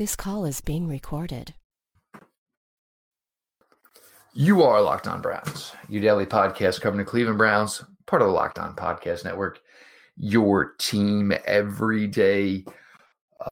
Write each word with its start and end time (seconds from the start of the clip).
This 0.00 0.16
call 0.16 0.46
is 0.46 0.62
being 0.62 0.88
recorded. 0.88 1.52
You 4.32 4.62
are 4.62 4.80
Locked 4.80 5.06
On 5.06 5.20
Browns, 5.20 5.74
your 5.90 6.00
daily 6.00 6.24
podcast 6.24 6.80
covering 6.80 7.04
the 7.04 7.10
Cleveland 7.10 7.36
Browns, 7.36 7.84
part 8.06 8.22
of 8.22 8.28
the 8.28 8.32
Locked 8.32 8.58
On 8.58 8.74
Podcast 8.74 9.26
Network, 9.26 9.60
your 10.16 10.72
team 10.78 11.34
every 11.44 12.06
day. 12.06 12.64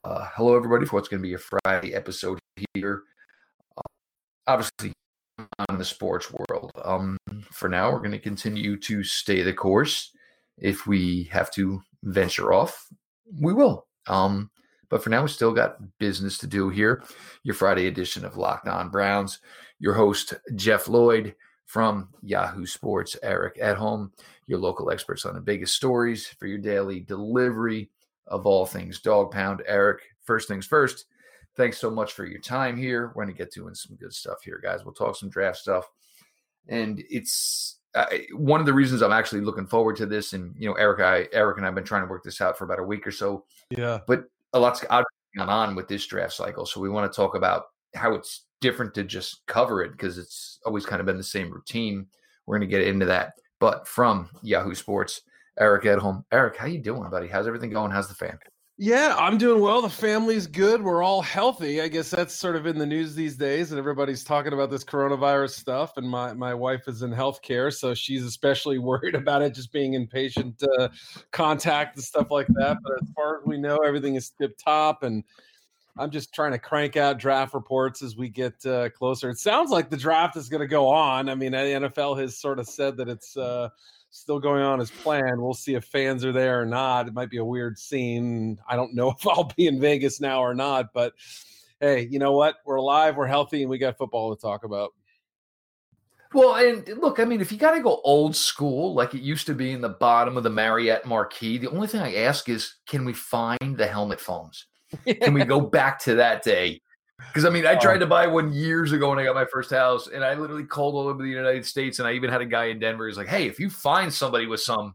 Uh, 0.05 0.27
hello, 0.33 0.57
everybody, 0.57 0.87
for 0.87 0.97
what's 0.97 1.09
going 1.09 1.23
to 1.23 1.29
be 1.29 1.35
a 1.35 1.39
Friday 1.67 1.93
episode 1.93 2.39
here. 2.73 3.03
Uh, 3.77 3.83
obviously, 4.47 4.95
on 5.69 5.77
the 5.77 5.85
sports 5.85 6.33
world. 6.33 6.73
Um, 6.83 7.19
for 7.53 7.69
now, 7.69 7.93
we're 7.93 7.99
going 7.99 8.13
to 8.13 8.19
continue 8.19 8.79
to 8.79 9.05
stay 9.05 9.43
the 9.43 9.53
course. 9.53 10.13
If 10.57 10.87
we 10.87 11.25
have 11.25 11.51
to 11.57 11.83
venture 12.05 12.55
off, 12.55 12.87
we 13.39 13.53
will. 13.53 13.87
Um, 14.07 14.51
but 14.89 15.03
for 15.03 15.11
now, 15.11 15.23
we 15.23 15.29
still 15.29 15.53
got 15.53 15.79
business 15.99 16.39
to 16.39 16.47
do 16.47 16.69
here. 16.69 17.03
Your 17.43 17.55
Friday 17.55 17.87
edition 17.87 18.25
of 18.25 18.37
Locked 18.37 18.69
On 18.69 18.89
Browns. 18.89 19.41
Your 19.79 19.95
host, 19.95 20.35
Jeff 20.55 20.89
Lloyd 20.89 21.35
from 21.67 22.09
Yahoo 22.23 22.67
Sports, 22.67 23.17
Eric 23.23 23.59
Edholm, 23.59 24.11
your 24.47 24.59
local 24.59 24.91
experts 24.91 25.27
on 25.27 25.35
the 25.35 25.41
biggest 25.41 25.75
stories 25.75 26.27
for 26.27 26.47
your 26.47 26.59
daily 26.59 27.01
delivery 27.01 27.91
of 28.27 28.47
all 28.47 28.65
things 28.65 29.01
dog 29.01 29.31
pound. 29.31 29.63
Eric, 29.67 30.01
first 30.23 30.49
things 30.49 30.67
first, 30.67 31.05
thanks 31.57 31.77
so 31.79 31.91
much 31.91 32.13
for 32.13 32.25
your 32.25 32.41
time 32.41 32.77
here. 32.77 33.13
We're 33.15 33.25
going 33.25 33.35
to 33.35 33.39
get 33.39 33.53
doing 33.53 33.75
some 33.75 33.97
good 33.97 34.15
stuff 34.15 34.43
here, 34.43 34.61
guys. 34.63 34.85
We'll 34.85 34.95
talk 34.95 35.17
some 35.17 35.29
draft 35.29 35.59
stuff. 35.59 35.85
And 36.69 37.03
it's 37.11 37.77
uh, 37.95 38.07
one 38.33 38.61
of 38.61 38.67
the 38.67 38.73
reasons 38.73 39.03
I'm 39.03 39.13
actually 39.13 39.43
looking 39.43 39.67
forward 39.67 39.97
to 39.97 40.07
this. 40.07 40.33
And, 40.33 40.55
you 40.59 40.69
know, 40.69 40.75
Eric, 40.75 41.01
I, 41.01 41.29
Eric 41.37 41.59
and 41.59 41.67
I 41.67 41.69
have 41.69 41.75
been 41.75 41.85
trying 41.85 42.03
to 42.03 42.09
work 42.09 42.25
this 42.25 42.41
out 42.41 42.57
for 42.57 42.65
about 42.65 42.79
a 42.79 42.85
week 42.85 43.07
or 43.07 43.11
so. 43.11 43.45
Yeah. 43.71 44.01
But 44.07 44.25
a 44.53 44.59
lot's 44.59 44.85
gone 44.85 45.05
on 45.37 45.75
with 45.75 45.89
this 45.89 46.07
draft 46.07 46.33
cycle. 46.33 46.67
So 46.67 46.81
we 46.81 46.89
want 46.89 47.11
to 47.11 47.17
talk 47.17 47.35
about 47.35 47.65
how 47.95 48.15
it's 48.15 48.47
different 48.61 48.95
to 48.95 49.05
just 49.05 49.47
cover 49.47 49.83
it 49.83 49.93
because 49.93 50.19
it's 50.19 50.59
always 50.65 50.87
kind 50.87 51.01
of 51.01 51.07
been 51.07 51.17
the 51.17 51.23
same 51.25 51.51
routine. 51.51 52.07
We're 52.47 52.59
going 52.59 52.69
to 52.69 52.77
get 52.77 52.87
into 52.87 53.07
that. 53.07 53.35
But 53.61 53.87
from 53.87 54.31
Yahoo 54.43 54.75
Sports, 54.75 55.23
Eric 55.59 55.85
Edholm. 55.85 56.25
Eric, 56.31 56.57
how 56.57 56.67
you 56.67 56.79
doing, 56.79 57.11
buddy? 57.11 57.27
How's 57.27 57.47
everything 57.47 57.71
going? 57.71 57.91
How's 57.91 58.09
the 58.09 58.15
fam? 58.15 58.39
Yeah, 58.81 59.17
I'm 59.19 59.39
doing 59.39 59.61
well. 59.61 59.83
The 59.83 59.91
family's 59.91 60.47
good. 60.47 60.81
We're 60.81 61.03
all 61.03 61.21
healthy. 61.21 61.81
I 61.81 61.89
guess 61.89 62.11
that's 62.11 62.33
sort 62.33 62.55
of 62.55 62.65
in 62.65 62.79
the 62.79 62.87
news 62.87 63.13
these 63.13 63.37
days, 63.37 63.73
and 63.73 63.79
everybody's 63.79 64.23
talking 64.23 64.53
about 64.53 64.71
this 64.71 64.85
coronavirus 64.85 65.51
stuff. 65.51 65.97
And 65.97 66.09
my 66.09 66.33
my 66.33 66.55
wife 66.55 66.87
is 66.87 67.03
in 67.03 67.11
healthcare, 67.11 67.75
so 67.75 67.93
she's 67.93 68.25
especially 68.25 68.79
worried 68.79 69.17
about 69.17 69.43
it, 69.43 69.53
just 69.53 69.73
being 69.73 69.95
in 69.95 70.07
patient 70.07 70.63
uh, 70.79 70.91
contact 71.33 71.97
and 71.97 72.05
stuff 72.05 72.31
like 72.31 72.47
that. 72.55 72.79
But 72.85 72.93
as 73.03 73.09
far 73.17 73.41
as 73.41 73.47
we 73.47 73.59
know, 73.59 73.79
everything 73.79 74.15
is 74.15 74.31
tip 74.41 74.57
top, 74.57 75.03
and 75.03 75.25
I'm 75.99 76.13
just 76.13 76.33
trying 76.33 76.53
to 76.53 76.59
crank 76.61 76.97
out 76.97 77.19
draft 77.19 77.55
reports 77.55 78.01
as 78.01 78.17
we 78.17 78.29
get 78.29 78.65
uh, 78.65 78.91
closer. 78.91 79.29
It 79.29 79.39
sounds 79.39 79.73
like 79.73 79.91
the 79.91 79.97
draft 79.97 80.37
is 80.37 80.49
going 80.49 80.61
to 80.61 80.69
go 80.69 80.87
on. 80.87 81.29
I 81.29 81.35
mean, 81.35 81.51
the 81.51 81.59
NFL 81.59 82.21
has 82.21 82.39
sort 82.39 82.61
of 82.61 82.69
said 82.69 82.97
that 82.99 83.09
it's. 83.09 83.37
Uh, 83.37 83.71
still 84.11 84.41
going 84.41 84.63
on 84.63 84.81
as 84.81 84.91
planned. 84.91 85.41
We'll 85.41 85.55
see 85.55 85.75
if 85.75 85.85
fans 85.85 86.25
are 86.25 86.33
there 86.33 86.61
or 86.61 86.67
not. 86.67 87.09
It 87.09 87.15
might 87.15 87.31
be 87.31 87.39
a 87.39 87.45
weird 87.45 87.79
scene. 87.79 88.59
I 88.69 88.77
don't 88.77 88.95
know 88.95 89.11
if 89.19 89.27
I'll 89.27 89.53
be 89.57 89.67
in 89.67 89.81
Vegas 89.81 90.21
now 90.21 90.41
or 90.41 90.55
not, 90.55 90.93
but 90.93 91.15
hey, 91.81 92.09
you 92.11 92.19
know 92.19 92.33
what? 92.33 92.57
We're 92.65 92.77
alive, 92.77 93.17
we're 93.17 93.27
healthy, 93.27 93.63
and 93.63 93.71
we 93.71 93.79
got 93.79 93.99
football 93.99 94.35
to 94.35 94.41
talk 94.41 94.65
about. 94.65 94.93
Well, 96.35 96.57
and 96.57 96.87
look, 96.99 97.21
I 97.21 97.25
mean, 97.25 97.41
if 97.41 97.51
you 97.51 97.57
got 97.57 97.71
to 97.73 97.81
go 97.81 98.03
old 98.05 98.37
school, 98.37 98.93
like 98.93 99.15
it 99.15 99.23
used 99.23 99.47
to 99.47 99.55
be 99.55 99.73
in 99.73 99.81
the 99.81 99.89
bottom 99.89 100.37
of 100.37 100.43
the 100.43 100.51
Marriott 100.51 101.07
marquee, 101.07 101.57
the 101.57 101.71
only 101.71 101.87
thing 101.87 102.03
I 102.03 102.17
ask 102.17 102.51
is, 102.51 102.75
can 102.87 103.07
we 103.07 103.15
find 103.15 103.77
the 103.77 103.87
helmet 103.87 104.21
phones? 104.21 104.67
Can 105.21 105.35
we 105.35 105.45
go 105.45 105.61
back 105.61 105.99
to 106.05 106.15
that 106.15 106.43
day? 106.43 106.81
Because 107.19 107.45
I 107.45 107.51
mean, 107.51 107.67
I 107.67 107.75
tried 107.75 107.99
to 107.99 108.07
buy 108.07 108.27
one 108.27 108.53
years 108.53 108.93
ago 108.93 109.11
when 109.11 109.19
I 109.19 109.25
got 109.25 109.35
my 109.35 109.45
first 109.45 109.71
house, 109.71 110.07
and 110.07 110.25
I 110.25 110.35
literally 110.35 110.65
called 110.65 110.95
all 110.95 111.09
over 111.09 111.23
the 111.23 111.29
United 111.29 111.67
States, 111.67 111.99
and 111.99 112.07
I 112.07 112.13
even 112.13 112.31
had 112.31 112.41
a 112.41 112.47
guy 112.47 112.67
in 112.67 112.79
Denver. 112.79 113.09
He's 113.09 113.17
like, 113.17 113.27
"Hey, 113.27 113.47
if 113.47 113.59
you 113.59 113.71
find 113.71 114.13
somebody 114.13 114.47
with 114.47 114.61
some, 114.61 114.95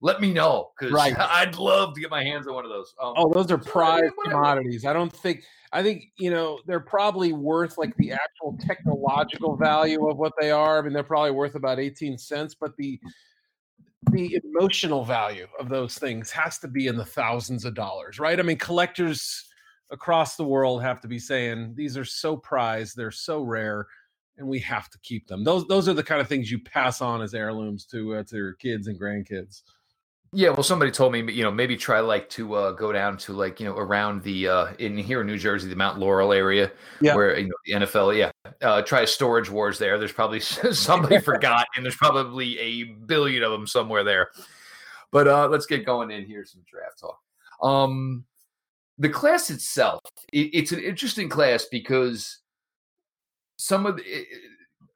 let 0.00 0.20
me 0.20 0.32
know 0.32 0.70
because 0.78 0.92
Right. 0.92 1.14
I'd 1.18 1.56
love 1.56 1.94
to 1.94 2.00
get 2.00 2.10
my 2.10 2.24
hands 2.24 2.46
on 2.46 2.54
one 2.54 2.64
of 2.64 2.70
those." 2.70 2.94
Um, 3.00 3.14
Oh, 3.16 3.32
those 3.32 3.50
are 3.50 3.58
prized 3.58 4.14
commodities. 4.24 4.84
I 4.86 4.92
don't 4.92 5.12
think. 5.12 5.44
I 5.72 5.82
think 5.82 6.04
you 6.18 6.30
know 6.30 6.60
they're 6.66 6.80
probably 6.80 7.32
worth 7.32 7.76
like 7.76 7.94
the 7.96 8.12
actual 8.12 8.56
technological 8.58 9.56
value 9.56 10.08
of 10.08 10.16
what 10.16 10.32
they 10.40 10.50
are. 10.50 10.78
I 10.78 10.82
mean, 10.82 10.94
they're 10.94 11.02
probably 11.02 11.30
worth 11.30 11.54
about 11.54 11.78
eighteen 11.78 12.16
cents, 12.16 12.56
but 12.58 12.74
the 12.78 12.98
the 14.12 14.40
emotional 14.44 15.04
value 15.04 15.46
of 15.58 15.68
those 15.68 15.98
things 15.98 16.30
has 16.30 16.58
to 16.58 16.68
be 16.68 16.86
in 16.86 16.96
the 16.96 17.04
thousands 17.04 17.66
of 17.66 17.74
dollars, 17.74 18.18
right? 18.18 18.40
I 18.40 18.42
mean, 18.42 18.56
collectors 18.56 19.49
across 19.90 20.36
the 20.36 20.44
world 20.44 20.82
have 20.82 21.00
to 21.00 21.08
be 21.08 21.18
saying 21.18 21.74
these 21.74 21.96
are 21.96 22.04
so 22.04 22.36
prized, 22.36 22.96
they're 22.96 23.10
so 23.10 23.42
rare, 23.42 23.86
and 24.38 24.46
we 24.46 24.58
have 24.60 24.88
to 24.90 24.98
keep 25.00 25.26
them. 25.26 25.44
Those 25.44 25.66
those 25.66 25.88
are 25.88 25.94
the 25.94 26.02
kind 26.02 26.20
of 26.20 26.28
things 26.28 26.50
you 26.50 26.58
pass 26.58 27.00
on 27.00 27.22
as 27.22 27.34
heirlooms 27.34 27.84
to 27.86 28.16
uh, 28.16 28.22
to 28.24 28.36
your 28.36 28.54
kids 28.54 28.86
and 28.86 28.98
grandkids. 29.00 29.62
Yeah, 30.32 30.50
well, 30.50 30.62
somebody 30.62 30.92
told 30.92 31.12
me, 31.12 31.32
you 31.32 31.42
know, 31.42 31.50
maybe 31.50 31.76
try 31.76 31.98
like 31.98 32.28
to 32.30 32.54
uh, 32.54 32.70
go 32.70 32.92
down 32.92 33.16
to 33.18 33.32
like 33.32 33.58
you 33.58 33.66
know 33.66 33.76
around 33.76 34.22
the 34.22 34.46
uh, 34.46 34.72
in 34.78 34.96
here 34.96 35.22
in 35.22 35.26
New 35.26 35.38
Jersey, 35.38 35.68
the 35.68 35.74
Mount 35.74 35.98
Laurel 35.98 36.32
area, 36.32 36.70
Yeah. 37.00 37.16
where 37.16 37.36
you 37.36 37.48
know 37.48 37.54
the 37.66 37.86
NFL, 37.86 38.16
yeah, 38.16 38.30
uh, 38.62 38.82
try 38.82 39.04
storage 39.04 39.50
wars 39.50 39.76
there. 39.78 39.98
There's 39.98 40.12
probably 40.12 40.38
somebody 40.40 41.18
forgot, 41.20 41.66
and 41.74 41.84
there's 41.84 41.96
probably 41.96 42.58
a 42.60 42.84
billion 42.84 43.42
of 43.42 43.50
them 43.50 43.66
somewhere 43.66 44.04
there. 44.04 44.30
But 45.10 45.26
uh, 45.26 45.48
let's 45.48 45.66
get 45.66 45.84
going 45.84 46.12
in 46.12 46.24
here 46.24 46.44
some 46.44 46.62
draft 46.64 47.00
talk. 47.00 47.18
Um, 47.60 48.24
the 49.00 49.08
class 49.08 49.50
itself, 49.50 50.00
it, 50.32 50.50
it's 50.52 50.72
an 50.72 50.78
interesting 50.80 51.28
class 51.28 51.64
because 51.64 52.38
some 53.56 53.86
of 53.86 53.96
the 53.96 54.02
it- 54.04 54.28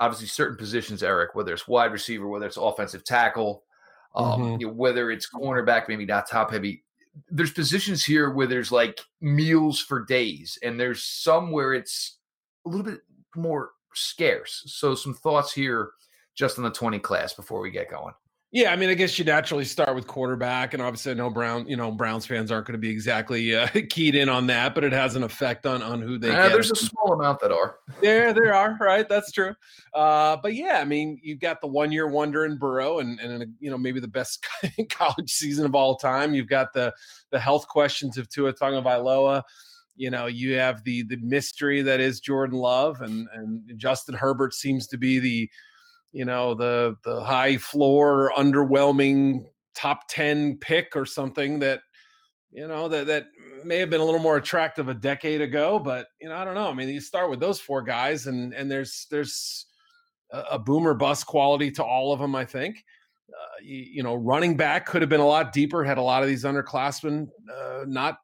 obviously 0.00 0.26
certain 0.26 0.56
positions, 0.56 1.02
Eric, 1.02 1.34
whether 1.34 1.52
it's 1.52 1.66
wide 1.68 1.92
receiver, 1.92 2.26
whether 2.28 2.46
it's 2.46 2.56
offensive 2.56 3.04
tackle, 3.04 3.64
um, 4.14 4.40
Mhm. 4.42 4.60
you 4.60 4.66
know, 4.66 4.72
whether 4.72 5.10
it's 5.10 5.28
cornerback, 5.30 5.88
maybe 5.88 6.04
not 6.04 6.28
top 6.28 6.50
heavy. 6.50 6.84
There's 7.30 7.52
positions 7.52 8.04
here 8.04 8.30
where 8.30 8.46
there's 8.48 8.72
like 8.72 9.00
meals 9.20 9.80
for 9.80 10.04
days, 10.04 10.58
and 10.62 10.78
there's 10.78 11.02
some 11.04 11.50
where 11.52 11.72
it's 11.74 12.18
a 12.66 12.68
little 12.68 12.84
bit 12.84 13.00
more 13.36 13.70
scarce. 13.94 14.64
So, 14.66 14.94
some 14.96 15.14
thoughts 15.14 15.52
here 15.52 15.92
just 16.34 16.58
on 16.58 16.64
the 16.64 16.70
20 16.70 16.98
class 16.98 17.32
before 17.32 17.60
we 17.60 17.70
get 17.70 17.88
going. 17.90 18.14
Yeah, 18.54 18.72
I 18.72 18.76
mean, 18.76 18.88
I 18.88 18.94
guess 18.94 19.18
you 19.18 19.24
naturally 19.24 19.64
start 19.64 19.96
with 19.96 20.06
quarterback, 20.06 20.74
and 20.74 20.82
obviously, 20.82 21.10
I 21.10 21.16
know 21.16 21.28
Brown, 21.28 21.66
you 21.66 21.76
know, 21.76 21.90
Browns 21.90 22.24
fans 22.24 22.52
aren't 22.52 22.68
going 22.68 22.74
to 22.74 22.78
be 22.78 22.88
exactly 22.88 23.52
uh, 23.52 23.66
keyed 23.90 24.14
in 24.14 24.28
on 24.28 24.46
that, 24.46 24.76
but 24.76 24.84
it 24.84 24.92
has 24.92 25.16
an 25.16 25.24
effect 25.24 25.66
on 25.66 25.82
on 25.82 26.00
who 26.00 26.18
they 26.18 26.28
get. 26.28 26.52
there's 26.52 26.70
a 26.70 26.76
small 26.76 27.14
amount 27.14 27.40
that 27.40 27.50
are. 27.50 27.78
there, 28.00 28.32
there 28.32 28.54
are 28.54 28.78
right. 28.80 29.08
That's 29.08 29.32
true. 29.32 29.56
Uh, 29.92 30.36
but 30.40 30.54
yeah, 30.54 30.78
I 30.80 30.84
mean, 30.84 31.18
you've 31.20 31.40
got 31.40 31.60
the 31.60 31.66
one 31.66 31.90
year 31.90 32.06
wonder 32.06 32.44
in 32.44 32.56
Burrow, 32.56 33.00
and 33.00 33.18
and 33.18 33.56
you 33.58 33.72
know 33.72 33.76
maybe 33.76 33.98
the 33.98 34.06
best 34.06 34.46
college 34.88 35.32
season 35.32 35.66
of 35.66 35.74
all 35.74 35.96
time. 35.96 36.32
You've 36.32 36.46
got 36.46 36.72
the 36.72 36.94
the 37.32 37.40
health 37.40 37.66
questions 37.66 38.18
of 38.18 38.28
Tua 38.28 38.52
Tagovailoa. 38.52 39.42
You 39.96 40.10
know, 40.10 40.26
you 40.26 40.54
have 40.58 40.84
the 40.84 41.02
the 41.02 41.16
mystery 41.16 41.82
that 41.82 41.98
is 41.98 42.20
Jordan 42.20 42.58
Love, 42.58 43.00
and 43.00 43.26
and 43.34 43.62
Justin 43.76 44.14
Herbert 44.14 44.54
seems 44.54 44.86
to 44.86 44.96
be 44.96 45.18
the 45.18 45.50
you 46.14 46.24
know 46.24 46.54
the 46.54 46.96
the 47.04 47.22
high 47.22 47.58
floor 47.58 48.32
underwhelming 48.38 49.44
top 49.74 50.02
10 50.08 50.58
pick 50.58 50.92
or 50.94 51.04
something 51.04 51.58
that 51.58 51.80
you 52.52 52.66
know 52.68 52.88
that 52.88 53.08
that 53.08 53.26
may 53.64 53.78
have 53.78 53.90
been 53.90 54.00
a 54.00 54.04
little 54.04 54.20
more 54.20 54.36
attractive 54.36 54.88
a 54.88 54.94
decade 54.94 55.40
ago 55.40 55.78
but 55.78 56.06
you 56.20 56.28
know 56.28 56.36
i 56.36 56.44
don't 56.44 56.54
know. 56.54 56.68
I 56.68 56.72
mean 56.72 56.88
you 56.88 57.00
start 57.00 57.28
with 57.28 57.40
those 57.40 57.60
four 57.60 57.82
guys 57.82 58.28
and 58.28 58.54
and 58.54 58.70
there's 58.70 59.08
there's 59.10 59.66
a, 60.30 60.42
a 60.52 60.58
boomer 60.58 60.94
bust 60.94 61.26
quality 61.26 61.70
to 61.72 61.84
all 61.84 62.12
of 62.12 62.20
them 62.20 62.34
i 62.34 62.44
think. 62.44 62.82
Uh, 63.28 63.56
you, 63.62 63.78
you 63.78 64.02
know 64.04 64.14
running 64.14 64.56
back 64.56 64.86
could 64.86 65.02
have 65.02 65.08
been 65.08 65.20
a 65.20 65.26
lot 65.26 65.52
deeper 65.52 65.82
had 65.82 65.98
a 65.98 66.02
lot 66.02 66.22
of 66.22 66.28
these 66.28 66.44
underclassmen 66.44 67.26
uh, 67.52 67.84
not 67.88 68.18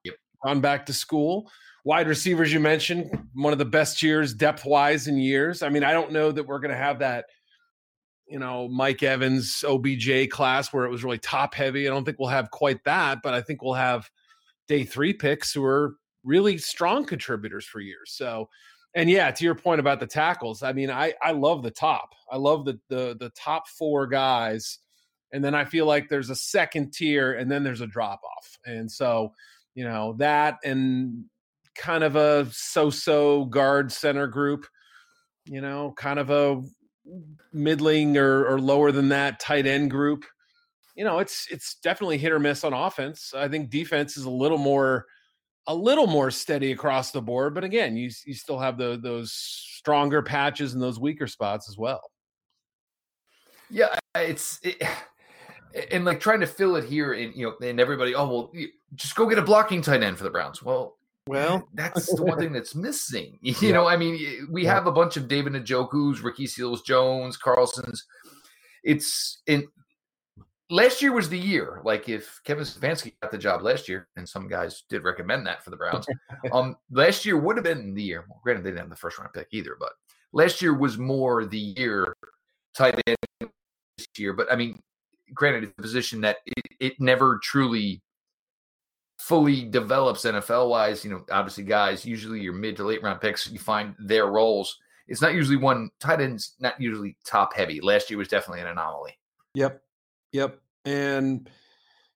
gone 0.44 0.60
back 0.60 0.86
to 0.86 0.92
school. 0.92 1.50
Wide 1.84 2.06
receivers 2.06 2.52
you 2.52 2.60
mentioned 2.60 3.10
one 3.34 3.52
of 3.52 3.58
the 3.58 3.64
best 3.64 4.00
years 4.00 4.32
depth 4.32 4.64
wise 4.64 5.08
in 5.08 5.16
years. 5.16 5.64
I 5.64 5.70
mean 5.70 5.82
i 5.82 5.92
don't 5.92 6.12
know 6.12 6.30
that 6.30 6.46
we're 6.46 6.60
going 6.60 6.70
to 6.70 6.76
have 6.76 7.00
that 7.00 7.24
you 8.30 8.38
know 8.38 8.68
mike 8.68 9.02
evans 9.02 9.64
obj 9.66 10.30
class 10.30 10.72
where 10.72 10.84
it 10.84 10.90
was 10.90 11.04
really 11.04 11.18
top 11.18 11.54
heavy. 11.54 11.86
I 11.86 11.90
don't 11.90 12.04
think 12.04 12.18
we'll 12.18 12.28
have 12.28 12.50
quite 12.50 12.82
that 12.84 13.18
but 13.22 13.34
i 13.34 13.40
think 13.40 13.62
we'll 13.62 13.74
have 13.74 14.08
day 14.68 14.84
three 14.84 15.12
picks 15.12 15.52
who 15.52 15.64
are 15.64 15.96
really 16.22 16.58
strong 16.58 17.04
contributors 17.04 17.64
for 17.64 17.80
years. 17.80 18.12
So 18.12 18.48
and 18.94 19.08
yeah 19.08 19.30
to 19.30 19.44
your 19.44 19.54
point 19.54 19.80
about 19.80 20.00
the 20.00 20.06
tackles 20.06 20.62
i 20.62 20.72
mean 20.72 20.90
i 20.90 21.12
i 21.22 21.32
love 21.32 21.62
the 21.62 21.70
top. 21.70 22.14
I 22.30 22.36
love 22.36 22.64
the 22.64 22.78
the 22.88 23.16
the 23.18 23.30
top 23.30 23.68
four 23.68 24.06
guys 24.06 24.78
and 25.32 25.44
then 25.44 25.54
i 25.54 25.64
feel 25.64 25.86
like 25.86 26.08
there's 26.08 26.30
a 26.30 26.36
second 26.36 26.92
tier 26.92 27.34
and 27.34 27.50
then 27.50 27.62
there's 27.62 27.80
a 27.80 27.86
drop 27.86 28.20
off 28.24 28.58
and 28.64 28.90
so 28.90 29.32
you 29.74 29.84
know 29.84 30.14
that 30.18 30.58
and 30.64 31.24
kind 31.76 32.02
of 32.02 32.16
a 32.16 32.48
so-so 32.50 33.44
guard 33.44 33.92
center 33.92 34.26
group 34.26 34.66
you 35.46 35.60
know 35.60 35.94
kind 35.96 36.18
of 36.18 36.30
a 36.30 36.60
middling 37.52 38.16
or, 38.16 38.46
or 38.46 38.60
lower 38.60 38.92
than 38.92 39.08
that 39.08 39.40
tight 39.40 39.66
end 39.66 39.90
group 39.90 40.24
you 40.96 41.04
know 41.04 41.18
it's 41.18 41.46
it's 41.50 41.76
definitely 41.76 42.18
hit 42.18 42.32
or 42.32 42.38
miss 42.38 42.62
on 42.62 42.72
offense 42.72 43.32
i 43.36 43.48
think 43.48 43.70
defense 43.70 44.16
is 44.16 44.24
a 44.24 44.30
little 44.30 44.58
more 44.58 45.06
a 45.66 45.74
little 45.74 46.06
more 46.06 46.30
steady 46.30 46.72
across 46.72 47.12
the 47.12 47.22
board, 47.22 47.54
but 47.54 47.64
again, 47.64 47.96
you 47.96 48.10
you 48.24 48.34
still 48.34 48.58
have 48.58 48.76
the, 48.76 48.98
those 49.00 49.32
stronger 49.32 50.22
patches 50.22 50.74
and 50.74 50.82
those 50.82 50.98
weaker 50.98 51.26
spots 51.26 51.68
as 51.68 51.78
well. 51.78 52.02
Yeah, 53.70 53.96
it's 54.16 54.58
it, 54.62 54.82
and 55.92 56.04
like 56.04 56.20
trying 56.20 56.40
to 56.40 56.46
fill 56.46 56.76
it 56.76 56.84
here, 56.84 57.12
and 57.12 57.34
you 57.34 57.46
know, 57.46 57.66
and 57.66 57.78
everybody, 57.78 58.14
oh 58.14 58.28
well, 58.28 58.52
just 58.94 59.14
go 59.14 59.26
get 59.28 59.38
a 59.38 59.42
blocking 59.42 59.82
tight 59.82 60.02
end 60.02 60.18
for 60.18 60.24
the 60.24 60.30
Browns. 60.30 60.62
Well, 60.62 60.96
well, 61.30 61.68
that's 61.74 62.06
the 62.14 62.22
one 62.22 62.38
thing 62.38 62.52
that's 62.52 62.74
missing. 62.74 63.38
You 63.42 63.54
yeah. 63.60 63.72
know, 63.72 63.86
I 63.86 63.96
mean, 63.96 64.48
we 64.50 64.64
yeah. 64.64 64.74
have 64.74 64.86
a 64.86 64.92
bunch 64.92 65.16
of 65.16 65.28
David 65.28 65.52
Njoku's, 65.52 66.20
Ricky 66.20 66.46
Seals 66.46 66.82
Jones, 66.82 67.36
Carlson's. 67.36 68.04
It's 68.82 69.42
in 69.46 69.66
last 70.70 71.02
year 71.02 71.12
was 71.12 71.28
the 71.28 71.38
year. 71.38 71.80
Like 71.84 72.08
if 72.08 72.40
Kevin 72.44 72.64
Stefanski 72.64 73.12
got 73.22 73.30
the 73.30 73.38
job 73.38 73.62
last 73.62 73.88
year, 73.88 74.08
and 74.16 74.28
some 74.28 74.48
guys 74.48 74.84
did 74.88 75.04
recommend 75.04 75.46
that 75.46 75.62
for 75.62 75.70
the 75.70 75.76
Browns, 75.76 76.06
um, 76.52 76.76
last 76.90 77.24
year 77.24 77.36
would 77.38 77.56
have 77.56 77.64
been 77.64 77.94
the 77.94 78.02
year. 78.02 78.24
Well, 78.28 78.40
granted, 78.42 78.64
they 78.64 78.70
didn't 78.70 78.80
have 78.80 78.90
the 78.90 78.96
first 78.96 79.18
round 79.18 79.32
pick 79.32 79.48
either, 79.52 79.76
but 79.78 79.92
last 80.32 80.62
year 80.62 80.74
was 80.74 80.98
more 80.98 81.44
the 81.44 81.58
year 81.58 82.16
tight 82.74 83.00
end 83.06 83.16
this 83.98 84.06
year. 84.16 84.32
But 84.32 84.50
I 84.50 84.56
mean, 84.56 84.80
granted, 85.34 85.64
it's 85.64 85.78
a 85.78 85.82
position 85.82 86.20
that 86.22 86.38
it, 86.46 86.64
it 86.80 87.00
never 87.00 87.38
truly 87.42 88.02
fully 89.20 89.64
develops 89.64 90.24
NFL 90.24 90.70
wise. 90.70 91.04
You 91.04 91.10
know, 91.10 91.24
obviously, 91.30 91.64
guys, 91.64 92.04
usually 92.04 92.40
your 92.40 92.54
mid 92.54 92.76
to 92.76 92.84
late 92.84 93.02
round 93.02 93.20
picks, 93.20 93.48
you 93.50 93.58
find 93.58 93.94
their 93.98 94.26
roles. 94.26 94.78
It's 95.08 95.20
not 95.20 95.34
usually 95.34 95.56
one 95.56 95.90
tight 96.00 96.20
end's 96.20 96.54
not 96.58 96.80
usually 96.80 97.16
top 97.24 97.54
heavy. 97.54 97.80
Last 97.80 98.10
year 98.10 98.18
was 98.18 98.28
definitely 98.28 98.62
an 98.62 98.68
anomaly. 98.68 99.18
Yep. 99.54 99.82
Yep. 100.32 100.58
And, 100.84 101.50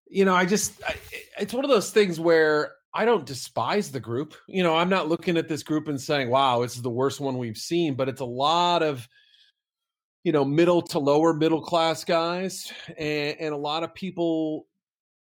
you 0.06 0.24
know, 0.24 0.34
I 0.34 0.46
just, 0.46 0.82
I, 0.86 0.94
it's 1.38 1.52
one 1.52 1.64
of 1.64 1.70
those 1.70 1.90
things 1.90 2.18
where 2.18 2.72
I 2.94 3.04
don't 3.04 3.26
despise 3.26 3.90
the 3.90 4.00
group. 4.00 4.34
You 4.46 4.62
know, 4.62 4.74
I'm 4.74 4.88
not 4.88 5.08
looking 5.08 5.36
at 5.36 5.48
this 5.48 5.62
group 5.62 5.88
and 5.88 6.00
saying, 6.00 6.30
wow, 6.30 6.62
this 6.62 6.76
is 6.76 6.82
the 6.82 6.90
worst 6.90 7.20
one 7.20 7.36
we've 7.36 7.58
seen, 7.58 7.94
but 7.94 8.08
it's 8.08 8.20
a 8.20 8.24
lot 8.24 8.82
of, 8.82 9.06
you 10.22 10.32
know, 10.32 10.44
middle 10.44 10.80
to 10.80 10.98
lower 10.98 11.34
middle 11.34 11.60
class 11.60 12.04
guys. 12.04 12.72
And, 12.96 13.36
and 13.40 13.54
a 13.54 13.58
lot 13.58 13.82
of 13.82 13.94
people 13.94 14.66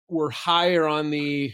were 0.10 0.30
higher 0.30 0.88
on 0.88 1.10
the 1.10 1.54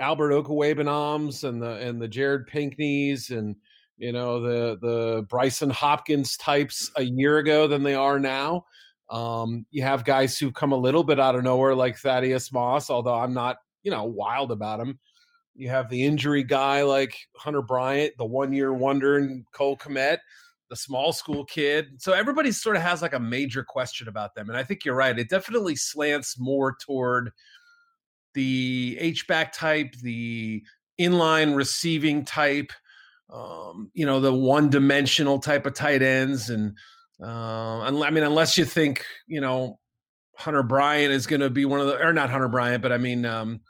Albert 0.00 0.30
Okwuegbunams 0.30 1.44
and 1.48 1.62
the, 1.62 1.72
and 1.76 2.00
the 2.00 2.08
Jared 2.08 2.48
Pinkneys 2.48 3.30
and, 3.30 3.54
you 3.98 4.12
know, 4.12 4.40
the, 4.40 4.78
the 4.80 5.24
Brycen 5.24 5.70
Hopkins 5.70 6.36
types 6.38 6.90
a 6.96 7.02
year 7.02 7.38
ago 7.38 7.68
than 7.68 7.82
they 7.82 7.94
are 7.94 8.18
now. 8.18 8.64
Um, 9.10 9.66
you 9.70 9.82
have 9.82 10.04
guys 10.04 10.38
who 10.38 10.52
come 10.52 10.72
a 10.72 10.76
little 10.76 11.04
bit 11.04 11.20
out 11.20 11.34
of 11.34 11.44
nowhere, 11.44 11.74
like 11.74 11.98
Thaddeus 11.98 12.50
Moss, 12.52 12.90
although 12.90 13.14
I'm 13.14 13.34
not, 13.34 13.58
you 13.82 13.90
know, 13.90 14.04
wild 14.04 14.52
about 14.52 14.80
him. 14.80 14.98
You 15.54 15.68
have 15.68 15.90
the 15.90 16.02
injury 16.04 16.44
guy 16.44 16.82
like 16.82 17.14
Hunter 17.36 17.60
Bryant, 17.60 18.14
the 18.16 18.24
one 18.24 18.52
year 18.52 18.72
wonder, 18.72 19.18
and 19.18 19.44
Cole 19.52 19.76
Kmet, 19.76 20.18
the 20.70 20.76
small 20.76 21.12
school 21.12 21.44
kid. 21.44 21.86
So 21.98 22.12
everybody 22.12 22.52
sort 22.52 22.76
of 22.76 22.82
has 22.82 23.02
like 23.02 23.14
a 23.14 23.20
major 23.20 23.64
question 23.64 24.08
about 24.08 24.34
them. 24.34 24.48
And 24.48 24.56
I 24.56 24.62
think 24.62 24.84
you're 24.84 24.94
right. 24.94 25.18
It 25.18 25.28
definitely 25.28 25.76
slants 25.76 26.38
more 26.38 26.76
toward 26.80 27.32
the 28.34 28.96
H 29.00 29.26
back 29.26 29.52
type, 29.52 29.94
the 30.02 30.62
inline 31.00 31.56
receiving 31.56 32.24
type, 32.24 32.72
um, 33.32 33.90
you 33.94 34.06
know, 34.06 34.20
the 34.20 34.34
one 34.34 34.70
dimensional 34.70 35.38
type 35.38 35.66
of 35.66 35.74
tight 35.74 36.02
ends. 36.02 36.50
And 36.50 36.76
uh, 37.22 37.80
I 37.80 38.10
mean, 38.10 38.24
unless 38.24 38.56
you 38.58 38.64
think 38.64 39.04
you 39.26 39.40
know 39.40 39.78
Hunter 40.36 40.62
Bryant 40.62 41.12
is 41.12 41.26
going 41.26 41.40
to 41.40 41.50
be 41.50 41.64
one 41.64 41.80
of 41.80 41.86
the, 41.86 41.98
or 41.98 42.12
not 42.12 42.30
Hunter 42.30 42.48
Bryant, 42.48 42.82
but 42.82 42.92
I 42.92 42.98
mean 42.98 43.26
um, 43.26 43.60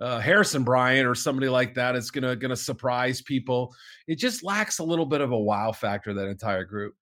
uh, 0.00 0.20
Harrison 0.20 0.64
Bryant 0.64 1.06
or 1.06 1.14
somebody 1.14 1.48
like 1.48 1.74
that 1.74 1.96
is 1.96 2.10
going 2.10 2.24
to 2.24 2.36
going 2.36 2.50
to 2.50 2.56
surprise 2.56 3.20
people. 3.20 3.74
It 4.06 4.16
just 4.16 4.42
lacks 4.42 4.78
a 4.78 4.84
little 4.84 5.06
bit 5.06 5.20
of 5.20 5.32
a 5.32 5.38
wow 5.38 5.72
factor. 5.72 6.14
That 6.14 6.28
entire 6.28 6.64
group. 6.64 6.94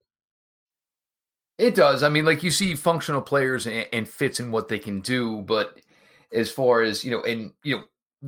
It 1.58 1.74
does. 1.74 2.04
I 2.04 2.10
mean, 2.10 2.26
like 2.26 2.44
you 2.44 2.52
see 2.52 2.76
functional 2.76 3.22
players 3.22 3.66
and, 3.66 3.88
and 3.92 4.08
fits 4.08 4.40
in 4.40 4.52
what 4.52 4.68
they 4.68 4.80
can 4.80 5.02
do, 5.02 5.42
but 5.42 5.80
as 6.34 6.52
far 6.52 6.82
as 6.82 7.04
you 7.04 7.12
know, 7.12 7.24
and 7.24 7.52
you 7.64 7.78
know, 7.78 7.84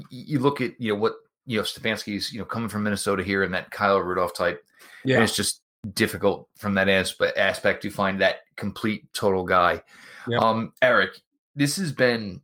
you 0.09 0.39
look 0.39 0.61
at 0.61 0.79
you 0.79 0.93
know 0.93 0.99
what 0.99 1.15
you 1.45 1.57
know 1.57 1.63
Stefanski's 1.63 2.31
you 2.31 2.39
know 2.39 2.45
coming 2.45 2.69
from 2.69 2.83
Minnesota 2.83 3.23
here 3.23 3.43
and 3.43 3.53
that 3.53 3.71
Kyle 3.71 3.99
Rudolph 3.99 4.33
type. 4.33 4.63
Yeah, 5.03 5.21
it's 5.23 5.35
just 5.35 5.61
difficult 5.93 6.47
from 6.57 6.73
that 6.75 6.89
aspect 6.89 7.37
aspect 7.37 7.81
to 7.83 7.89
find 7.89 8.21
that 8.21 8.41
complete 8.55 9.11
total 9.13 9.43
guy. 9.43 9.81
Yep. 10.27 10.41
Um, 10.41 10.73
Eric, 10.81 11.21
this 11.55 11.77
has 11.77 11.91
been 11.91 12.41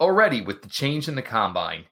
already 0.00 0.40
with 0.40 0.62
the 0.62 0.68
change 0.68 1.08
in 1.08 1.14
the 1.14 1.22
combine. 1.22 1.84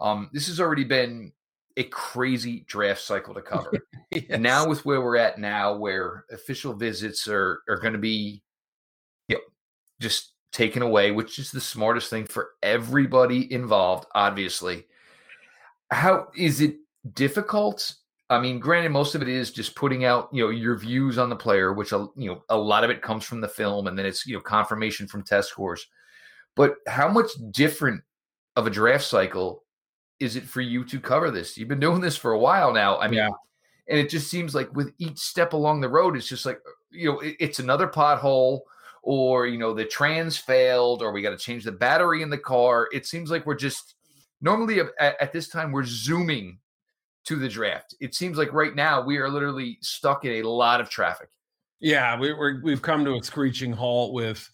Um, 0.00 0.30
this 0.32 0.48
has 0.48 0.60
already 0.60 0.84
been 0.84 1.32
a 1.76 1.84
crazy 1.84 2.64
draft 2.66 3.00
cycle 3.00 3.34
to 3.34 3.42
cover. 3.42 3.72
yes. 4.10 4.38
Now 4.38 4.68
with 4.68 4.84
where 4.84 5.00
we're 5.00 5.16
at 5.16 5.38
now, 5.38 5.74
where 5.76 6.24
official 6.30 6.74
visits 6.74 7.26
are 7.28 7.62
are 7.68 7.78
going 7.78 7.94
to 7.94 7.98
be, 7.98 8.42
you 9.28 9.36
know, 9.36 9.42
just 10.00 10.32
taken 10.52 10.82
away, 10.82 11.10
which 11.10 11.38
is 11.38 11.50
the 11.50 11.60
smartest 11.60 12.10
thing 12.10 12.26
for 12.26 12.50
everybody 12.62 13.52
involved. 13.52 14.06
Obviously, 14.14 14.86
how 15.90 16.28
is 16.36 16.60
it 16.60 16.76
difficult 17.14 17.94
I 18.32 18.40
mean, 18.40 18.58
granted, 18.58 18.88
most 18.92 19.14
of 19.14 19.20
it 19.20 19.28
is 19.28 19.50
just 19.50 19.76
putting 19.76 20.06
out, 20.06 20.30
you 20.32 20.42
know, 20.42 20.48
your 20.48 20.78
views 20.78 21.18
on 21.18 21.28
the 21.28 21.36
player, 21.36 21.74
which 21.74 21.92
uh, 21.92 22.06
you 22.16 22.30
know 22.30 22.42
a 22.48 22.56
lot 22.56 22.82
of 22.82 22.88
it 22.88 23.02
comes 23.02 23.24
from 23.24 23.42
the 23.42 23.48
film, 23.48 23.86
and 23.86 23.98
then 23.98 24.06
it's 24.06 24.26
you 24.26 24.34
know 24.34 24.40
confirmation 24.40 25.06
from 25.06 25.22
test 25.22 25.50
scores. 25.50 25.86
But 26.56 26.76
how 26.86 27.08
much 27.08 27.30
different 27.50 28.02
of 28.56 28.66
a 28.66 28.70
draft 28.70 29.04
cycle 29.04 29.64
is 30.18 30.36
it 30.36 30.44
for 30.44 30.62
you 30.62 30.82
to 30.84 30.98
cover 30.98 31.30
this? 31.30 31.58
You've 31.58 31.68
been 31.68 31.78
doing 31.78 32.00
this 32.00 32.16
for 32.16 32.32
a 32.32 32.38
while 32.38 32.72
now. 32.72 32.98
I 32.98 33.06
mean, 33.06 33.18
yeah. 33.18 33.28
and 33.88 33.98
it 33.98 34.08
just 34.08 34.30
seems 34.30 34.54
like 34.54 34.74
with 34.74 34.94
each 34.96 35.18
step 35.18 35.52
along 35.52 35.82
the 35.82 35.90
road, 35.90 36.16
it's 36.16 36.28
just 36.28 36.46
like 36.46 36.56
uh, 36.66 36.70
you 36.90 37.12
know, 37.12 37.20
it's 37.22 37.58
another 37.58 37.86
pothole, 37.86 38.60
or 39.02 39.46
you 39.46 39.58
know, 39.58 39.74
the 39.74 39.84
trans 39.84 40.36
failed, 40.36 41.02
or 41.02 41.12
we 41.12 41.22
got 41.22 41.30
to 41.30 41.36
change 41.36 41.64
the 41.64 41.72
battery 41.72 42.22
in 42.22 42.30
the 42.30 42.38
car. 42.38 42.88
It 42.92 43.06
seems 43.06 43.30
like 43.30 43.44
we're 43.44 43.54
just 43.54 43.94
normally 44.40 44.80
at, 44.80 45.20
at 45.20 45.32
this 45.32 45.48
time 45.48 45.72
we're 45.72 45.84
zooming 45.84 46.58
to 47.24 47.36
the 47.36 47.48
draft. 47.48 47.94
It 48.00 48.14
seems 48.14 48.36
like 48.36 48.52
right 48.52 48.74
now 48.74 49.02
we 49.02 49.18
are 49.18 49.28
literally 49.28 49.78
stuck 49.80 50.24
in 50.24 50.44
a 50.44 50.48
lot 50.48 50.80
of 50.80 50.90
traffic. 50.90 51.28
Yeah, 51.80 52.18
we, 52.18 52.30
are 52.30 52.60
we've 52.62 52.82
come 52.82 53.04
to 53.04 53.16
a 53.16 53.22
screeching 53.22 53.72
halt 53.72 54.12
with, 54.12 54.48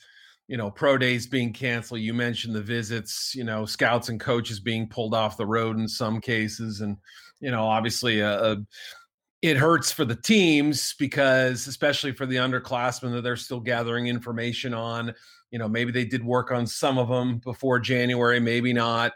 you 0.46 0.56
know, 0.56 0.70
pro 0.70 0.96
days 0.96 1.26
being 1.26 1.52
canceled. 1.52 2.00
You 2.00 2.14
mentioned 2.14 2.54
the 2.54 2.62
visits, 2.62 3.34
you 3.34 3.44
know, 3.44 3.66
scouts 3.66 4.08
and 4.08 4.18
coaches 4.18 4.60
being 4.60 4.88
pulled 4.88 5.14
off 5.14 5.36
the 5.36 5.46
road 5.46 5.78
in 5.78 5.88
some 5.88 6.20
cases, 6.20 6.80
and 6.80 6.96
you 7.40 7.50
know, 7.50 7.64
obviously, 7.64 8.20
a, 8.20 8.52
a 8.52 8.56
it 9.42 9.56
hurts 9.56 9.92
for 9.92 10.04
the 10.04 10.16
teams 10.16 10.94
because, 10.98 11.66
especially 11.66 12.12
for 12.12 12.26
the 12.26 12.36
underclassmen, 12.36 13.12
that 13.12 13.22
they're 13.22 13.36
still 13.36 13.60
gathering 13.60 14.06
information 14.06 14.74
on. 14.74 15.14
You 15.50 15.58
know, 15.58 15.68
maybe 15.68 15.92
they 15.92 16.04
did 16.04 16.24
work 16.24 16.50
on 16.50 16.66
some 16.66 16.98
of 16.98 17.08
them 17.08 17.38
before 17.38 17.78
January, 17.78 18.40
maybe 18.40 18.72
not. 18.72 19.12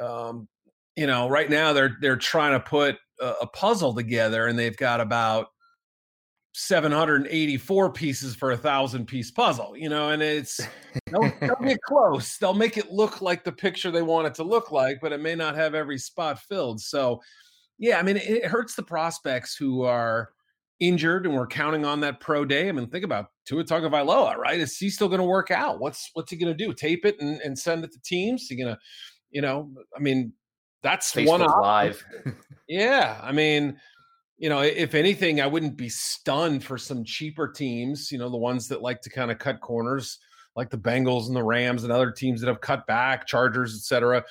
Um, 0.00 0.48
you 0.94 1.06
know, 1.06 1.28
right 1.28 1.48
now 1.48 1.72
they're 1.72 1.96
they're 2.00 2.16
trying 2.16 2.52
to 2.52 2.60
put 2.60 2.96
a, 3.20 3.32
a 3.42 3.46
puzzle 3.46 3.94
together, 3.94 4.46
and 4.46 4.58
they've 4.58 4.76
got 4.76 5.00
about 5.00 5.48
784 6.58 7.92
pieces 7.92 8.34
for 8.34 8.52
a 8.52 8.56
thousand 8.56 9.04
piece 9.04 9.30
puzzle, 9.30 9.76
you 9.76 9.90
know, 9.90 10.08
and 10.08 10.22
it's 10.22 10.58
they'll, 11.10 11.30
they'll, 11.40 11.56
get 11.56 11.80
close. 11.82 12.38
They'll 12.38 12.54
make 12.54 12.78
it 12.78 12.90
look 12.90 13.20
like 13.20 13.44
the 13.44 13.52
picture 13.52 13.90
they 13.90 14.00
want 14.00 14.26
it 14.26 14.34
to 14.36 14.42
look 14.42 14.72
like, 14.72 14.98
but 15.02 15.12
it 15.12 15.20
may 15.20 15.34
not 15.34 15.54
have 15.54 15.74
every 15.74 15.98
spot 15.98 16.38
filled. 16.38 16.80
So, 16.80 17.20
yeah, 17.78 17.98
I 17.98 18.02
mean, 18.02 18.16
it, 18.16 18.46
hurts 18.46 18.74
the 18.74 18.82
prospects 18.82 19.56
who 19.56 19.82
are 19.82 20.30
injured 20.80 21.26
and 21.26 21.34
we're 21.34 21.46
counting 21.46 21.84
on 21.84 22.00
that 22.00 22.20
pro 22.20 22.44
day. 22.44 22.68
I 22.68 22.72
mean, 22.72 22.88
think 22.88 23.04
about 23.04 23.26
Tua 23.46 23.64
Tagovailoa, 23.64 24.36
right? 24.36 24.58
Is 24.58 24.76
he 24.76 24.90
still 24.90 25.08
going 25.08 25.20
to 25.20 25.26
work 25.26 25.50
out? 25.50 25.80
What's 25.80 26.10
what's 26.14 26.30
he 26.30 26.36
going 26.36 26.56
to 26.56 26.64
do? 26.64 26.72
Tape 26.72 27.04
it 27.04 27.20
and, 27.20 27.40
and 27.40 27.58
send 27.58 27.84
it 27.84 27.92
to 27.92 28.00
teams? 28.02 28.46
He 28.48 28.56
going 28.56 28.74
to, 28.74 28.78
you 29.30 29.42
know, 29.42 29.70
I 29.96 30.00
mean, 30.00 30.32
that's 30.82 31.12
Facebook 31.12 31.26
one 31.26 31.42
op- 31.42 31.60
live. 31.60 32.04
yeah, 32.68 33.20
I 33.22 33.32
mean, 33.32 33.78
you 34.38 34.48
know, 34.48 34.60
if 34.60 34.94
anything, 34.94 35.40
I 35.40 35.46
wouldn't 35.46 35.76
be 35.76 35.88
stunned 35.88 36.62
for 36.64 36.78
some 36.78 37.04
cheaper 37.04 37.48
teams. 37.48 38.10
You 38.12 38.18
know, 38.18 38.28
the 38.28 38.36
ones 38.36 38.68
that 38.68 38.82
like 38.82 39.00
to 39.02 39.10
kind 39.10 39.30
of 39.30 39.38
cut 39.38 39.60
corners, 39.60 40.18
like 40.54 40.70
the 40.70 40.78
Bengals 40.78 41.26
and 41.28 41.36
the 41.36 41.42
Rams 41.42 41.84
and 41.84 41.92
other 41.92 42.10
teams 42.10 42.40
that 42.40 42.48
have 42.48 42.60
cut 42.60 42.86
back, 42.86 43.26
Chargers, 43.26 43.74
etc. 43.74 44.24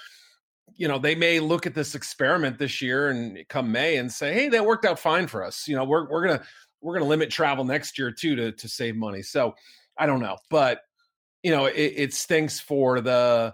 You 0.75 0.87
know, 0.87 0.99
they 0.99 1.15
may 1.15 1.39
look 1.39 1.65
at 1.65 1.73
this 1.73 1.95
experiment 1.95 2.59
this 2.59 2.81
year 2.81 3.09
and 3.09 3.47
come 3.47 3.71
May 3.71 3.97
and 3.97 4.11
say, 4.11 4.33
"Hey, 4.33 4.49
that 4.49 4.65
worked 4.65 4.85
out 4.85 4.99
fine 4.99 5.27
for 5.27 5.43
us." 5.43 5.67
You 5.67 5.75
know, 5.75 5.85
we're 5.85 6.09
we're 6.09 6.25
gonna 6.25 6.43
we're 6.81 6.93
gonna 6.93 7.09
limit 7.09 7.29
travel 7.29 7.63
next 7.63 7.97
year 7.97 8.11
too 8.11 8.35
to 8.35 8.51
to 8.51 8.67
save 8.67 8.95
money. 8.95 9.21
So 9.21 9.55
I 9.97 10.05
don't 10.05 10.19
know, 10.19 10.37
but 10.49 10.81
you 11.43 11.51
know, 11.51 11.65
it, 11.65 11.93
it 11.95 12.13
stinks 12.13 12.59
for 12.59 13.01
the 13.01 13.53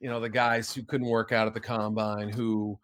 you 0.00 0.08
know 0.08 0.20
the 0.20 0.28
guys 0.28 0.72
who 0.72 0.82
couldn't 0.82 1.06
work 1.06 1.32
out 1.32 1.46
at 1.46 1.54
the 1.54 1.60
combine 1.60 2.28
who 2.28 2.78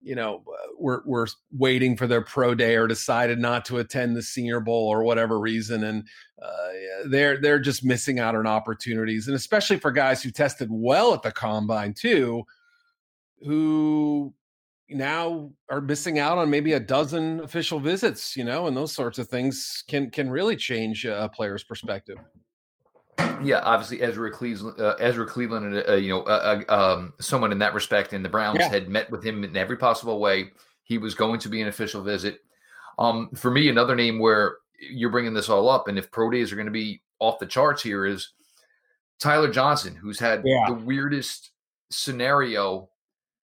you 0.00 0.14
know 0.14 0.44
were 0.78 1.02
were 1.06 1.26
waiting 1.50 1.96
for 1.96 2.06
their 2.06 2.22
pro 2.22 2.54
day 2.54 2.76
or 2.76 2.86
decided 2.86 3.38
not 3.38 3.64
to 3.64 3.78
attend 3.78 4.16
the 4.16 4.22
senior 4.22 4.60
bowl 4.60 4.88
or 4.88 5.02
whatever 5.02 5.40
reason 5.40 5.84
and 5.84 6.06
uh, 6.40 6.68
they're 7.06 7.40
they're 7.40 7.58
just 7.58 7.84
missing 7.84 8.18
out 8.18 8.36
on 8.36 8.46
opportunities 8.46 9.26
and 9.26 9.36
especially 9.36 9.78
for 9.78 9.90
guys 9.90 10.22
who 10.22 10.30
tested 10.30 10.68
well 10.70 11.14
at 11.14 11.22
the 11.22 11.32
combine 11.32 11.92
too 11.92 12.44
who 13.44 14.32
now 14.90 15.50
are 15.70 15.80
missing 15.80 16.18
out 16.18 16.38
on 16.38 16.48
maybe 16.48 16.72
a 16.72 16.80
dozen 16.80 17.40
official 17.40 17.78
visits, 17.78 18.36
you 18.36 18.44
know, 18.44 18.66
and 18.66 18.76
those 18.76 18.92
sorts 18.92 19.18
of 19.18 19.28
things 19.28 19.84
can 19.88 20.10
can 20.10 20.30
really 20.30 20.56
change 20.56 21.04
a 21.04 21.30
player's 21.34 21.64
perspective. 21.64 22.18
Yeah, 23.42 23.60
obviously 23.64 24.00
Ezra 24.00 24.30
Cleveland, 24.30 24.80
uh, 24.80 24.94
Ezra 25.00 25.26
Cleveland, 25.26 25.84
uh, 25.88 25.94
you 25.94 26.08
know, 26.08 26.22
uh, 26.22 26.62
uh, 26.68 26.74
um, 26.74 27.12
someone 27.20 27.52
in 27.52 27.58
that 27.58 27.74
respect, 27.74 28.12
and 28.12 28.24
the 28.24 28.28
Browns 28.28 28.58
yeah. 28.60 28.68
had 28.68 28.88
met 28.88 29.10
with 29.10 29.24
him 29.24 29.44
in 29.44 29.56
every 29.56 29.76
possible 29.76 30.20
way. 30.20 30.50
He 30.84 30.98
was 30.98 31.14
going 31.14 31.40
to 31.40 31.48
be 31.48 31.60
an 31.60 31.68
official 31.68 32.02
visit. 32.02 32.38
Um, 32.98 33.30
for 33.34 33.50
me, 33.50 33.68
another 33.68 33.94
name 33.94 34.18
where 34.18 34.56
you're 34.78 35.10
bringing 35.10 35.34
this 35.34 35.48
all 35.48 35.68
up, 35.68 35.88
and 35.88 35.98
if 35.98 36.10
pro 36.10 36.30
days 36.30 36.52
are 36.52 36.56
going 36.56 36.66
to 36.66 36.72
be 36.72 37.02
off 37.18 37.38
the 37.38 37.46
charts 37.46 37.82
here, 37.82 38.06
is 38.06 38.32
Tyler 39.18 39.50
Johnson, 39.50 39.96
who's 39.96 40.18
had 40.18 40.42
yeah. 40.44 40.66
the 40.68 40.74
weirdest 40.74 41.50
scenario. 41.90 42.88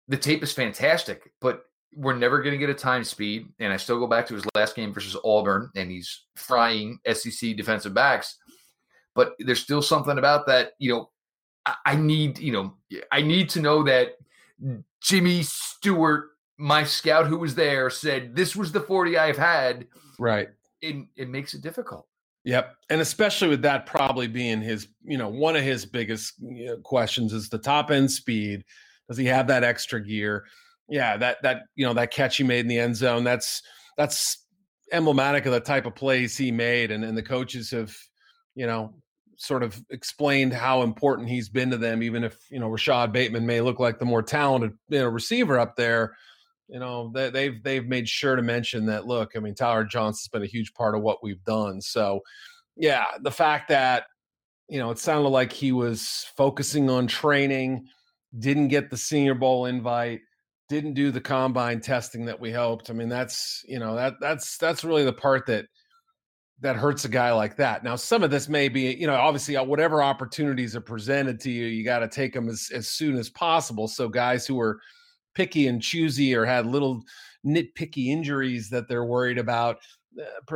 The 0.09 0.17
tape 0.17 0.43
is 0.43 0.53
fantastic, 0.53 1.33
but 1.41 1.65
we're 1.95 2.17
never 2.17 2.43
going 2.43 2.53
to 2.53 2.59
get 2.59 2.71
a 2.71 2.75
time 2.75 3.05
speed. 3.05 3.49
And 3.59 3.73
I 3.73 3.77
still 3.77 3.99
go 3.99 4.07
back 4.07 4.27
to 4.27 4.35
his 4.35 4.47
last 4.55 4.77
game 4.77 4.93
versus 4.93 5.17
Auburn, 5.25 5.71
and 5.75 5.91
he's 5.91 6.25
frying 6.37 6.99
SEC 7.13 7.57
defensive 7.57 7.95
backs. 7.95 8.37
But 9.15 9.35
there's 9.39 9.61
still 9.61 9.83
something 9.83 10.19
about 10.19 10.47
that, 10.47 10.73
you 10.79 10.93
know. 10.93 11.11
I, 11.65 11.75
I 11.87 11.97
need, 11.97 12.39
you 12.39 12.53
know, 12.53 12.75
I 13.11 13.23
need 13.23 13.49
to 13.51 13.61
know 13.61 13.83
that 13.85 14.17
Jimmy 15.01 15.43
Stewart, 15.43 16.31
my 16.59 16.85
scout 16.85 17.27
who 17.27 17.39
was 17.39 17.55
there, 17.55 17.91
said 17.91 18.37
this 18.37 18.55
was 18.55 18.73
the 18.73 18.81
40 18.81 19.19
I've 19.19 19.39
had. 19.39 19.87
Right. 20.19 20.49
It, 20.81 21.07
it 21.17 21.29
makes 21.29 21.55
it 21.55 21.63
difficult. 21.63 22.07
Yep, 22.47 22.77
and 22.91 23.01
especially 23.01 23.49
with 23.49 23.63
that 23.63 23.87
probably 23.87 24.29
being 24.29 24.61
his, 24.61 24.87
you 25.03 25.19
know, 25.19 25.29
one 25.29 25.57
of 25.57 25.65
his 25.65 25.85
biggest 25.85 26.35
you 26.41 26.67
know, 26.67 26.77
questions 26.77 27.33
is 27.33 27.49
the 27.49 27.59
top 27.59 27.91
end 27.91 28.09
speed. 28.09 28.63
Does 29.09 29.19
he 29.19 29.27
have 29.27 29.47
that 29.49 29.65
extra 29.65 30.05
gear? 30.05 30.45
Yeah, 30.89 31.17
that 31.17 31.39
that 31.43 31.63
you 31.75 31.87
know 31.87 31.95
that 31.95 32.11
catch 32.11 32.37
he 32.37 32.45
made 32.45 32.61
in 32.61 32.69
the 32.69 32.79
end 32.79 32.97
zone. 32.97 33.25
That's 33.25 33.63
that's 33.97 34.45
emblematic 34.93 35.47
of 35.47 35.53
the 35.53 35.61
type 35.61 35.87
of 35.87 35.95
plays 35.95 36.37
he 36.37 36.53
made, 36.53 36.91
and 36.91 37.05
and 37.05 37.17
the 37.17 37.23
coaches 37.23 37.71
have, 37.71 37.95
you 38.55 38.67
know, 38.67 38.95
sort 39.37 39.63
of 39.63 39.83
explained 39.91 40.53
how 40.53 40.83
important 40.83 41.29
he's 41.29 41.49
been 41.49 41.71
to 41.71 41.79
them. 41.79 42.03
Even 42.03 42.25
if 42.25 42.39
you 42.51 42.61
know 42.61 42.69
Rashod 42.69 43.13
Bateman 43.13 43.47
may 43.47 43.61
look 43.61 43.81
like 43.81 43.99
the 43.99 44.05
more 44.05 44.23
talented 44.23 44.73
you 44.89 45.01
know 45.01 45.09
receiver 45.09 45.59
up 45.59 45.77
there, 45.77 46.15
you 46.69 46.79
know 46.79 47.11
they, 47.15 47.31
they've 47.31 47.63
they've 47.63 47.87
made 47.87 48.09
sure 48.09 48.37
to 48.37 48.43
mention 48.43 48.87
that 48.87 49.07
look 49.07 49.33
i 49.37 49.39
mean 49.39 49.55
tyler 49.55 49.85
johnson's 49.85 50.29
been 50.29 50.43
a 50.43 50.47
huge 50.47 50.75
part 50.75 50.95
of 50.95 51.03
what 51.03 51.23
we've 51.23 51.43
done 51.45 51.81
so 51.81 52.21
yeah 52.77 53.05
the 53.21 53.31
fact 53.31 53.69
that 53.69 54.05
you 54.69 54.79
know 54.79 54.91
it 54.91 54.99
sounded 54.99 55.29
like 55.29 55.53
he 55.53 55.73
was 55.73 56.27
focusing 56.37 56.91
on 56.91 57.07
training 57.07 57.87
didn't 58.39 58.69
get 58.69 58.91
the 58.91 58.97
senior 58.97 59.35
bowl 59.35 59.67
invite 59.67 60.21
didn't 60.69 60.95
do 60.95 61.11
the 61.11 61.21
combine 61.21 61.81
testing 61.81 62.25
that 62.25 62.41
we 62.41 62.51
hoped. 62.51 62.91
I 62.91 62.93
mean 62.93 63.09
that's 63.09 63.65
you 63.69 63.79
know 63.79 63.95
that 63.95 64.15
that's 64.21 64.59
that's 64.59 64.85
really 64.85 65.05
the 65.05 65.13
part 65.13 65.47
that 65.47 65.67
that 66.61 66.77
hurts 66.77 67.05
a 67.05 67.09
guy 67.09 67.33
like 67.33 67.57
that. 67.57 67.85
Now 67.85 67.97
some 67.97 68.23
of 68.23 68.31
this 68.31 68.49
may 68.49 68.69
be 68.69 68.95
you 68.95 69.07
know 69.07 69.15
obviously 69.15 69.57
uh, 69.57 69.65
whatever 69.65 70.03
opportunities 70.03 70.75
are 70.75 70.81
presented 70.81 71.41
to 71.41 71.51
you 71.51 71.67
you 71.67 71.85
got 71.85 72.01
to 72.01 72.09
take 72.09 72.33
them 72.33 72.49
as, 72.49 72.71
as 72.75 72.89
soon 72.89 73.17
as 73.17 73.31
possible. 73.31 73.87
So 73.87 74.09
guys 74.09 74.47
who 74.47 74.61
are 74.61 74.81
picky 75.35 75.69
and 75.69 75.83
choosy 75.83 76.35
or 76.35 76.45
had 76.45 76.67
little 76.67 77.03
nitpicky 77.47 78.07
injuries 78.07 78.69
that 78.71 78.89
they're 78.89 79.05
worried 79.05 79.39
about, 79.39 79.79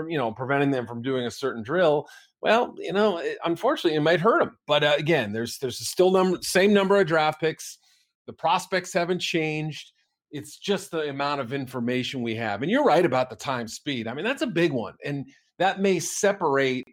you 0.08 0.18
know, 0.18 0.32
preventing 0.32 0.70
them 0.70 0.86
from 0.86 1.02
doing 1.02 1.26
a 1.26 1.30
certain 1.30 1.62
drill. 1.62 2.08
Well, 2.42 2.74
you 2.78 2.92
know, 2.92 3.18
it, 3.18 3.38
unfortunately, 3.44 3.96
it 3.96 4.02
might 4.02 4.20
hurt 4.20 4.40
them. 4.40 4.56
But 4.66 4.84
uh, 4.84 4.94
again, 4.96 5.32
there's 5.32 5.58
there's 5.58 5.78
still 5.86 6.10
number 6.10 6.38
same 6.42 6.72
number 6.72 7.00
of 7.00 7.06
draft 7.06 7.40
picks. 7.40 7.78
The 8.26 8.32
prospects 8.32 8.92
haven't 8.92 9.20
changed. 9.20 9.92
It's 10.30 10.58
just 10.58 10.90
the 10.90 11.08
amount 11.08 11.40
of 11.40 11.52
information 11.52 12.22
we 12.22 12.36
have. 12.36 12.62
And 12.62 12.70
you're 12.70 12.84
right 12.84 13.04
about 13.04 13.30
the 13.30 13.36
time 13.36 13.66
speed. 13.66 14.06
I 14.06 14.14
mean, 14.14 14.24
that's 14.24 14.42
a 14.42 14.46
big 14.46 14.72
one, 14.72 14.94
and 15.04 15.26
that 15.58 15.80
may 15.80 15.98
separate 15.98 16.86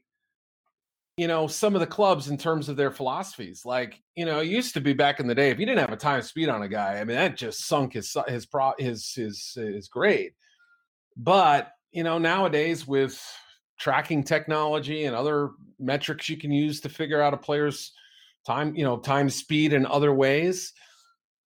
you 1.18 1.28
know 1.28 1.48
some 1.48 1.74
of 1.74 1.82
the 1.82 1.88
clubs 1.88 2.30
in 2.30 2.38
terms 2.38 2.70
of 2.70 2.78
their 2.78 2.92
philosophies 2.92 3.66
like 3.66 4.02
you 4.16 4.24
know 4.24 4.40
it 4.40 4.48
used 4.48 4.76
to 4.76 4.82
be 4.82 4.94
back 4.94 5.20
in 5.20 5.28
the 5.28 5.36
day 5.36 5.50
if 5.50 5.60
you 5.60 5.66
didn't 5.66 5.80
have 5.80 5.92
a 5.92 5.98
time 5.98 6.22
speed 6.22 6.48
on 6.48 6.62
a 6.62 6.68
guy 6.68 7.00
i 7.00 7.04
mean 7.04 7.18
that 7.18 7.36
just 7.36 7.66
sunk 7.66 7.94
his 7.94 8.16
his 8.28 8.48
his 8.78 9.14
his 9.16 9.54
his 9.56 9.88
grade 9.88 10.32
but 11.18 11.72
you 11.98 12.04
know 12.04 12.20
nowadays 12.20 12.88
with 12.88 13.20
tracking 13.80 14.24
technology 14.24 15.06
and 15.06 15.16
other 15.16 15.50
metrics 15.80 16.30
you 16.30 16.38
can 16.38 16.52
use 16.52 16.80
to 16.80 16.90
figure 16.90 17.24
out 17.24 17.34
a 17.34 17.38
player's 17.38 17.92
time 18.46 18.76
you 18.76 18.84
know 18.84 18.98
time 18.98 19.28
speed 19.32 19.74
and 19.74 19.88
other 19.88 20.14
ways 20.14 20.74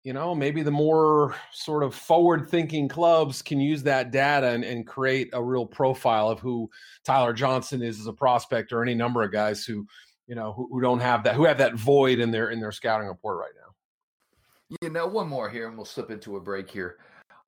you 0.04 0.12
know, 0.12 0.36
maybe 0.36 0.64
the 0.64 0.70
more 0.70 1.34
sort 1.54 1.82
of 1.82 1.96
forward 1.96 2.50
thinking 2.50 2.90
clubs 2.90 3.42
can 3.42 3.62
use 3.62 3.84
that 3.84 4.12
data 4.12 4.48
and, 4.48 4.66
and, 4.66 4.86
create 4.86 5.30
a 5.32 5.42
real 5.42 5.66
profile 5.66 6.28
of 6.28 6.42
who 6.42 6.70
Tyler 7.06 7.32
Johnson 7.32 7.82
is 7.82 8.02
as 8.02 8.08
a 8.08 8.12
prospect 8.12 8.74
or 8.74 8.84
any 8.84 8.96
number 8.96 9.24
of 9.24 9.32
guys 9.32 9.64
who, 9.64 9.88
you 10.28 10.36
know, 10.36 10.52
who, 10.52 10.68
who 10.70 10.82
don't 10.82 11.00
have 11.00 11.24
that, 11.24 11.36
who 11.36 11.46
have 11.46 11.58
that 11.60 11.76
void 11.76 12.20
in 12.20 12.32
their, 12.32 12.50
in 12.50 12.60
their 12.60 12.74
scouting 12.74 13.08
report 13.08 13.40
right 13.40 13.54
now. 13.56 14.78
You 14.82 14.90
know, 14.90 15.08
one 15.08 15.30
more 15.30 15.50
here 15.50 15.70
and 15.70 15.78
we'll 15.78 15.86
slip 15.86 16.12
into 16.12 16.36
a 16.36 16.42
break 16.42 16.70
here. 16.70 16.98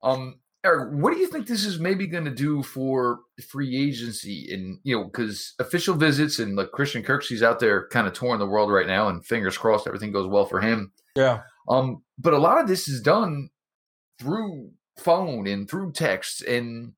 Um, 0.01 0.39
Eric, 0.65 0.93
what 0.93 1.13
do 1.13 1.19
you 1.19 1.27
think 1.27 1.45
this 1.45 1.63
is 1.63 1.79
maybe 1.79 2.07
going 2.07 2.25
to 2.25 2.31
do 2.31 2.63
for 2.63 3.19
free 3.47 3.77
agency? 3.77 4.51
And 4.51 4.79
you 4.83 4.97
know, 4.97 5.03
because 5.03 5.53
official 5.59 5.95
visits 5.95 6.39
and 6.39 6.55
like 6.55 6.71
Christian 6.71 7.03
Kirksey's 7.03 7.43
out 7.43 7.59
there 7.59 7.87
kind 7.89 8.07
of 8.07 8.13
touring 8.13 8.39
the 8.39 8.47
world 8.47 8.71
right 8.71 8.87
now, 8.87 9.07
and 9.07 9.23
fingers 9.23 9.57
crossed 9.57 9.85
everything 9.85 10.11
goes 10.11 10.27
well 10.27 10.45
for 10.45 10.61
him. 10.61 10.91
Yeah. 11.15 11.41
Um, 11.69 12.03
but 12.17 12.33
a 12.33 12.39
lot 12.39 12.59
of 12.59 12.67
this 12.67 12.87
is 12.87 13.01
done 13.01 13.49
through 14.19 14.71
phone 14.97 15.45
and 15.45 15.69
through 15.69 15.91
text 15.91 16.41
and 16.41 16.93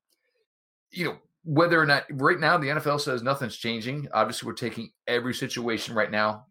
you 0.92 1.04
know 1.04 1.16
whether 1.44 1.80
or 1.80 1.86
not 1.86 2.04
right 2.12 2.38
now 2.38 2.56
the 2.56 2.68
NFL 2.68 3.00
says 3.00 3.22
nothing's 3.22 3.56
changing. 3.56 4.08
Obviously, 4.12 4.46
we're 4.46 4.54
taking 4.54 4.90
every 5.06 5.34
situation 5.34 5.94
right 5.94 6.10
now 6.10 6.46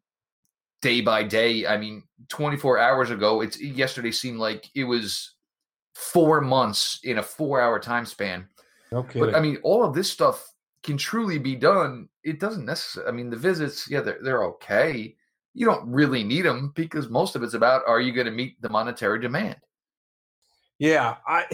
day 0.82 1.02
by 1.02 1.24
day. 1.24 1.66
I 1.66 1.78
mean, 1.78 2.04
24 2.30 2.80
hours 2.80 3.10
ago, 3.10 3.42
it's 3.42 3.60
yesterday 3.62 4.12
seemed 4.12 4.40
like 4.40 4.70
it 4.76 4.84
was 4.84 5.36
four 5.98 6.42
months 6.42 7.00
in 7.04 7.18
a 7.18 7.24
four 7.24 7.62
hour 7.62 7.80
time 7.80 8.06
span. 8.06 8.48
Okay. 8.94 9.20
But 9.20 9.36
I 9.36 9.40
mean, 9.40 9.58
all 9.64 9.84
of 9.84 9.94
this 9.94 10.10
stuff 10.10 10.54
can 10.84 10.98
truly 10.98 11.38
be 11.40 11.56
done. 11.56 12.08
It 12.24 12.40
doesn't 12.40 12.66
necessarily, 12.66 13.12
I 13.12 13.16
mean, 13.16 13.30
the 13.30 13.38
visits, 13.38 13.90
yeah, 13.90 14.02
they're, 14.02 14.20
they're 14.22 14.44
okay 14.46 15.16
you 15.58 15.66
don't 15.66 15.90
really 15.92 16.24
need 16.24 16.44
them 16.44 16.72
because 16.76 17.10
most 17.10 17.36
of 17.36 17.42
it's 17.42 17.56
about 17.56 17.82
are 17.88 18.00
you 18.00 18.12
going 18.12 18.28
to 18.28 18.32
meet 18.32 18.62
the 18.62 18.70
monetary 18.70 19.20
demand? 19.20 19.56
Yeah, 20.78 21.16
I 21.28 21.46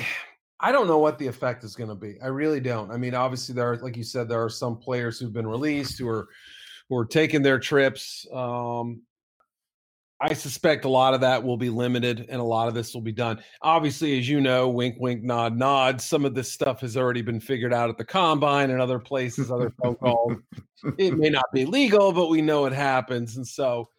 I 0.60 0.74
don't 0.74 0.88
know 0.88 0.98
what 0.98 1.18
the 1.18 1.28
effect 1.28 1.64
is 1.64 1.74
going 1.74 1.88
to 1.88 1.96
be. 1.96 2.18
I 2.22 2.28
really 2.28 2.60
don't. 2.60 2.92
I 2.92 2.98
mean, 2.98 3.16
obviously 3.16 3.56
there 3.56 3.72
are 3.72 3.78
like 3.78 3.96
you 3.96 4.04
said 4.04 4.28
there 4.28 4.44
are 4.44 4.50
some 4.50 4.76
players 4.76 5.18
who've 5.18 5.32
been 5.32 5.48
released 5.48 5.98
who 5.98 6.10
are 6.10 6.28
who 6.90 6.98
are 6.98 7.06
taking 7.06 7.42
their 7.42 7.60
trips. 7.60 8.28
Um 8.34 9.04
I 10.24 10.34
suspect 10.34 10.86
a 10.86 10.90
lot 10.90 11.14
of 11.14 11.20
that 11.20 11.44
will 11.44 11.58
be 11.58 11.70
limited 11.70 12.28
and 12.30 12.40
a 12.40 12.44
lot 12.46 12.70
of 12.70 12.74
this 12.74 12.94
will 12.94 13.02
be 13.02 13.12
done. 13.12 13.44
Obviously, 13.62 14.18
as 14.18 14.30
you 14.30 14.40
know, 14.40 14.70
wink, 14.70 14.96
wink, 14.98 15.22
nod, 15.22 15.58
nod, 15.58 16.00
some 16.00 16.24
of 16.24 16.34
this 16.34 16.50
stuff 16.50 16.80
has 16.80 16.96
already 16.96 17.22
been 17.22 17.42
figured 17.42 17.74
out 17.74 17.90
at 17.90 17.98
the 17.98 18.06
combine 18.06 18.70
and 18.72 18.80
other 18.80 19.00
places, 19.00 19.52
other 19.52 19.74
phone 19.84 19.96
calls. 19.96 20.38
it 20.98 21.18
may 21.18 21.30
not 21.30 21.44
be 21.52 21.66
legal, 21.66 22.14
but 22.14 22.30
we 22.30 22.42
know 22.42 22.66
it 22.66 22.72
happens. 22.72 23.36
And 23.36 23.46
so, 23.46 23.90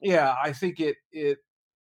yeah, 0.00 0.34
I 0.42 0.50
think 0.50 0.80
it, 0.80 0.96
it, 1.12 1.40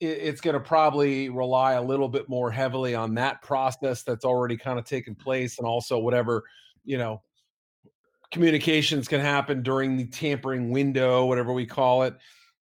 it's 0.02 0.42
going 0.42 0.56
to 0.56 0.60
probably 0.60 1.30
rely 1.30 1.74
a 1.74 1.82
little 1.82 2.10
bit 2.10 2.28
more 2.28 2.52
heavily 2.52 2.94
on 2.94 3.16
that 3.16 3.42
process 3.42 4.04
that's 4.04 4.26
already 4.26 4.58
kind 4.58 4.78
of 4.78 4.84
taken 4.84 5.16
place 5.16 5.60
and 5.60 5.66
also 5.68 5.98
whatever, 5.98 6.44
you 6.84 6.98
know, 6.98 7.22
communications 8.34 9.08
can 9.08 9.22
happen 9.22 9.64
during 9.64 9.96
the 9.96 10.08
tampering 10.08 10.72
window, 10.72 11.26
whatever 11.26 11.54
we 11.54 11.66
call 11.66 12.04
it 12.04 12.14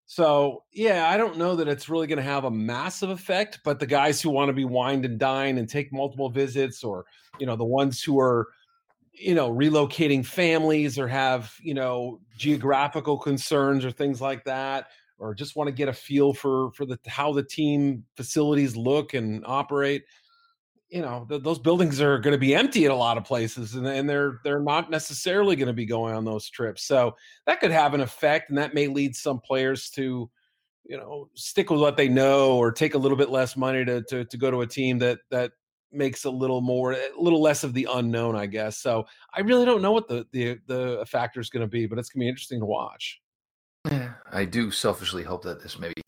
so 0.06 0.62
yeah, 0.72 1.08
I 1.08 1.16
don't 1.16 1.36
know 1.36 1.56
that 1.56 1.68
it's 1.68 1.88
really 1.88 2.06
going 2.06 2.18
to 2.18 2.22
have 2.22 2.44
a 2.44 2.50
massive 2.50 3.10
effect, 3.10 3.60
but 3.64 3.80
the 3.80 3.86
guys 3.86 4.22
who 4.22 4.30
want 4.30 4.48
to 4.48 4.52
be 4.52 4.64
wined 4.64 5.04
and 5.04 5.18
dine 5.18 5.58
and 5.58 5.68
take 5.68 5.92
multiple 5.92 6.30
visits, 6.30 6.84
or 6.84 7.04
you 7.40 7.46
know, 7.46 7.56
the 7.56 7.64
ones 7.64 8.02
who 8.02 8.20
are, 8.20 8.48
you 9.12 9.34
know, 9.34 9.50
relocating 9.50 10.25
families 10.25 10.96
or 10.96 11.08
have 11.08 11.52
you 11.60 11.75
know 11.75 12.20
geographical 12.38 13.18
concerns 13.18 13.84
or 13.84 13.90
things 13.90 14.20
like 14.20 14.44
that, 14.44 14.86
or 15.18 15.34
just 15.34 15.56
want 15.56 15.66
to 15.66 15.75
get 15.75 15.88
a 15.88 15.92
feel 15.92 16.32
for 16.32 16.70
for 16.72 16.86
the 16.86 16.98
how 17.08 17.32
the 17.32 17.42
team 17.42 18.04
facilities 18.16 18.76
look 18.76 19.12
and 19.12 19.42
operate 19.44 20.04
you 20.88 21.02
know 21.02 21.26
th- 21.28 21.43
those 21.43 21.59
buildings 21.59 22.00
are 22.00 22.19
going 22.19 22.33
to 22.33 22.38
be 22.38 22.55
empty 22.55 22.85
in 22.85 22.90
a 22.90 22.97
lot 22.97 23.19
of 23.19 23.25
places 23.25 23.75
and, 23.75 23.87
and 23.87 24.09
they're 24.09 24.40
they're 24.45 24.61
not 24.61 24.90
necessarily 24.90 25.57
going 25.57 25.66
to 25.66 25.73
be 25.73 25.87
going 25.87 26.14
on 26.14 26.25
those 26.25 26.49
trips. 26.49 26.85
So 26.85 27.16
that 27.47 27.61
could 27.61 27.71
have 27.71 27.95
an 27.95 28.00
effect 28.00 28.50
and 28.50 28.59
that 28.59 28.75
may 28.75 28.87
lead 28.87 29.16
some 29.16 29.40
players 29.40 29.90
to 29.90 30.31
you 30.85 30.97
know 30.97 31.28
stick 31.35 31.71
with 31.71 31.81
what 31.81 31.97
they 31.97 32.09
know 32.09 32.57
or 32.57 32.71
take 32.71 32.95
a 32.95 32.99
little 32.99 33.16
bit 33.16 33.31
less 33.31 33.57
money 33.57 33.85
to 33.85 34.02
to, 34.02 34.25
to 34.25 34.37
go 34.37 34.50
to 34.50 34.61
a 34.61 34.66
team 34.66 34.99
that 34.99 35.19
that 35.31 35.52
makes 35.93 36.25
a 36.25 36.31
little 36.31 36.61
more 36.61 36.93
a 36.93 37.09
little 37.19 37.40
less 37.40 37.64
of 37.64 37.73
the 37.73 37.88
unknown 37.93 38.37
i 38.37 38.47
guess. 38.47 38.78
So 38.78 39.07
i 39.35 39.40
really 39.40 39.64
don't 39.64 39.83
know 39.83 39.93
what 39.93 40.09
the 40.09 40.26
the 40.33 40.59
the 40.66 41.07
factor 41.09 41.40
is 41.40 41.50
going 41.50 41.62
to 41.62 41.69
be 41.69 41.87
but 41.87 41.99
it's 41.99 42.09
going 42.09 42.21
to 42.21 42.25
be 42.25 42.28
interesting 42.28 42.61
to 42.61 42.66
watch. 42.66 43.21
Yeah 43.90 44.12
i 44.33 44.45
do 44.45 44.71
selfishly 44.71 45.25
hope 45.25 45.43
that 45.43 45.62
this 45.62 45.78
maybe 45.78 46.02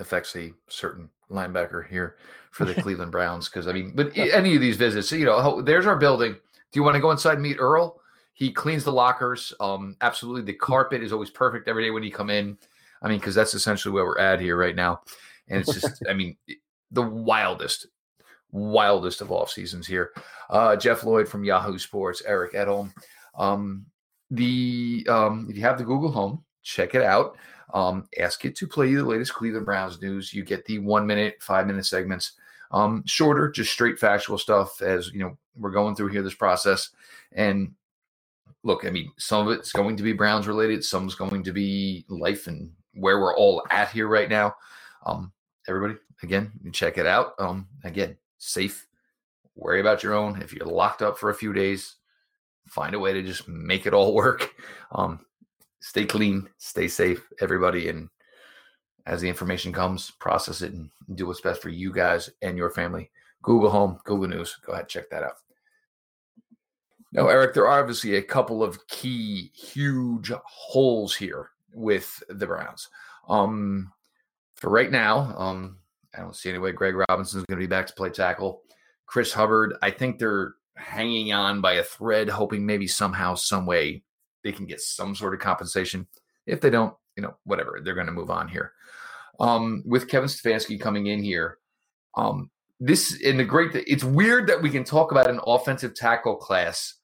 affects 0.00 0.34
a 0.36 0.52
certain 0.68 1.08
linebacker 1.30 1.86
here 1.88 2.16
for 2.50 2.64
the 2.64 2.74
Cleveland 2.82 3.12
Browns. 3.12 3.48
Because 3.48 3.66
I 3.68 3.72
mean, 3.72 3.92
but 3.94 4.16
any 4.16 4.54
of 4.54 4.60
these 4.60 4.76
visits, 4.76 5.12
you 5.12 5.24
know, 5.24 5.60
there's 5.62 5.86
our 5.86 5.96
building. 5.96 6.32
Do 6.32 6.80
you 6.80 6.82
want 6.82 6.94
to 6.94 7.00
go 7.00 7.10
inside 7.10 7.34
and 7.34 7.42
meet 7.42 7.58
Earl? 7.58 8.00
He 8.34 8.52
cleans 8.52 8.84
the 8.84 8.92
lockers. 8.92 9.54
Um, 9.60 9.96
absolutely, 10.00 10.42
the 10.42 10.58
carpet 10.58 11.02
is 11.02 11.12
always 11.12 11.30
perfect 11.30 11.68
every 11.68 11.84
day 11.84 11.90
when 11.90 12.02
you 12.02 12.12
come 12.12 12.30
in. 12.30 12.58
I 13.02 13.08
mean, 13.08 13.18
because 13.18 13.34
that's 13.34 13.54
essentially 13.54 13.92
where 13.92 14.04
we're 14.04 14.18
at 14.18 14.40
here 14.40 14.56
right 14.56 14.74
now, 14.74 15.02
and 15.48 15.60
it's 15.60 15.72
just, 15.72 16.02
I 16.08 16.12
mean, 16.12 16.36
the 16.90 17.02
wildest, 17.02 17.86
wildest 18.50 19.20
of 19.20 19.30
off 19.30 19.50
seasons 19.50 19.86
here. 19.86 20.12
Uh, 20.50 20.76
Jeff 20.76 21.04
Lloyd 21.04 21.28
from 21.28 21.44
Yahoo 21.44 21.78
Sports, 21.78 22.22
Eric 22.26 22.54
Edholm. 22.54 22.92
Um, 23.36 23.86
the 24.30 25.06
um, 25.08 25.46
if 25.48 25.56
you 25.56 25.62
have 25.62 25.78
the 25.78 25.84
Google 25.84 26.10
Home, 26.10 26.44
check 26.66 26.94
it 26.94 27.02
out. 27.02 27.36
Um, 27.72 28.08
ask 28.18 28.44
it 28.44 28.56
to 28.56 28.66
play 28.66 28.88
you 28.88 28.98
the 28.98 29.04
latest 29.04 29.34
Cleveland 29.34 29.66
Browns 29.66 30.00
news. 30.00 30.34
You 30.34 30.44
get 30.44 30.64
the 30.66 30.78
one 30.78 31.06
minute, 31.06 31.36
five 31.40 31.66
minute 31.66 31.86
segments, 31.86 32.32
um, 32.70 33.02
shorter, 33.06 33.50
just 33.50 33.72
straight 33.72 33.98
factual 33.98 34.38
stuff. 34.38 34.82
As 34.82 35.12
you 35.12 35.20
know, 35.20 35.36
we're 35.56 35.70
going 35.70 35.94
through 35.94 36.08
here 36.08 36.22
this 36.22 36.34
process, 36.34 36.90
and 37.32 37.72
look, 38.62 38.84
I 38.84 38.90
mean, 38.90 39.12
some 39.16 39.46
of 39.46 39.58
it's 39.58 39.72
going 39.72 39.96
to 39.96 40.02
be 40.02 40.12
Browns 40.12 40.46
related, 40.46 40.84
some's 40.84 41.14
going 41.14 41.42
to 41.44 41.52
be 41.52 42.04
life 42.08 42.46
and 42.46 42.70
where 42.94 43.20
we're 43.20 43.36
all 43.36 43.62
at 43.70 43.90
here 43.90 44.08
right 44.08 44.28
now. 44.28 44.54
Um, 45.04 45.32
everybody, 45.68 45.94
again, 46.22 46.52
check 46.72 46.98
it 46.98 47.06
out. 47.06 47.34
Um, 47.38 47.68
again, 47.84 48.16
safe. 48.38 48.86
Worry 49.54 49.80
about 49.80 50.02
your 50.02 50.14
own. 50.14 50.42
If 50.42 50.52
you're 50.52 50.66
locked 50.66 51.02
up 51.02 51.18
for 51.18 51.30
a 51.30 51.34
few 51.34 51.52
days, 51.52 51.96
find 52.66 52.94
a 52.94 52.98
way 52.98 53.12
to 53.12 53.22
just 53.22 53.48
make 53.48 53.86
it 53.86 53.94
all 53.94 54.14
work. 54.22 54.54
Um, 54.92 55.20
stay 55.86 56.04
clean, 56.04 56.48
stay 56.58 56.88
safe, 56.88 57.24
everybody, 57.40 57.88
and 57.88 58.08
as 59.06 59.20
the 59.20 59.28
information 59.28 59.72
comes, 59.72 60.10
process 60.18 60.60
it 60.60 60.72
and 60.72 60.90
do 61.14 61.26
what's 61.26 61.40
best 61.40 61.62
for 61.62 61.68
you 61.68 61.92
guys 61.92 62.28
and 62.42 62.58
your 62.58 62.70
family. 62.70 63.08
Google 63.42 63.70
Home, 63.70 64.00
Google 64.02 64.26
News. 64.26 64.56
Go 64.66 64.72
ahead, 64.72 64.88
check 64.88 65.08
that 65.10 65.22
out. 65.22 65.36
Now, 67.12 67.28
Eric, 67.28 67.54
there 67.54 67.68
are 67.68 67.80
obviously 67.80 68.16
a 68.16 68.22
couple 68.22 68.64
of 68.64 68.84
key, 68.88 69.52
huge 69.54 70.32
holes 70.44 71.14
here 71.14 71.50
with 71.72 72.20
the 72.28 72.46
Browns. 72.48 72.88
Um, 73.28 73.92
for 74.56 74.70
right 74.70 74.90
now, 74.90 75.34
um, 75.38 75.78
I 76.16 76.20
don't 76.20 76.34
see 76.34 76.48
any 76.48 76.58
way 76.58 76.72
Greg 76.72 76.96
Robinson 77.08 77.38
is 77.38 77.46
going 77.46 77.60
to 77.60 77.64
be 77.64 77.70
back 77.70 77.86
to 77.86 77.94
play 77.94 78.10
tackle. 78.10 78.62
Chris 79.06 79.32
Hubbard, 79.32 79.76
I 79.82 79.92
think 79.92 80.18
they're 80.18 80.54
hanging 80.74 81.32
on 81.32 81.60
by 81.60 81.74
a 81.74 81.84
thread, 81.84 82.28
hoping 82.28 82.66
maybe 82.66 82.88
somehow, 82.88 83.36
some 83.36 83.66
way 83.66 84.02
they 84.46 84.52
can 84.52 84.64
get 84.64 84.80
some 84.80 85.12
sort 85.16 85.34
of 85.34 85.40
compensation. 85.40 86.06
If 86.46 86.60
they 86.60 86.70
don't, 86.70 86.94
you 87.16 87.22
know, 87.22 87.36
whatever, 87.44 87.80
they're 87.82 87.94
going 87.94 88.06
to 88.06 88.12
move 88.12 88.30
on 88.30 88.46
here. 88.46 88.72
Um, 89.40 89.82
with 89.84 90.08
Kevin 90.08 90.28
Stefanski 90.28 90.80
coming 90.80 91.08
in 91.08 91.20
here, 91.20 91.58
um, 92.16 92.48
this 92.78 93.16
in 93.16 93.38
the 93.38 93.44
great, 93.44 93.74
it's 93.74 94.04
weird 94.04 94.46
that 94.46 94.62
we 94.62 94.70
can 94.70 94.84
talk 94.84 95.10
about 95.10 95.28
an 95.28 95.40
offensive 95.44 95.96
tackle 95.96 96.36
class 96.36 96.94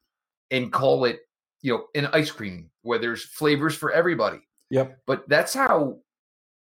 and 0.53 0.73
call 0.73 1.05
it, 1.05 1.21
you 1.63 1.73
know, 1.73 1.87
an 1.97 2.07
ice 2.13 2.31
cream 2.31 2.71
where 2.83 3.01
there's 3.01 3.25
flavors 3.25 3.75
for 3.75 3.91
everybody. 3.91 4.39
Yep. 4.71 4.99
But 5.05 5.29
that's 5.29 5.53
how 5.53 5.99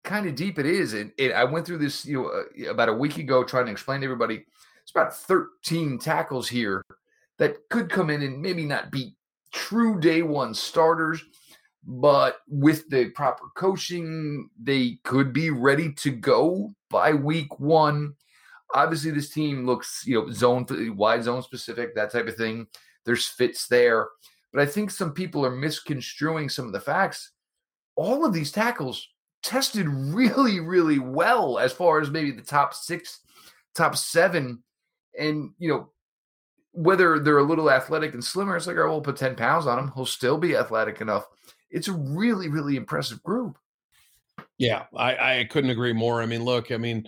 kind 0.03 0.27
of 0.27 0.35
deep 0.35 0.59
it 0.59 0.67
is. 0.67 0.93
And 0.93 1.11
it, 1.17 1.31
I 1.31 1.45
went 1.45 1.65
through 1.65 1.79
this, 1.79 2.05
you 2.05 2.21
know, 2.21 2.27
uh, 2.27 2.71
about 2.71 2.89
a 2.89 2.93
week 2.93 3.17
ago 3.17 3.43
trying 3.43 3.65
to 3.65 3.71
explain 3.71 4.01
to 4.01 4.05
everybody. 4.05 4.45
It's 4.83 4.91
about 4.91 5.15
13 5.15 5.97
tackles 5.97 6.47
here 6.47 6.83
that 7.39 7.57
could 7.69 7.89
come 7.89 8.11
in 8.11 8.21
and 8.21 8.39
maybe 8.39 8.65
not 8.65 8.91
be 8.91 9.15
true 9.51 9.99
day 9.99 10.21
one 10.21 10.53
starters, 10.53 11.23
but 11.85 12.37
with 12.47 12.89
the 12.89 13.09
proper 13.09 13.45
coaching, 13.55 14.49
they 14.61 14.99
could 15.03 15.33
be 15.33 15.49
ready 15.49 15.91
to 15.93 16.11
go 16.11 16.71
by 16.89 17.13
week 17.13 17.59
one. 17.59 18.15
Obviously, 18.75 19.11
this 19.11 19.29
team 19.29 19.65
looks, 19.65 20.03
you 20.05 20.19
know, 20.19 20.31
zone 20.31 20.65
wide 20.95 21.23
zone 21.23 21.41
specific, 21.41 21.95
that 21.95 22.11
type 22.11 22.27
of 22.27 22.35
thing. 22.35 22.67
There's 23.05 23.27
fits 23.27 23.67
there. 23.67 24.09
But 24.53 24.61
I 24.61 24.65
think 24.65 24.91
some 24.91 25.13
people 25.13 25.45
are 25.45 25.55
misconstruing 25.55 26.49
some 26.49 26.65
of 26.65 26.73
the 26.73 26.79
facts. 26.79 27.31
All 27.95 28.25
of 28.25 28.33
these 28.33 28.51
tackles 28.51 29.07
tested 29.41 29.87
really, 29.87 30.59
really 30.59 30.99
well 30.99 31.59
as 31.59 31.71
far 31.71 32.01
as 32.01 32.11
maybe 32.11 32.31
the 32.31 32.41
top 32.41 32.73
six, 32.73 33.19
top 33.73 33.95
seven. 33.95 34.63
And, 35.17 35.51
you 35.57 35.69
know, 35.69 35.89
whether 36.71 37.19
they're 37.19 37.39
a 37.39 37.43
little 37.43 37.71
athletic 37.71 38.13
and 38.13 38.23
slimmer, 38.23 38.55
it's 38.55 38.67
like, 38.67 38.77
oh, 38.77 38.89
we'll 38.89 39.01
put 39.01 39.17
10 39.17 39.35
pounds 39.35 39.67
on 39.67 39.79
him. 39.79 39.91
He'll 39.95 40.05
still 40.05 40.37
be 40.37 40.55
athletic 40.55 41.01
enough. 41.01 41.25
It's 41.71 41.87
a 41.87 41.93
really, 41.93 42.49
really 42.49 42.75
impressive 42.75 43.21
group. 43.23 43.57
Yeah, 44.57 44.85
I, 44.95 45.39
I 45.39 45.47
couldn't 45.49 45.69
agree 45.69 45.93
more. 45.93 46.21
I 46.21 46.25
mean, 46.25 46.43
look, 46.43 46.71
I 46.71 46.77
mean, 46.77 47.07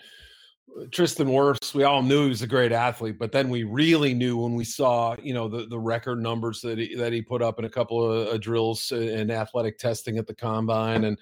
Tristan 0.91 1.27
Wirfs, 1.27 1.73
we 1.73 1.83
all 1.83 2.01
knew 2.01 2.23
he 2.23 2.29
was 2.29 2.41
a 2.41 2.47
great 2.47 2.71
athlete, 2.71 3.19
but 3.19 3.31
then 3.31 3.49
we 3.49 3.63
really 3.63 4.13
knew 4.13 4.37
when 4.37 4.55
we 4.55 4.63
saw, 4.63 5.15
you 5.21 5.33
know, 5.33 5.47
the, 5.47 5.65
the 5.65 5.79
record 5.79 6.21
numbers 6.21 6.61
that 6.61 6.77
he, 6.77 6.95
that 6.95 7.11
he 7.11 7.21
put 7.21 7.41
up 7.41 7.59
in 7.59 7.65
a 7.65 7.69
couple 7.69 8.09
of 8.09 8.27
uh, 8.27 8.37
drills 8.37 8.91
and 8.91 9.31
athletic 9.31 9.77
testing 9.77 10.17
at 10.17 10.27
the 10.27 10.35
combine. 10.35 11.03
And, 11.03 11.17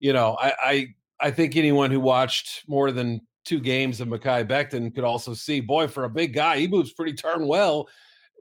you 0.00 0.12
know, 0.12 0.36
I, 0.40 0.52
I, 0.62 0.86
I 1.20 1.30
think 1.30 1.56
anyone 1.56 1.90
who 1.90 2.00
watched 2.00 2.68
more 2.68 2.92
than 2.92 3.20
two 3.44 3.60
games 3.60 4.00
of 4.00 4.08
Mekhi 4.08 4.46
Becton 4.46 4.94
could 4.94 5.04
also 5.04 5.34
see, 5.34 5.60
boy, 5.60 5.86
for 5.86 6.04
a 6.04 6.10
big 6.10 6.32
guy, 6.32 6.58
he 6.58 6.68
moves 6.68 6.92
pretty 6.92 7.12
darn 7.12 7.46
well. 7.46 7.88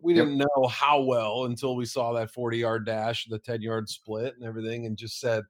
We 0.02 0.14
didn't 0.14 0.38
know 0.38 0.68
how 0.70 1.02
well 1.02 1.46
until 1.46 1.76
we 1.76 1.86
saw 1.86 2.12
that 2.14 2.32
40 2.32 2.58
yard 2.58 2.86
dash, 2.86 3.26
the 3.26 3.40
10 3.40 3.62
yard 3.62 3.88
split 3.88 4.36
and 4.36 4.44
everything, 4.44 4.86
and 4.86 4.98
just 4.98 5.20
said, 5.20 5.44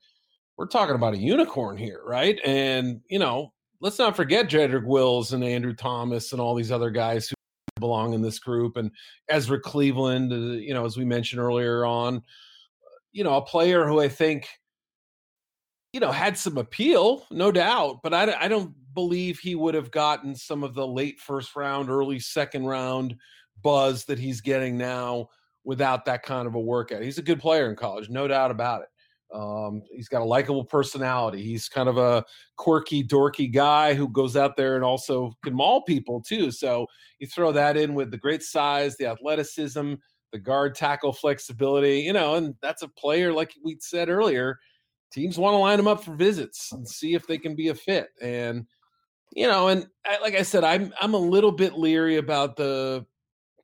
we're 0.58 0.68
talking 0.68 0.96
about 0.96 1.16
a 1.16 1.18
unicorn 1.18 1.78
here, 1.78 2.02
right? 2.06 2.40
And, 2.46 3.02
you 3.10 3.18
know, 3.18 3.52
let's 3.80 3.98
not 3.98 4.16
forget 4.16 4.50
Jedrick 4.50 4.86
Wills 4.86 5.34
and 5.34 5.44
Andrew 5.44 5.74
Thomas 5.74 6.32
and 6.32 6.40
all 6.40 6.54
these 6.54 6.72
other 6.72 6.92
guys 6.92 7.30
who 7.30 7.36
belong 7.80 8.14
in 8.14 8.22
this 8.22 8.40
group, 8.40 8.78
and 8.78 8.92
Ezra 9.30 9.60
Cleveland, 9.60 10.32
uh, 10.32 10.36
you 10.36 10.74
know, 10.74 10.86
as 10.86 10.98
we 10.98 11.06
mentioned 11.06 11.42
earlier 11.42 11.86
on, 11.86 12.22
you 13.12 13.24
know, 13.24 13.36
a 13.36 13.42
player 13.42 13.88
who 13.88 14.00
I 14.00 14.08
think, 14.08 14.48
you 15.92 16.00
know, 16.00 16.12
had 16.12 16.38
some 16.38 16.58
appeal, 16.58 17.26
no 17.32 17.52
doubt, 17.52 18.00
but 18.04 18.14
I, 18.14 18.34
I 18.40 18.48
don't 18.48 18.74
believe 18.94 19.40
he 19.40 19.56
would 19.56 19.76
have 19.76 19.92
gotten 19.92 20.36
some 20.36 20.64
of 20.64 20.74
the 20.74 20.88
late 20.88 21.20
first 21.20 21.56
round, 21.56 21.90
early 21.90 22.20
second 22.20 22.66
round 22.66 23.16
buzz 23.62 24.06
that 24.06 24.20
he's 24.20 24.42
getting 24.42 24.78
now 24.78 25.28
without 25.64 26.06
that 26.06 26.24
kind 26.24 26.48
of 26.48 26.56
a 26.56 26.60
workout. 26.60 27.02
He's 27.02 27.18
a 27.18 27.24
good 27.24 27.40
player 27.40 27.70
in 27.70 27.76
college, 27.76 28.10
no 28.10 28.28
doubt 28.28 28.52
about 28.52 28.82
it. 28.82 28.88
Um, 29.34 29.82
he's 29.92 30.08
got 30.08 30.22
a 30.22 30.26
likable 30.26 30.64
personality. 30.64 31.42
He's 31.42 31.68
kind 31.68 31.90
of 31.90 31.98
a 31.98 32.24
quirky, 32.58 33.04
dorky 33.04 33.52
guy 33.52 33.96
who 33.96 34.08
goes 34.08 34.38
out 34.38 34.56
there 34.56 34.76
and 34.76 34.84
also 34.84 35.34
can 35.44 35.56
maul 35.56 35.82
people 35.84 36.22
too. 36.22 36.52
So 36.52 36.86
you 37.18 37.26
throw 37.26 37.52
that 37.54 37.76
in 37.76 37.96
with 37.96 38.12
the 38.12 38.18
great 38.18 38.44
size, 38.44 38.96
the 38.96 39.08
athleticism, 39.08 39.96
the 40.32 40.40
guard 40.40 40.76
tackle 40.76 41.14
flexibility, 41.14 42.02
you 42.02 42.14
know, 42.14 42.36
and 42.36 42.54
that's 42.62 42.84
a 42.84 42.88
player 42.88 43.34
like 43.34 43.54
we 43.64 43.78
said 43.80 44.10
earlier. 44.10 44.60
Teams 45.12 45.38
want 45.38 45.54
to 45.54 45.60
line 45.60 45.80
him 45.80 45.88
up 45.88 46.04
for 46.04 46.16
visits 46.16 46.72
and 46.72 46.88
see 46.88 47.14
if 47.16 47.26
they 47.26 47.38
can 47.38 47.56
be 47.56 47.70
a 47.70 47.76
fit. 47.76 48.10
And 48.22 48.68
you 49.36 49.48
know, 49.48 49.68
and 49.68 49.88
I, 50.06 50.20
like 50.20 50.36
I 50.36 50.44
said, 50.44 50.64
I'm 50.64 50.94
I'm 51.02 51.14
a 51.14 51.20
little 51.20 51.52
bit 51.52 51.74
leery 51.74 52.18
about 52.18 52.56
the 52.56 53.06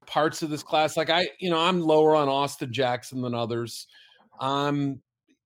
parts 0.06 0.42
of 0.42 0.50
this 0.50 0.64
class. 0.64 0.98
Like 0.98 1.10
I, 1.10 1.30
you 1.40 1.50
know, 1.50 1.60
I'm 1.60 1.82
lower 1.82 2.16
on 2.16 2.28
Austin 2.28 2.74
Jackson 2.74 3.22
than 3.22 3.36
others. 3.36 3.88
I'm 4.40 5.02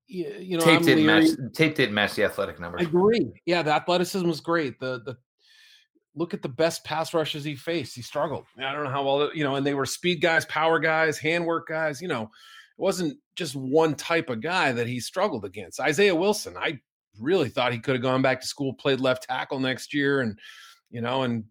you 0.06 0.58
know, 0.58 0.64
tape 0.64 0.82
didn't 0.82 1.06
match. 1.06 1.28
Tape 1.52 1.74
didn't 1.74 1.94
match 1.94 2.14
the 2.14 2.24
athletic 2.24 2.60
numbers. 2.60 2.82
I 2.82 2.84
agree. 2.84 3.32
Yeah, 3.46 3.62
the 3.62 3.72
athleticism 3.72 4.26
was 4.26 4.40
great. 4.40 4.78
The 4.78 5.02
the 5.04 5.16
look 6.14 6.32
at 6.32 6.42
the 6.42 6.48
best 6.48 6.84
pass 6.84 7.12
rushes 7.12 7.44
he 7.44 7.56
faced. 7.56 7.94
He 7.94 8.02
struggled. 8.02 8.44
I 8.58 8.72
don't 8.72 8.84
know 8.84 8.90
how 8.90 9.04
well 9.04 9.30
you 9.34 9.44
know, 9.44 9.56
and 9.56 9.66
they 9.66 9.74
were 9.74 9.86
speed 9.86 10.20
guys, 10.20 10.44
power 10.46 10.78
guys, 10.78 11.18
handwork 11.18 11.68
guys. 11.68 12.00
You 12.00 12.08
know, 12.08 12.22
it 12.22 12.30
wasn't 12.78 13.18
just 13.36 13.56
one 13.56 13.94
type 13.94 14.30
of 14.30 14.40
guy 14.40 14.72
that 14.72 14.86
he 14.86 15.00
struggled 15.00 15.44
against. 15.44 15.80
Isaiah 15.80 16.14
Wilson, 16.14 16.56
I 16.56 16.80
really 17.20 17.48
thought 17.48 17.72
he 17.72 17.78
could 17.78 17.94
have 17.94 18.02
gone 18.02 18.22
back 18.22 18.40
to 18.40 18.46
school, 18.46 18.72
played 18.74 19.00
left 19.00 19.24
tackle 19.24 19.60
next 19.60 19.94
year, 19.94 20.20
and 20.20 20.38
you 20.90 21.00
know, 21.00 21.22
and 21.22 21.44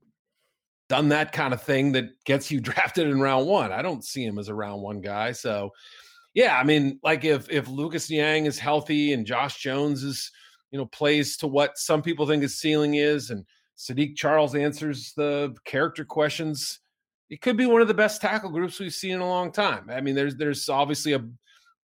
done 0.89 1.09
that 1.09 1.31
kind 1.31 1.53
of 1.53 1.61
thing 1.61 1.91
that 1.93 2.05
gets 2.25 2.51
you 2.51 2.59
drafted 2.61 3.07
in 3.07 3.19
round 3.19 3.47
one. 3.47 3.71
I 3.71 3.81
don't 3.81 4.03
see 4.03 4.23
him 4.23 4.37
as 4.37 4.47
a 4.47 4.55
round 4.55 4.81
one 4.81 5.01
guy. 5.01 5.31
So 5.31 5.71
yeah, 6.33 6.57
I 6.57 6.63
mean, 6.63 6.99
like 7.03 7.25
if 7.25 7.49
if 7.49 7.67
Lucas 7.67 8.09
Niang 8.09 8.45
is 8.45 8.57
healthy 8.57 9.13
and 9.13 9.25
Josh 9.25 9.61
Jones 9.61 10.03
is, 10.03 10.31
you 10.71 10.79
know, 10.79 10.85
plays 10.87 11.37
to 11.37 11.47
what 11.47 11.77
some 11.77 12.01
people 12.01 12.25
think 12.25 12.41
his 12.41 12.59
ceiling 12.59 12.95
is, 12.95 13.29
and 13.29 13.45
Saahdiq 13.77 14.15
Charles 14.15 14.55
answers 14.55 15.13
the 15.15 15.55
character 15.65 16.03
questions, 16.03 16.79
it 17.29 17.41
could 17.41 17.57
be 17.57 17.65
one 17.65 17.81
of 17.81 17.87
the 17.87 17.93
best 17.93 18.21
tackle 18.21 18.49
groups 18.49 18.79
we've 18.79 18.93
seen 18.93 19.13
in 19.13 19.21
a 19.21 19.27
long 19.27 19.51
time. 19.51 19.89
I 19.89 20.01
mean, 20.01 20.15
there's 20.15 20.35
there's 20.35 20.69
obviously 20.69 21.13
a 21.13 21.23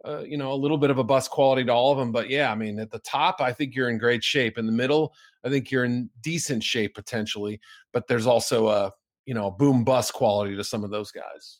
uh, 0.06 0.20
you 0.20 0.38
know 0.38 0.54
a 0.54 0.56
little 0.56 0.78
bit 0.78 0.90
of 0.90 0.98
a 0.98 1.04
bust 1.04 1.30
quality 1.30 1.64
to 1.66 1.74
all 1.74 1.92
of 1.92 1.98
them, 1.98 2.12
but 2.12 2.30
yeah, 2.30 2.52
I 2.52 2.56
mean, 2.56 2.80
at 2.80 2.92
the 2.92 3.00
top, 3.00 3.42
I 3.42 3.52
think 3.52 3.76
you're 3.76 3.90
in 3.90 3.98
great 3.98 4.24
shape. 4.24 4.58
In 4.58 4.66
the 4.66 4.72
middle, 4.72 5.14
I 5.44 5.50
think 5.50 5.72
you're 5.72 5.86
in 5.86 6.10
decent 6.22 6.64
shape 6.64 6.96
potentially, 6.96 7.60
but 7.92 8.08
there's 8.08 8.26
also 8.26 8.68
a 8.68 8.92
you 9.26 9.34
know 9.34 9.48
a 9.48 9.52
boom 9.52 9.84
bust 9.84 10.14
quality 10.14 10.56
to 10.56 10.64
some 10.64 10.84
of 10.84 10.90
those 10.90 11.12
guys. 11.12 11.60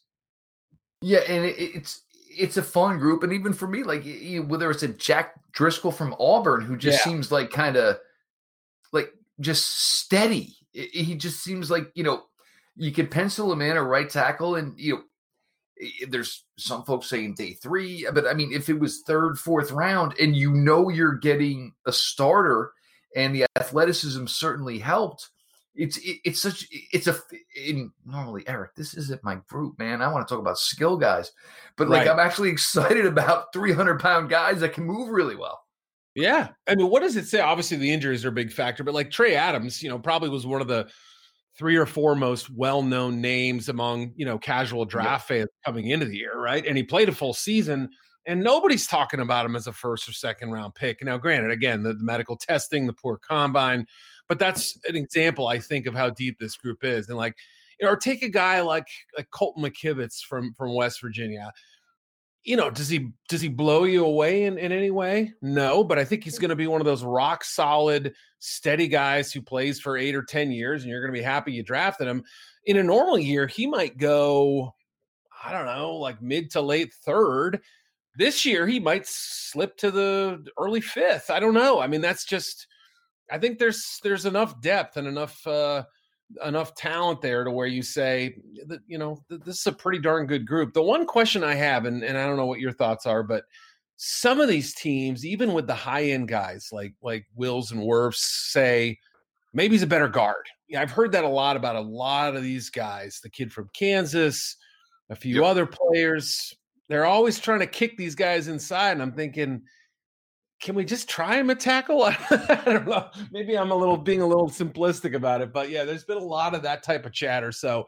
Yeah, 1.02 1.20
and 1.28 1.46
it, 1.46 1.56
it's 1.58 2.02
it's 2.30 2.58
a 2.58 2.64
fun 2.64 2.98
group, 2.98 3.24
and 3.24 3.34
even 3.34 3.54
for 3.54 3.68
me, 3.68 3.84
like 3.84 4.06
you 4.06 4.44
whether 4.44 4.72
it's 4.72 4.84
a 4.84 4.88
Jack 4.88 5.34
Driscoll 5.52 5.92
from 5.92 6.16
Auburn 6.20 6.62
who 6.62 6.78
just 6.78 7.00
yeah. 7.00 7.12
seems 7.12 7.32
like 7.32 7.52
kind 7.52 7.76
of 7.76 7.98
like 8.94 9.12
just 9.40 9.98
steady. 9.98 10.56
He 10.72 11.16
just 11.16 11.44
seems 11.44 11.70
like 11.70 11.92
you 11.96 12.04
know 12.04 12.24
you 12.76 12.92
can 12.92 13.08
pencil 13.08 13.52
him 13.52 13.62
in 13.62 13.76
a 13.76 13.84
right 13.84 14.10
tackle, 14.10 14.56
and 14.56 14.80
you 14.80 14.96
know 14.96 15.02
there's 16.10 16.44
some 16.58 16.84
folks 16.84 17.08
saying 17.08 17.36
day 17.36 17.54
three, 17.54 18.08
but 18.14 18.28
I 18.28 18.34
mean, 18.34 18.52
if 18.52 18.70
it 18.70 18.80
was 18.80 19.02
third, 19.02 19.40
fourth 19.40 19.72
round, 19.72 20.14
and 20.20 20.36
you 20.36 20.54
know 20.54 20.90
you're 20.90 21.16
getting 21.16 21.74
a 21.86 21.92
starter, 21.92 22.72
and 23.16 23.34
the 23.34 23.46
athleticism 23.58 24.26
certainly 24.28 24.80
helped. 24.80 25.30
It's 25.76 25.98
it, 25.98 26.18
it's 26.26 26.42
such 26.42 26.68
it's 26.92 27.08
a 27.08 27.16
in, 27.56 27.92
normally 28.06 28.44
Eric. 28.48 28.76
This 28.76 28.94
isn't 28.96 29.24
my 29.24 29.36
group, 29.48 29.80
man. 29.80 30.02
I 30.02 30.12
want 30.12 30.28
to 30.28 30.34
talk 30.34 30.42
about 30.42 30.58
skill 30.58 30.98
guys, 30.98 31.32
but 31.78 31.88
like 31.88 32.08
right. 32.08 32.10
I'm 32.10 32.20
actually 32.20 32.50
excited 32.52 33.06
about 33.06 33.54
300 33.54 34.00
pound 34.00 34.30
guys 34.30 34.60
that 34.60 34.74
can 34.74 34.84
move 34.84 35.10
really 35.10 35.36
well. 35.36 35.62
Yeah, 36.16 36.50
I 36.68 36.76
mean, 36.76 36.90
what 36.90 37.02
does 37.02 37.16
it 37.16 37.28
say? 37.28 37.40
Obviously, 37.40 37.78
the 37.78 37.92
injuries 37.92 38.26
are 38.26 38.30
a 38.30 38.34
big 38.34 38.52
factor, 38.52 38.84
but 38.84 38.94
like 38.94 39.12
Trey 39.12 39.36
Adams, 39.36 39.82
you 39.82 39.90
know, 39.90 40.00
probably 40.00 40.30
was 40.30 40.46
one 40.46 40.60
of 40.60 40.68
the 40.68 40.90
three 41.58 41.76
or 41.76 41.86
four 41.86 42.16
most 42.16 42.50
well-known 42.50 43.22
names 43.22 43.70
among 43.70 44.14
you 44.16 44.26
know 44.26 44.38
casual 44.38 44.86
draft 44.86 45.28
fans 45.28 45.50
coming 45.66 45.90
into 45.90 46.06
the 46.06 46.18
year, 46.18 46.40
right? 46.40 46.66
And 46.66 46.78
he 46.78 46.84
played 46.84 47.10
a 47.10 47.14
full 47.14 47.34
season, 47.34 47.90
and 48.26 48.44
nobody's 48.44 48.88
talking 48.88 49.20
about 49.20 49.46
him 49.46 49.56
as 49.56 49.68
a 49.68 49.74
first 49.74 50.08
or 50.08 50.14
second 50.14 50.52
round 50.52 50.76
pick. 50.76 51.04
Now, 51.04 51.18
granted, 51.18 51.52
again, 51.52 51.84
the, 51.84 51.94
the 51.94 52.04
medical 52.04 52.38
testing, 52.38 52.88
the 52.88 52.94
poor 52.94 53.18
combine, 53.18 53.86
but 54.28 54.40
that's 54.40 54.80
an 54.88 54.96
example, 54.96 55.48
I 55.48 55.60
think, 55.60 55.86
of 55.86 55.94
how 55.94 56.12
deep 56.12 56.40
this 56.40 56.56
group 56.56 56.84
is. 56.84 57.10
And 57.10 57.18
like, 57.18 57.36
you 57.80 57.88
or 57.88 57.96
take 57.96 58.24
a 58.24 58.30
guy 58.30 58.62
like 58.62 58.88
like 59.18 59.30
Colton 59.32 59.64
McKivitz 59.64 60.22
from 60.22 60.54
from 60.54 60.76
West 60.76 61.02
Virginia 61.02 61.52
you 62.44 62.56
know, 62.56 62.70
does 62.70 62.90
he 62.90 63.12
does 63.28 63.42
he 63.42 63.50
blow 63.50 63.84
you 63.84 64.06
away 64.06 64.46
in, 64.46 64.58
in 64.58 64.72
any 64.72 64.92
way? 64.92 65.34
No, 65.42 65.84
but 65.84 66.00
I 66.00 66.06
think 66.06 66.24
he's 66.24 66.40
going 66.40 66.50
to 66.50 66.56
be 66.56 66.68
one 66.68 66.82
of 66.82 66.86
those 66.86 67.04
rock 67.04 67.44
solid, 67.44 68.14
steady 68.40 68.88
guys 68.88 69.32
who 69.32 69.42
plays 69.42 69.80
for 69.80 69.98
eight 69.98 70.16
or 70.16 70.24
ten 70.24 70.52
years, 70.52 70.84
and 70.84 70.92
you're 70.92 71.02
going 71.02 71.14
to 71.14 71.20
be 71.20 71.24
happy 71.24 71.52
you 71.52 71.64
drafted 71.64 72.08
him. 72.08 72.24
In 72.66 72.78
a 72.78 72.84
normal 72.84 73.20
year, 73.20 73.46
he 73.46 73.68
might 73.68 73.98
go, 73.98 74.74
I 75.44 75.52
don't 75.52 75.66
know, 75.66 75.96
like 75.96 76.22
mid 76.22 76.52
to 76.52 76.62
late 76.62 76.94
third. 77.06 77.60
This 78.16 78.46
year, 78.46 78.68
he 78.68 78.80
might 78.80 79.06
slip 79.06 79.78
to 79.78 79.92
the 79.92 80.46
early 80.58 80.82
fifth. 80.82 81.30
I 81.30 81.40
don't 81.40 81.54
know. 81.54 81.80
I 81.80 81.88
mean, 81.88 82.02
that's 82.02 82.26
just. 82.26 82.68
I 83.32 83.38
think 83.38 83.60
there's 83.60 84.00
there's 84.02 84.26
enough 84.26 84.60
depth 84.60 84.98
and 84.98 85.08
enough 85.08 85.46
uh, 85.46 85.84
enough 86.44 86.76
talent 86.76 87.22
there 87.22 87.44
to 87.44 87.52
where 87.52 87.68
you 87.68 87.82
say 87.82 88.36
that 88.68 88.82
you 88.88 88.98
know 88.98 89.24
this 89.30 89.60
is 89.60 89.68
a 89.68 89.72
pretty 89.72 90.00
darn 90.00 90.28
good 90.28 90.46
group. 90.46 90.74
The 90.74 90.82
one 90.82 91.06
question 91.06 91.44
I 91.44 91.56
have, 91.56 91.86
and, 91.86 92.04
and 92.04 92.18
I 92.18 92.26
don't 92.26 92.38
know 92.38 92.46
what 92.46 92.60
your 92.60 92.72
thoughts 92.72 93.06
are, 93.06 93.24
but 93.24 93.46
some 93.98 94.40
of 94.40 94.48
these 94.48 94.74
teams, 94.74 95.26
even 95.26 95.54
with 95.54 95.68
the 95.68 95.76
high 95.76 96.06
end 96.06 96.28
guys 96.28 96.70
like 96.72 96.94
like 97.02 97.26
Wills 97.36 97.72
and 97.72 97.82
Wirfs, 97.82 98.16
say 98.52 98.98
maybe 99.54 99.74
he's 99.74 99.84
a 99.84 99.88
better 99.88 100.08
guard. 100.08 100.46
Yeah, 100.68 100.82
I've 100.82 100.92
heard 100.92 101.12
that 101.14 101.24
a 101.24 101.30
lot 101.30 101.58
about 101.58 101.76
a 101.76 101.82
lot 101.82 102.36
of 102.36 102.44
these 102.44 102.70
guys. 102.70 103.20
The 103.22 103.30
kid 103.30 103.52
from 103.52 103.70
Kansas, 103.74 104.56
a 105.10 105.16
few 105.16 105.36
yep. 105.36 105.46
other 105.46 105.66
players. 105.66 106.54
They're 106.88 107.06
always 107.06 107.40
trying 107.40 107.60
to 107.60 107.68
kick 107.68 107.98
these 107.98 108.16
guys 108.16 108.48
inside, 108.48 108.94
and 108.94 109.02
I'm 109.02 109.14
thinking 109.14 109.62
can 110.60 110.76
we 110.76 110.84
just 110.84 111.10
try 111.10 111.38
him 111.38 111.50
at 111.50 111.60
tackle? 111.60 112.04
I 112.04 112.62
don't 112.66 112.88
know. 112.88 113.10
Maybe 113.32 113.58
I'm 113.58 113.72
a 113.72 113.76
little 113.76 113.98
being 113.98 114.22
a 114.22 114.28
little 114.28 114.50
simplistic 114.50 115.16
about 115.16 115.42
it, 115.42 115.54
but 115.54 115.70
yeah, 115.70 115.86
there's 115.86 116.04
been 116.04 116.18
a 116.18 116.24
lot 116.24 116.54
of 116.54 116.64
that 116.64 116.84
type 116.84 117.06
of 117.06 117.14
chatter. 117.14 117.52
So 117.52 117.88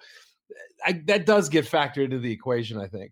eh, 0.52 0.56
I, 0.86 1.02
that 1.06 1.26
does 1.26 1.50
get 1.50 1.66
factored 1.66 2.06
into 2.06 2.20
the 2.20 2.32
equation, 2.32 2.80
I 2.80 2.88
think. 2.88 3.12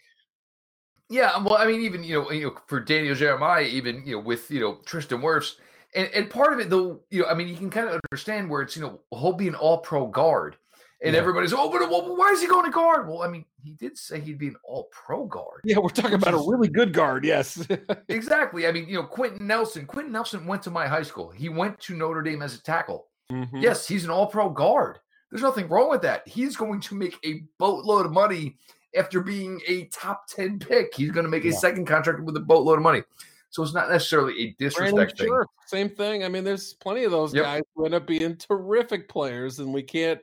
Yeah, 1.09 1.43
well, 1.43 1.57
I 1.57 1.65
mean, 1.65 1.81
even 1.81 2.03
you 2.03 2.21
know, 2.21 2.31
you 2.31 2.45
know, 2.45 2.55
for 2.67 2.79
Daniel 2.79 3.15
Jeremiah, 3.15 3.63
even 3.63 4.03
you 4.05 4.15
know, 4.15 4.21
with 4.21 4.49
you 4.51 4.59
know 4.59 4.77
Tristan 4.85 5.21
Wirfs, 5.21 5.55
and 5.95 6.07
and 6.13 6.29
part 6.29 6.53
of 6.53 6.59
it 6.59 6.69
though, 6.69 7.01
you 7.09 7.23
know, 7.23 7.27
I 7.27 7.33
mean, 7.33 7.47
you 7.47 7.55
can 7.55 7.71
kind 7.71 7.89
of 7.89 7.99
understand 8.11 8.47
where 8.47 8.61
it's 8.61 8.75
you 8.75 8.83
know 8.83 8.99
he'll 9.09 9.33
be 9.33 9.47
an 9.47 9.55
All 9.55 9.79
Pro 9.79 10.05
guard, 10.05 10.55
and 11.03 11.13
yeah. 11.13 11.19
everybody's, 11.19 11.51
oh, 11.51 11.71
but 11.71 11.89
well, 11.89 12.15
why 12.15 12.29
is 12.29 12.41
he 12.41 12.47
going 12.47 12.65
to 12.65 12.71
guard? 12.71 13.07
Well, 13.07 13.23
I 13.23 13.27
mean, 13.27 13.45
he 13.63 13.73
did 13.73 13.97
say 13.97 14.19
he'd 14.19 14.37
be 14.37 14.47
an 14.47 14.55
all 14.63 14.89
pro 14.91 15.25
guard. 15.25 15.61
Yeah, 15.63 15.79
we're 15.79 15.89
talking 15.89 16.13
about 16.13 16.33
a 16.33 16.49
really 16.49 16.67
good 16.67 16.93
guard. 16.93 17.25
Yes. 17.25 17.67
exactly. 18.07 18.67
I 18.67 18.71
mean, 18.71 18.87
you 18.87 18.95
know, 18.95 19.03
Quenton 19.03 19.45
Nelson. 19.45 19.85
Quenton 19.85 20.11
Nelson 20.13 20.45
went 20.45 20.63
to 20.63 20.71
my 20.71 20.87
high 20.87 21.03
school. 21.03 21.29
He 21.29 21.49
went 21.49 21.79
to 21.81 21.95
Notre 21.95 22.21
Dame 22.21 22.41
as 22.41 22.55
a 22.55 22.61
tackle. 22.61 23.07
Mm-hmm. 23.31 23.57
Yes, 23.57 23.87
he's 23.87 24.03
an 24.03 24.09
all 24.09 24.27
pro 24.27 24.49
guard. 24.49 24.99
There's 25.29 25.43
nothing 25.43 25.67
wrong 25.67 25.89
with 25.89 26.01
that. 26.01 26.27
He's 26.27 26.55
going 26.55 26.81
to 26.81 26.95
make 26.95 27.17
a 27.23 27.43
boatload 27.59 28.05
of 28.05 28.11
money 28.11 28.57
after 28.97 29.21
being 29.21 29.61
a 29.67 29.85
top 29.85 30.27
10 30.27 30.59
pick. 30.59 30.95
He's 30.95 31.11
going 31.11 31.25
to 31.25 31.29
make 31.29 31.45
a 31.45 31.53
second 31.53 31.85
contract 31.85 32.21
with 32.21 32.35
a 32.35 32.39
boatload 32.39 32.79
of 32.79 32.83
money. 32.83 33.03
So 33.51 33.63
it's 33.63 33.73
not 33.73 33.89
necessarily 33.89 34.41
a 34.41 34.55
disrespect 34.59 35.17
thing. 35.17 35.27
Sure. 35.27 35.47
Same 35.65 35.89
thing. 35.89 36.23
I 36.23 36.29
mean, 36.29 36.43
there's 36.43 36.73
plenty 36.73 37.03
of 37.03 37.11
those 37.11 37.33
yep. 37.33 37.45
guys 37.45 37.61
who 37.75 37.85
end 37.85 37.95
up 37.95 38.05
being 38.05 38.35
terrific 38.37 39.09
players, 39.09 39.59
and 39.59 39.73
we 39.73 39.81
can't 39.81 40.19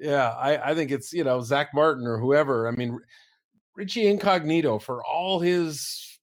yeah, 0.00 0.30
I, 0.30 0.70
I 0.70 0.74
think 0.74 0.90
it's 0.90 1.12
you 1.12 1.24
know 1.24 1.40
Zach 1.40 1.68
Martin 1.74 2.06
or 2.06 2.18
whoever. 2.18 2.68
I 2.68 2.72
mean, 2.72 2.98
Richie 3.76 4.06
Incognito 4.06 4.78
for 4.78 5.04
all 5.04 5.40
his 5.40 6.18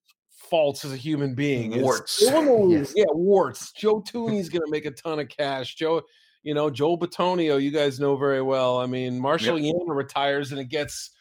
faults 0.50 0.86
as 0.86 0.94
a 0.94 0.98
human 0.98 1.36
being. 1.36 1.82
Warts, 1.82 2.20
yes. 2.22 2.94
yeah, 2.96 3.06
warts. 3.10 3.72
Joe 3.74 4.02
Thuney's 4.02 4.50
going 4.50 4.66
to 4.66 4.72
make 4.72 4.86
a 4.86 4.92
ton 4.92 5.20
of 5.20 5.30
cash. 5.30 5.76
Joe, 5.76 6.02
you 6.44 6.54
know, 6.54 6.70
Joel 6.70 7.00
Bitonio, 7.00 7.62
you 7.62 7.72
guys 7.72 8.00
know 8.00 8.16
very 8.16 8.42
well. 8.42 8.80
I 8.80 8.86
mean, 8.86 9.20
Marshall 9.20 9.60
yep. 9.60 9.76
Yanda 9.76 9.96
retires 9.96 10.52
and 10.52 10.60
it 10.60 10.70
gets 10.70 11.12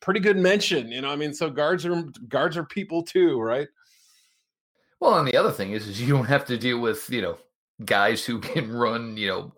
pretty 0.00 0.20
good 0.20 0.36
mention. 0.36 0.92
You 0.92 1.00
know, 1.00 1.10
I 1.10 1.16
mean, 1.16 1.34
so 1.34 1.50
guards 1.50 1.84
are 1.84 2.04
guards 2.28 2.56
are 2.56 2.64
people 2.64 3.02
too, 3.02 3.40
right? 3.40 3.68
Well, 5.00 5.18
and 5.18 5.28
the 5.28 5.36
other 5.36 5.52
thing 5.52 5.72
is, 5.72 5.86
is 5.86 6.00
you 6.00 6.08
don't 6.08 6.26
have 6.26 6.44
to 6.46 6.56
deal 6.56 6.80
with 6.80 7.08
you 7.10 7.22
know 7.22 7.38
guys 7.84 8.24
who 8.24 8.40
can 8.40 8.72
run 8.72 9.16
you 9.16 9.28
know 9.28 9.52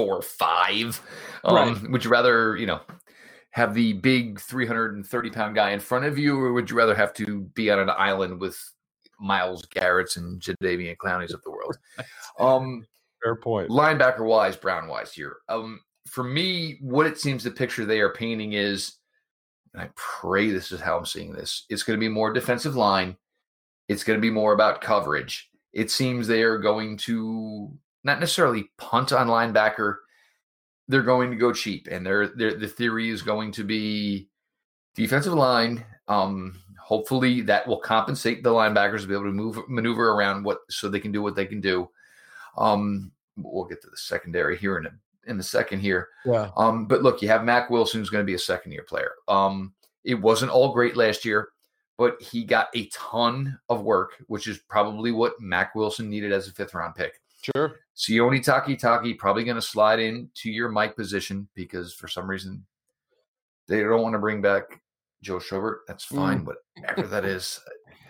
four 0.00 0.16
or 0.16 0.22
five. 0.22 1.00
Um, 1.44 1.54
right. 1.54 1.90
Would 1.90 2.04
you 2.04 2.10
rather, 2.10 2.56
you 2.56 2.66
know, 2.66 2.80
have 3.50 3.74
the 3.74 3.94
big 3.94 4.40
330 4.40 5.30
pound 5.30 5.54
guy 5.54 5.72
in 5.72 5.80
front 5.80 6.06
of 6.06 6.18
you, 6.18 6.40
or 6.40 6.52
would 6.52 6.70
you 6.70 6.76
rather 6.76 6.94
have 6.94 7.12
to 7.14 7.40
be 7.54 7.70
on 7.70 7.78
an 7.78 7.90
island 7.90 8.40
with 8.40 8.58
Myles 9.18 9.66
Garrett's 9.66 10.16
and 10.16 10.40
Jadeveon 10.40 10.96
Clowney's 10.96 11.34
of 11.34 11.42
the 11.42 11.50
world? 11.50 11.76
Um, 12.38 12.86
Fair 13.22 13.36
point. 13.36 13.68
Linebacker 13.68 14.24
wise, 14.24 14.56
Brown 14.56 14.88
wise 14.88 15.12
here. 15.12 15.36
Um, 15.50 15.80
for 16.06 16.24
me, 16.24 16.78
what 16.80 17.06
it 17.06 17.18
seems 17.18 17.44
the 17.44 17.50
picture 17.50 17.84
they 17.84 18.00
are 18.00 18.14
painting 18.14 18.54
is, 18.54 18.96
and 19.74 19.82
I 19.82 19.90
pray 19.94 20.48
this 20.50 20.72
is 20.72 20.80
how 20.80 20.96
I'm 20.96 21.04
seeing 21.04 21.34
this, 21.34 21.66
it's 21.68 21.82
going 21.82 21.98
to 21.98 22.00
be 22.00 22.08
more 22.08 22.32
defensive 22.32 22.76
line. 22.76 23.18
It's 23.88 24.04
going 24.04 24.16
to 24.16 24.22
be 24.22 24.30
more 24.30 24.54
about 24.54 24.80
coverage. 24.80 25.50
It 25.74 25.90
seems 25.90 26.26
they 26.26 26.42
are 26.42 26.56
going 26.56 26.96
to 26.98 27.76
not 28.04 28.20
necessarily 28.20 28.70
punt 28.78 29.12
on 29.12 29.28
linebacker. 29.28 29.96
They're 30.88 31.02
going 31.02 31.30
to 31.30 31.36
go 31.36 31.52
cheap, 31.52 31.88
and 31.90 32.04
they're, 32.04 32.28
they're 32.28 32.56
the 32.56 32.68
theory 32.68 33.10
is 33.10 33.22
going 33.22 33.52
to 33.52 33.64
be 33.64 34.28
defensive 34.94 35.34
line. 35.34 35.84
Um, 36.08 36.58
hopefully, 36.78 37.40
that 37.42 37.66
will 37.66 37.78
compensate 37.78 38.42
the 38.42 38.50
linebackers 38.50 39.02
to 39.02 39.06
be 39.06 39.14
able 39.14 39.24
to 39.24 39.30
move 39.30 39.58
maneuver 39.68 40.10
around 40.10 40.44
what 40.44 40.58
so 40.68 40.88
they 40.88 41.00
can 41.00 41.12
do 41.12 41.22
what 41.22 41.36
they 41.36 41.46
can 41.46 41.60
do. 41.60 41.88
Um, 42.58 43.12
we'll 43.36 43.64
get 43.64 43.80
to 43.82 43.90
the 43.90 43.96
secondary 43.96 44.56
here 44.56 44.78
in 44.78 44.86
a, 44.86 44.90
in 45.26 45.36
the 45.36 45.42
second 45.42 45.80
here. 45.80 46.08
Yeah. 46.24 46.50
Um, 46.56 46.86
but 46.86 47.02
look, 47.02 47.22
you 47.22 47.28
have 47.28 47.44
Mack 47.44 47.70
Wilson 47.70 48.00
who's 48.00 48.10
going 48.10 48.22
to 48.22 48.30
be 48.30 48.34
a 48.34 48.38
second 48.38 48.72
year 48.72 48.82
player. 48.82 49.12
Um, 49.28 49.72
it 50.04 50.14
wasn't 50.14 50.50
all 50.50 50.72
great 50.72 50.96
last 50.96 51.24
year, 51.24 51.50
but 51.96 52.20
he 52.20 52.44
got 52.44 52.68
a 52.74 52.86
ton 52.88 53.58
of 53.68 53.82
work, 53.82 54.22
which 54.26 54.46
is 54.46 54.58
probably 54.58 55.12
what 55.12 55.40
Mack 55.40 55.74
Wilson 55.74 56.08
needed 56.08 56.32
as 56.32 56.48
a 56.48 56.52
fifth 56.52 56.74
round 56.74 56.94
pick. 56.94 57.20
Sure. 57.42 57.80
Sione 57.96 58.44
Takitaki 58.44 59.18
probably 59.18 59.44
going 59.44 59.56
to 59.56 59.62
slide 59.62 60.00
into 60.00 60.50
your 60.50 60.68
Mike 60.68 60.96
position 60.96 61.48
because 61.54 61.94
for 61.94 62.08
some 62.08 62.28
reason 62.28 62.64
they 63.68 63.80
don't 63.82 64.02
want 64.02 64.14
to 64.14 64.18
bring 64.18 64.42
back 64.42 64.80
Joe 65.22 65.36
Schobert. 65.36 65.78
That's 65.86 66.04
fine, 66.04 66.44
mm. 66.44 66.54
whatever 66.76 67.06
that 67.08 67.24
is, 67.24 67.60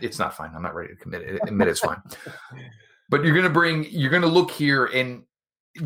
it's 0.01 0.19
not 0.19 0.37
fine. 0.37 0.53
I'm 0.55 0.63
not 0.63 0.75
ready 0.75 0.95
to 0.95 0.97
commit 0.97 1.23
it. 1.23 1.41
Admit 1.47 1.69
it's 1.69 1.81
fine. 1.81 2.03
But 3.11 3.25
you're 3.25 3.35
going 3.35 3.43
to 3.43 3.51
bring, 3.51 3.87
you're 3.91 4.09
going 4.09 4.23
to 4.23 4.29
look 4.29 4.53
here 4.53 4.87
and 4.87 5.25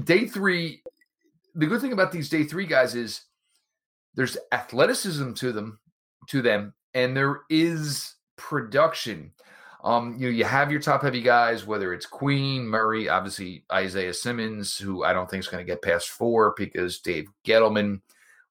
day 0.04 0.26
three. 0.26 0.82
The 1.54 1.66
good 1.66 1.80
thing 1.80 1.94
about 1.94 2.12
these 2.12 2.28
day 2.28 2.44
three 2.44 2.66
guys 2.66 2.94
is 2.94 3.22
there's 4.14 4.36
athleticism 4.52 5.32
to 5.32 5.50
them, 5.50 5.80
to 6.28 6.42
them, 6.42 6.74
and 6.92 7.16
there 7.16 7.40
is 7.48 8.16
production. 8.36 9.32
Um, 9.84 10.16
you 10.18 10.26
know, 10.26 10.36
you 10.36 10.44
have 10.44 10.72
your 10.72 10.80
top 10.80 11.02
heavy 11.02 11.20
guys, 11.20 11.66
whether 11.66 11.92
it's 11.92 12.06
Queen, 12.06 12.66
Murray, 12.66 13.10
obviously 13.10 13.64
Isaiah 13.70 14.14
Simmons, 14.14 14.78
who 14.78 15.04
I 15.04 15.12
don't 15.12 15.30
think 15.30 15.40
is 15.40 15.48
going 15.48 15.64
to 15.64 15.70
get 15.70 15.82
past 15.82 16.08
four 16.08 16.54
because 16.56 17.00
Dave 17.00 17.26
Gettleman 17.46 18.00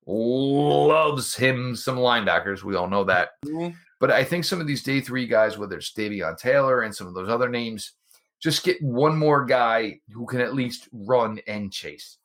loves 0.05 1.35
him 1.35 1.75
some 1.75 1.97
linebackers. 1.97 2.61
We 2.61 2.75
all 2.75 2.87
know 2.87 3.03
that. 3.05 3.29
Mm-hmm. 3.45 3.75
But 3.99 4.11
I 4.11 4.23
think 4.23 4.43
some 4.43 4.61
of 4.61 4.67
these 4.67 4.83
day 4.83 5.01
three 5.01 5.25
guys, 5.25 5.57
whether 5.57 5.77
it's 5.77 5.91
Davion 5.91 6.37
Taylor 6.37 6.81
and 6.81 6.95
some 6.95 7.07
of 7.07 7.15
those 7.15 7.29
other 7.29 7.49
names, 7.49 7.93
just 8.39 8.63
get 8.63 8.81
one 8.83 9.17
more 9.17 9.43
guy 9.43 10.01
who 10.11 10.27
can 10.27 10.41
at 10.41 10.53
least 10.53 10.87
run 10.91 11.39
and 11.47 11.71
chase. 11.71 12.17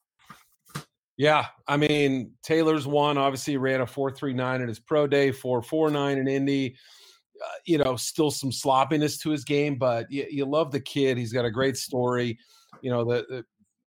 Yeah, 1.16 1.47
I 1.66 1.77
mean 1.77 2.33
Taylor's 2.42 2.87
one. 2.87 3.16
Obviously, 3.16 3.57
ran 3.57 3.81
a 3.81 3.87
four 3.87 4.11
three 4.11 4.35
nine 4.35 4.61
at 4.61 4.68
his 4.68 4.79
pro 4.79 5.07
day, 5.07 5.33
four 5.33 5.62
four 5.62 5.90
nine 5.90 6.18
in 6.18 6.29
Indy. 6.29 6.77
Uh, 7.44 7.48
you 7.64 7.79
know, 7.79 7.96
still 7.96 8.31
some 8.31 8.51
sloppiness 8.51 9.18
to 9.18 9.31
his 9.31 9.44
game, 9.44 9.77
but 9.77 10.11
you, 10.11 10.27
you, 10.31 10.44
love 10.44 10.72
the 10.72 10.81
kid. 10.81 11.16
He's 11.16 11.33
got 11.33 11.44
a 11.44 11.51
great 11.51 11.77
story. 11.77 12.38
You 12.81 12.90
know, 12.90 13.05
the, 13.05 13.27
the 13.29 13.44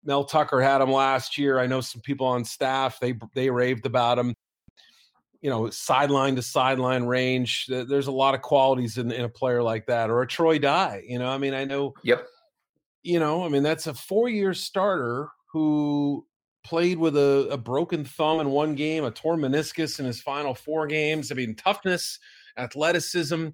Mel 0.06 0.23
Tucker 0.23 0.62
had 0.62 0.82
him 0.82 0.91
last 0.91 1.38
year. 1.38 1.60
I 1.60 1.67
know 1.67 1.82
some 1.82 2.01
people 2.01 2.27
on 2.27 2.45
staff 2.45 2.99
they 2.99 3.15
they 3.34 3.49
raved 3.49 3.86
about 3.86 4.19
him. 4.19 4.36
You 5.41 5.49
know, 5.49 5.69
sideline 5.69 6.38
to 6.38 6.41
sideline 6.41 7.03
range. 7.03 7.67
There's 7.67 8.08
a 8.08 8.12
lot 8.12 8.34
of 8.34 8.41
qualities 8.41 8.97
in, 8.97 9.12
in 9.12 9.25
a 9.25 9.29
player 9.29 9.62
like 9.62 9.86
that, 9.88 10.10
or 10.10 10.21
a 10.21 10.27
Troy 10.27 10.58
Dye. 10.58 11.03
You 11.06 11.19
know, 11.19 11.27
I 11.29 11.38
mean, 11.38 11.53
I 11.53 11.65
know. 11.65 11.93
Yep. 12.03 12.25
You 13.01 13.19
know, 13.19 13.43
I 13.43 13.49
mean, 13.49 13.63
that's 13.63 13.88
a 13.88 13.93
four-year 13.93 14.53
starter 14.53 15.27
who 15.51 16.25
played 16.63 16.97
with 16.97 17.17
a, 17.17 17.47
a 17.51 17.58
broken 17.58 18.06
thumb 18.06 18.39
in 18.39 18.49
one 18.49 18.75
game, 18.75 19.03
a 19.03 19.12
torn 19.12 19.41
meniscus 19.41 19.99
in 19.99 20.06
his 20.06 20.21
final 20.21 20.56
four 20.56 20.88
games. 20.88 21.32
I 21.32 21.36
mean, 21.36 21.56
toughness, 21.56 22.19
athleticism 22.57 23.49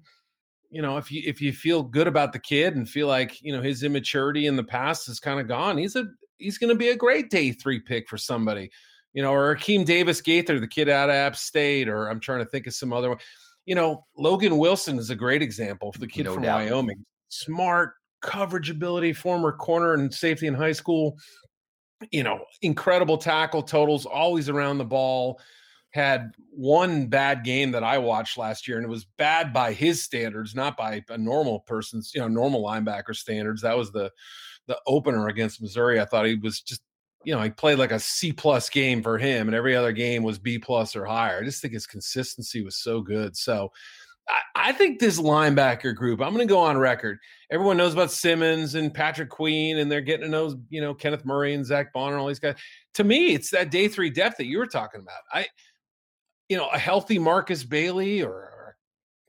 you 0.70 0.82
know, 0.82 0.96
if 0.96 1.10
you 1.10 1.22
if 1.26 1.40
you 1.40 1.52
feel 1.52 1.82
good 1.82 2.06
about 2.06 2.32
the 2.32 2.38
kid 2.38 2.76
and 2.76 2.88
feel 2.88 3.08
like 3.08 3.42
you 3.42 3.52
know 3.52 3.60
his 3.60 3.82
immaturity 3.82 4.46
in 4.46 4.56
the 4.56 4.64
past 4.64 5.08
is 5.08 5.18
kind 5.18 5.40
of 5.40 5.48
gone, 5.48 5.76
he's 5.76 5.96
a 5.96 6.04
he's 6.38 6.58
going 6.58 6.70
to 6.70 6.78
be 6.78 6.88
a 6.88 6.96
great 6.96 7.28
day 7.28 7.50
three 7.52 7.80
pick 7.80 8.08
for 8.08 8.16
somebody, 8.16 8.70
you 9.12 9.22
know, 9.22 9.32
or 9.32 9.54
Akeem 9.54 9.84
Davis 9.84 10.20
Gaither, 10.20 10.60
the 10.60 10.68
kid 10.68 10.88
out 10.88 11.10
of 11.10 11.14
App 11.16 11.36
State, 11.36 11.88
or 11.88 12.06
I'm 12.06 12.20
trying 12.20 12.38
to 12.38 12.44
think 12.44 12.68
of 12.68 12.74
some 12.74 12.92
other 12.92 13.10
one. 13.10 13.18
You 13.66 13.74
know, 13.74 14.06
Logan 14.16 14.58
Wilson 14.58 14.98
is 14.98 15.10
a 15.10 15.16
great 15.16 15.42
example 15.42 15.92
for 15.92 15.98
the 15.98 16.06
kid 16.06 16.24
no 16.24 16.34
from 16.34 16.44
doubt. 16.44 16.60
Wyoming. 16.60 17.04
Smart 17.28 17.94
coverage 18.22 18.70
ability, 18.70 19.12
former 19.12 19.52
corner 19.52 19.94
and 19.94 20.12
safety 20.12 20.46
in 20.46 20.54
high 20.54 20.72
school. 20.72 21.16
You 22.12 22.22
know, 22.22 22.44
incredible 22.62 23.18
tackle 23.18 23.62
totals, 23.62 24.06
always 24.06 24.48
around 24.48 24.78
the 24.78 24.84
ball 24.84 25.40
had 25.90 26.32
one 26.50 27.06
bad 27.08 27.44
game 27.44 27.72
that 27.72 27.84
I 27.84 27.98
watched 27.98 28.38
last 28.38 28.68
year, 28.68 28.76
and 28.76 28.86
it 28.86 28.90
was 28.90 29.06
bad 29.18 29.52
by 29.52 29.72
his 29.72 30.02
standards, 30.02 30.54
not 30.54 30.76
by 30.76 31.02
a 31.08 31.18
normal 31.18 31.60
person's, 31.60 32.12
you 32.14 32.20
know, 32.20 32.28
normal 32.28 32.62
linebacker 32.62 33.14
standards. 33.14 33.62
That 33.62 33.76
was 33.76 33.90
the 33.92 34.10
the 34.66 34.78
opener 34.86 35.28
against 35.28 35.60
Missouri. 35.60 36.00
I 36.00 36.04
thought 36.04 36.26
he 36.26 36.36
was 36.36 36.60
just, 36.60 36.82
you 37.24 37.34
know, 37.34 37.42
he 37.42 37.50
played 37.50 37.78
like 37.78 37.90
a 37.90 37.98
C 37.98 38.32
plus 38.32 38.70
game 38.70 39.02
for 39.02 39.18
him, 39.18 39.48
and 39.48 39.54
every 39.54 39.74
other 39.74 39.92
game 39.92 40.22
was 40.22 40.38
B 40.38 40.58
plus 40.58 40.94
or 40.94 41.04
higher. 41.04 41.40
I 41.40 41.44
just 41.44 41.60
think 41.60 41.74
his 41.74 41.86
consistency 41.86 42.62
was 42.62 42.76
so 42.76 43.00
good. 43.00 43.36
So 43.36 43.72
I, 44.28 44.68
I 44.68 44.72
think 44.72 45.00
this 45.00 45.20
linebacker 45.20 45.94
group, 45.94 46.20
I'm 46.20 46.32
going 46.32 46.46
to 46.46 46.52
go 46.52 46.60
on 46.60 46.78
record. 46.78 47.18
Everyone 47.50 47.76
knows 47.76 47.94
about 47.94 48.12
Simmons 48.12 48.76
and 48.76 48.94
Patrick 48.94 49.28
Queen, 49.28 49.78
and 49.78 49.90
they're 49.90 50.00
getting 50.00 50.26
to 50.26 50.30
know, 50.30 50.54
you 50.68 50.80
know, 50.80 50.94
Kenneth 50.94 51.24
Murray 51.24 51.54
and 51.54 51.66
Zack 51.66 51.92
Baun 51.92 52.12
and 52.12 52.20
all 52.20 52.28
these 52.28 52.38
guys. 52.38 52.54
To 52.94 53.04
me, 53.04 53.34
it's 53.34 53.50
that 53.50 53.70
day 53.72 53.88
three 53.88 54.10
depth 54.10 54.36
that 54.36 54.46
you 54.46 54.58
were 54.58 54.66
talking 54.66 55.00
about. 55.00 55.22
I 55.32 55.46
you 56.50 56.56
know, 56.56 56.68
a 56.68 56.78
healthy 56.78 57.18
Markus 57.18 57.62
Bailey 57.62 58.22
or, 58.22 58.32
or 58.32 58.76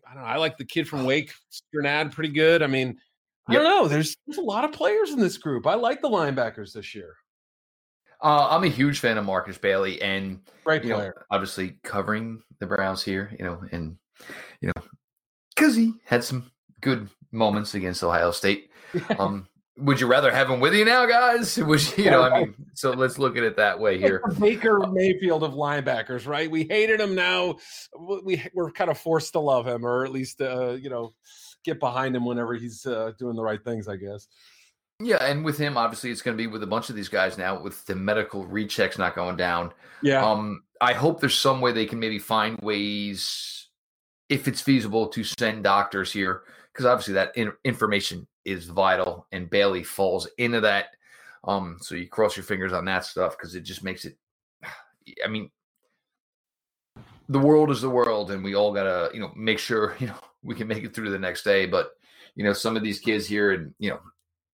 I 0.09 0.15
don't 0.15 0.23
know. 0.23 0.29
I 0.29 0.37
like 0.37 0.57
the 0.57 0.65
kid 0.65 0.89
from 0.89 1.05
Wake, 1.05 1.31
Strnad, 1.51 2.11
pretty 2.11 2.33
good. 2.33 2.63
I 2.63 2.67
mean, 2.67 2.97
I 3.47 3.53
don't 3.53 3.63
know. 3.63 3.87
There's 3.87 4.17
there's 4.25 4.39
a 4.39 4.41
lot 4.41 4.65
of 4.65 4.71
players 4.71 5.11
in 5.11 5.19
this 5.19 5.37
group. 5.37 5.67
I 5.67 5.75
like 5.75 6.01
the 6.01 6.09
linebackers 6.09 6.73
this 6.73 6.93
year. 6.95 7.15
Uh, 8.23 8.47
I'm 8.49 8.63
a 8.63 8.69
huge 8.69 8.99
fan 8.99 9.17
of 9.17 9.25
Markus 9.25 9.57
Bailey, 9.57 10.01
and 10.01 10.39
Great 10.63 10.83
player. 10.83 11.13
Know, 11.15 11.23
obviously 11.31 11.77
covering 11.83 12.41
the 12.59 12.67
Browns 12.67 13.03
here, 13.03 13.35
you 13.37 13.45
know, 13.45 13.63
and 13.71 13.97
you 14.59 14.67
know, 14.75 14.83
because 15.55 15.75
he 15.75 15.93
had 16.05 16.23
some 16.23 16.51
good 16.81 17.07
moments 17.31 17.75
against 17.75 18.03
Ohio 18.03 18.31
State. 18.31 18.69
Um, 19.17 19.47
would 19.77 19.99
you 19.99 20.07
rather 20.07 20.31
have 20.31 20.49
him 20.49 20.59
with 20.59 20.73
you 20.73 20.85
now, 20.85 21.05
guys? 21.05 21.57
Would 21.63 21.97
you, 21.97 22.05
you 22.05 22.11
know? 22.11 22.23
I 22.23 22.41
mean, 22.41 22.55
so 22.73 22.91
let's 22.91 23.17
look 23.17 23.37
at 23.37 23.43
it 23.43 23.55
that 23.57 23.79
way 23.79 23.97
here. 23.97 24.21
Baker 24.39 24.79
Mayfield 24.91 25.43
of 25.43 25.53
linebackers, 25.53 26.27
right? 26.27 26.51
We 26.51 26.65
hated 26.65 26.99
him. 26.99 27.15
Now 27.15 27.55
we 28.23 28.43
we're 28.53 28.71
kind 28.71 28.91
of 28.91 28.97
forced 28.97 29.33
to 29.33 29.39
love 29.39 29.65
him, 29.65 29.85
or 29.85 30.03
at 30.03 30.11
least 30.11 30.41
uh, 30.41 30.71
you 30.71 30.89
know 30.89 31.13
get 31.63 31.79
behind 31.79 32.15
him 32.15 32.25
whenever 32.25 32.53
he's 32.53 32.85
uh, 32.85 33.13
doing 33.17 33.35
the 33.35 33.43
right 33.43 33.63
things. 33.63 33.87
I 33.87 33.95
guess. 33.95 34.27
Yeah, 34.99 35.23
and 35.23 35.43
with 35.43 35.57
him, 35.57 35.77
obviously, 35.77 36.11
it's 36.11 36.21
going 36.21 36.37
to 36.37 36.41
be 36.41 36.47
with 36.47 36.61
a 36.61 36.67
bunch 36.67 36.89
of 36.89 36.95
these 36.95 37.09
guys 37.09 37.37
now, 37.37 37.59
with 37.59 37.85
the 37.85 37.95
medical 37.95 38.45
rechecks 38.45 38.99
not 38.99 39.15
going 39.15 39.35
down. 39.35 39.73
Yeah. 40.03 40.23
Um, 40.23 40.63
I 40.79 40.93
hope 40.93 41.21
there's 41.21 41.37
some 41.37 41.59
way 41.59 41.71
they 41.71 41.85
can 41.85 41.99
maybe 41.99 42.19
find 42.19 42.59
ways, 42.59 43.69
if 44.29 44.47
it's 44.47 44.61
feasible, 44.61 45.07
to 45.07 45.23
send 45.23 45.63
doctors 45.63 46.13
here, 46.13 46.43
because 46.71 46.85
obviously 46.85 47.15
that 47.15 47.35
in- 47.35 47.53
information 47.63 48.27
is 48.45 48.65
vital, 48.65 49.27
and 49.31 49.49
Bailey 49.49 49.83
falls 49.83 50.27
into 50.37 50.61
that. 50.61 50.87
Um, 51.43 51.77
so 51.81 51.95
you 51.95 52.07
cross 52.07 52.37
your 52.37 52.43
fingers 52.43 52.73
on 52.73 52.85
that 52.85 53.05
stuff 53.05 53.37
because 53.37 53.55
it 53.55 53.61
just 53.61 53.83
makes 53.83 54.05
it. 54.05 54.17
I 55.23 55.27
mean, 55.27 55.49
the 57.29 57.39
world 57.39 57.71
is 57.71 57.81
the 57.81 57.89
world, 57.89 58.31
and 58.31 58.43
we 58.43 58.55
all 58.55 58.73
gotta, 58.73 59.09
you 59.13 59.19
know, 59.19 59.31
make 59.35 59.59
sure 59.59 59.95
you 59.99 60.07
know 60.07 60.15
we 60.43 60.55
can 60.55 60.67
make 60.67 60.83
it 60.83 60.93
through 60.93 61.11
the 61.11 61.19
next 61.19 61.43
day. 61.43 61.65
But 61.65 61.91
you 62.35 62.43
know, 62.43 62.53
some 62.53 62.75
of 62.75 62.83
these 62.83 62.99
kids 62.99 63.27
here, 63.27 63.51
and 63.51 63.73
you 63.79 63.89
know, 63.89 63.99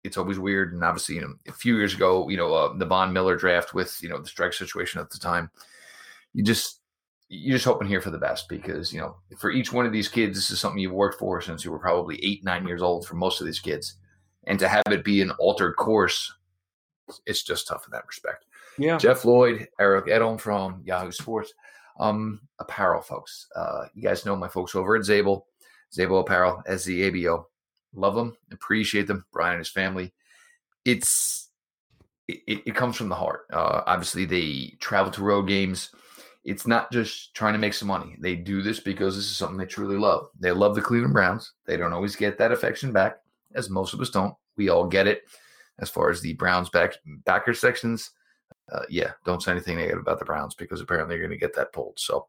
it's 0.04 0.18
always 0.18 0.40
weird. 0.40 0.74
And 0.74 0.84
obviously, 0.84 1.16
you 1.16 1.22
know, 1.22 1.34
a 1.48 1.54
few 1.54 1.78
years 1.78 1.94
ago, 1.94 2.30
you 2.30 2.38
know, 2.38 2.54
uh, 2.54 2.78
the 2.78 2.86
Von 2.86 3.14
Miller 3.14 3.36
draft 3.36 3.74
with 3.74 3.98
you 4.02 4.10
know 4.10 4.20
the 4.20 4.28
strike 4.28 4.54
situation 4.54 5.02
at 5.02 5.10
the 5.10 5.20
time, 5.20 5.50
you 6.34 6.44
just 6.44 6.77
you're 7.30 7.56
just 7.58 7.66
hoping 7.66 7.88
here 7.88 8.02
for 8.02 8.10
the 8.10 8.18
best 8.18 8.48
because 8.48 8.94
you 8.94 9.00
know 9.00 9.18
for 9.38 9.52
each 9.52 9.74
one 9.74 9.86
of 9.86 9.92
these 9.92 10.08
kids 10.08 10.36
this 10.36 10.50
is 10.50 10.60
something 10.60 10.80
you've 10.80 10.94
worked 10.94 11.20
for 11.20 11.42
since 11.42 11.66
you 11.66 11.72
were 11.72 11.80
probably 11.80 12.24
eight 12.24 12.44
nine 12.44 12.66
years 12.66 12.82
old 12.82 13.06
for 13.06 13.16
most 13.16 13.42
of 13.42 13.46
these 13.46 13.60
kids. 13.60 13.96
And 14.46 14.58
to 14.60 14.70
have 14.70 14.84
it 14.88 15.04
be 15.04 15.22
an 15.22 15.32
altered 15.32 15.76
course 15.76 16.34
it's 17.26 17.44
just 17.44 17.68
tough 17.68 17.86
in 17.86 17.92
that 17.92 18.08
respect. 18.08 18.46
Yeah. 18.78 18.98
Jeff 18.98 19.26
lloyd 19.26 19.68
eric 19.80 20.06
edholm 20.08 20.40
from 20.40 20.82
yahoo 20.86 21.12
sports. 21.12 21.54
Um 22.00 22.42
apparel 22.60 23.02
folks. 23.02 23.48
Uh 23.56 23.86
you 23.94 24.02
guys 24.02 24.26
know 24.26 24.36
my 24.36 24.48
folks 24.48 24.74
over 24.74 24.96
at 24.96 25.04
zabel 25.04 25.48
zabel 25.94 26.20
apparel 26.20 26.64
z-a-b-o 26.76 27.48
love 27.94 28.16
them 28.16 28.36
appreciate 28.52 29.08
them 29.08 29.26
brian 29.34 29.54
and 29.54 29.60
his 29.60 29.70
family. 29.70 30.14
It's 30.86 31.50
it, 32.30 32.62
it 32.66 32.76
comes 32.76 32.96
from 32.96 33.10
the 33.10 33.16
heart. 33.16 33.48
Uh 33.52 33.82
obviously 33.86 34.24
they 34.24 34.78
travel 34.80 35.12
to 35.12 35.24
road 35.24 35.44
games 35.44 35.90
it's 36.44 36.68
not 36.68 36.92
just 36.92 37.34
trying 37.34 37.54
to 37.54 37.60
make 37.60 37.74
some 37.74 37.88
money. 37.88 38.16
They 38.20 38.36
do 38.36 38.62
this 38.62 38.80
because 38.80 39.16
this 39.16 39.26
is 39.26 39.36
something 39.36 39.58
they 39.58 39.66
truly 39.66 39.98
love. 39.98 40.30
They 40.40 40.52
love 40.52 40.76
the 40.76 40.82
Cleveland 40.82 41.14
Browns. 41.14 41.54
They 41.66 41.78
don't 41.78 41.94
always 41.94 42.16
get 42.16 42.38
that 42.38 42.52
affection 42.52 42.92
back, 42.92 43.18
as 43.56 43.70
most 43.70 43.94
of 43.94 44.02
us 44.02 44.10
don't. 44.10 44.34
We 44.56 44.70
all 44.70 44.88
get 44.88 45.08
it. 45.08 45.24
As 45.80 45.90
far 45.90 46.10
as 46.10 46.22
the 46.22 46.34
Browns 46.34 46.70
back 46.70 46.94
backer 47.26 47.54
sections, 47.54 48.12
uh, 48.72 48.84
yeah, 48.90 49.12
don't 49.26 49.42
say 49.44 49.52
anything 49.52 49.78
negative 49.78 50.00
about 50.02 50.20
the 50.20 50.26
Browns 50.26 50.56
because 50.56 50.82
apparently 50.82 51.16
you're 51.16 51.28
going 51.28 51.38
to 51.38 51.46
get 51.46 51.56
that 51.56 51.72
pulled. 51.74 52.00
So, 52.00 52.28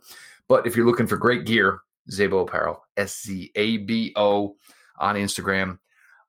but 0.48 0.66
if 0.66 0.76
you're 0.76 0.86
looking 0.86 1.06
for 1.06 1.16
great 1.16 1.46
gear, 1.46 1.80
Zabo 2.10 2.42
Apparel, 2.42 2.84
S 2.96 3.22
Z 3.22 3.50
A 3.54 3.78
B 3.78 4.12
O, 4.16 4.56
on 4.98 5.14
Instagram, 5.16 5.78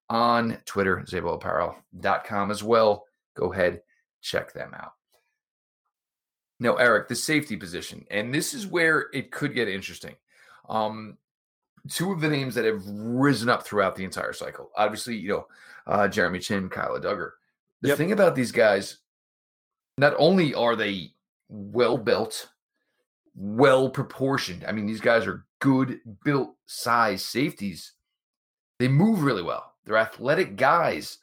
on 0.09 0.57
Twitter, 0.65 1.03
ZaboApparel.com 1.07 2.51
as 2.51 2.63
well. 2.63 3.05
Go 3.35 3.53
ahead, 3.53 3.81
check 4.21 4.53
them 4.53 4.73
out. 4.73 4.93
No, 6.59 6.75
Eric, 6.75 7.07
the 7.07 7.15
safety 7.15 7.55
position, 7.55 8.05
and 8.11 8.33
this 8.33 8.53
is 8.53 8.67
where 8.67 9.07
it 9.13 9.31
could 9.31 9.53
get 9.53 9.69
interesting. 9.69 10.15
Um, 10.67 11.17
two 11.89 12.11
of 12.11 12.21
the 12.21 12.29
names 12.29 12.55
that 12.55 12.65
have 12.65 12.83
risen 12.85 13.49
up 13.49 13.65
throughout 13.65 13.95
the 13.95 14.03
entire 14.03 14.33
cycle. 14.33 14.69
Obviously, 14.75 15.15
you 15.15 15.29
know, 15.29 15.47
uh, 15.87 16.07
Jeremy 16.07 16.39
Chinn, 16.39 16.69
Kyle 16.69 16.99
Dugger. 16.99 17.31
The 17.81 17.89
yep. 17.89 17.97
thing 17.97 18.11
about 18.11 18.35
these 18.35 18.51
guys, 18.51 18.97
not 19.97 20.13
only 20.17 20.53
are 20.53 20.75
they 20.75 21.13
well 21.47 21.97
built, 21.97 22.49
well 23.35 23.89
proportioned. 23.89 24.65
I 24.67 24.71
mean, 24.71 24.85
these 24.85 25.01
guys 25.01 25.25
are 25.25 25.45
good 25.59 25.99
built 26.23 26.55
size 26.65 27.23
safeties. 27.23 27.93
They 28.79 28.87
move 28.87 29.23
really 29.23 29.43
well. 29.43 29.73
They're 29.85 29.97
athletic 29.97 30.55
guys. 30.55 31.19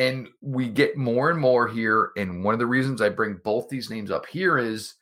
And 0.00 0.28
we 0.40 0.68
get 0.68 0.96
more 0.96 1.30
and 1.30 1.38
more 1.38 1.68
here. 1.68 2.10
And 2.16 2.42
one 2.42 2.54
of 2.54 2.58
the 2.58 2.66
reasons 2.66 3.02
I 3.02 3.10
bring 3.10 3.38
both 3.44 3.68
these 3.68 3.90
names 3.90 4.10
up 4.10 4.26
here 4.26 4.56
is 4.56 4.94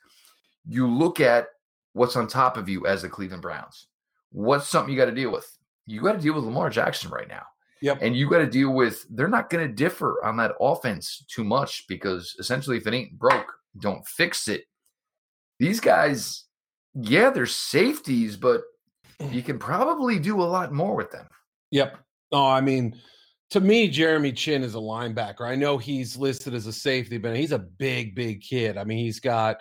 you 0.67 0.85
look 0.85 1.21
at 1.21 1.47
what's 1.93 2.17
on 2.17 2.27
top 2.27 2.57
of 2.57 2.67
you 2.67 2.85
as 2.85 3.01
the 3.01 3.09
Cleveland 3.09 3.41
Browns. 3.41 3.87
What's 4.31 4.67
something 4.67 4.93
you 4.93 4.99
got 4.99 5.05
to 5.05 5.11
deal 5.11 5.31
with? 5.31 5.57
You 5.87 6.01
got 6.01 6.13
to 6.13 6.19
deal 6.19 6.35
with 6.35 6.43
Lamar 6.43 6.69
Jackson 6.69 7.09
right 7.09 7.27
now. 7.27 7.43
Yep. 7.81 7.99
And 8.01 8.15
you 8.15 8.29
got 8.29 8.39
to 8.39 8.45
deal 8.45 8.71
with, 8.71 9.05
they're 9.09 9.29
not 9.29 9.49
going 9.49 9.65
to 9.65 9.73
differ 9.73 10.21
on 10.23 10.35
that 10.37 10.51
offense 10.59 11.23
too 11.29 11.45
much 11.45 11.87
because 11.87 12.35
essentially, 12.37 12.75
if 12.75 12.85
it 12.85 12.93
ain't 12.93 13.17
broke, 13.17 13.53
don't 13.79 14.05
fix 14.05 14.49
it. 14.49 14.65
These 15.59 15.79
guys, 15.79 16.43
yeah, 16.93 17.29
they're 17.29 17.45
safeties, 17.45 18.35
but 18.35 18.63
you 19.31 19.41
can 19.41 19.57
probably 19.57 20.19
do 20.19 20.41
a 20.41 20.43
lot 20.43 20.73
more 20.73 20.93
with 20.93 21.09
them. 21.11 21.27
Yep. 21.71 21.97
No, 22.33 22.45
I 22.45 22.59
mean, 22.59 22.99
to 23.51 23.59
me, 23.59 23.87
Jeremy 23.87 24.31
Chinn 24.31 24.63
is 24.63 24.75
a 24.75 24.79
linebacker. 24.79 25.41
I 25.41 25.55
know 25.55 25.77
he's 25.77 26.15
listed 26.15 26.53
as 26.53 26.67
a 26.67 26.73
safety, 26.73 27.17
but 27.17 27.35
he's 27.35 27.51
a 27.51 27.59
big, 27.59 28.13
big 28.13 28.41
kid. 28.41 28.77
I 28.77 28.83
mean, 28.83 28.99
he's 28.99 29.19
got, 29.19 29.57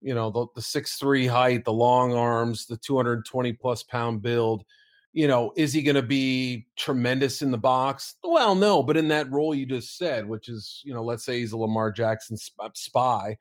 you 0.00 0.14
know, 0.14 0.50
the, 0.54 0.62
six 0.62 0.96
three 0.96 1.26
height, 1.26 1.64
the 1.64 1.72
long 1.72 2.14
arms, 2.14 2.66
the 2.66 2.76
220 2.76 3.52
plus 3.54 3.84
pound 3.84 4.22
build. 4.22 4.64
You 5.12 5.28
know, 5.28 5.52
is 5.56 5.72
he 5.72 5.82
going 5.82 5.96
to 5.96 6.02
be 6.02 6.66
tremendous 6.76 7.42
in 7.42 7.50
the 7.50 7.58
box? 7.58 8.16
Well, 8.24 8.54
no, 8.54 8.82
but 8.82 8.96
in 8.96 9.08
that 9.08 9.30
role 9.30 9.54
you 9.54 9.66
just 9.66 9.98
said, 9.98 10.26
which 10.26 10.48
is, 10.48 10.80
you 10.84 10.94
know, 10.94 11.04
let's 11.04 11.24
say 11.24 11.38
he's 11.38 11.52
a 11.52 11.56
Lamar 11.56 11.92
Jackson 11.92 12.36
uh, 12.58 12.70
spy. 12.74 13.36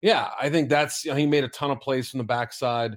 Yeah, 0.00 0.28
I 0.40 0.48
think 0.48 0.68
that's, 0.70 1.04
you 1.04 1.10
know, 1.10 1.16
he 1.16 1.26
made 1.26 1.44
a 1.44 1.48
ton 1.48 1.72
of 1.72 1.80
plays 1.80 2.08
from 2.08 2.18
the 2.18 2.24
backside. 2.24 2.96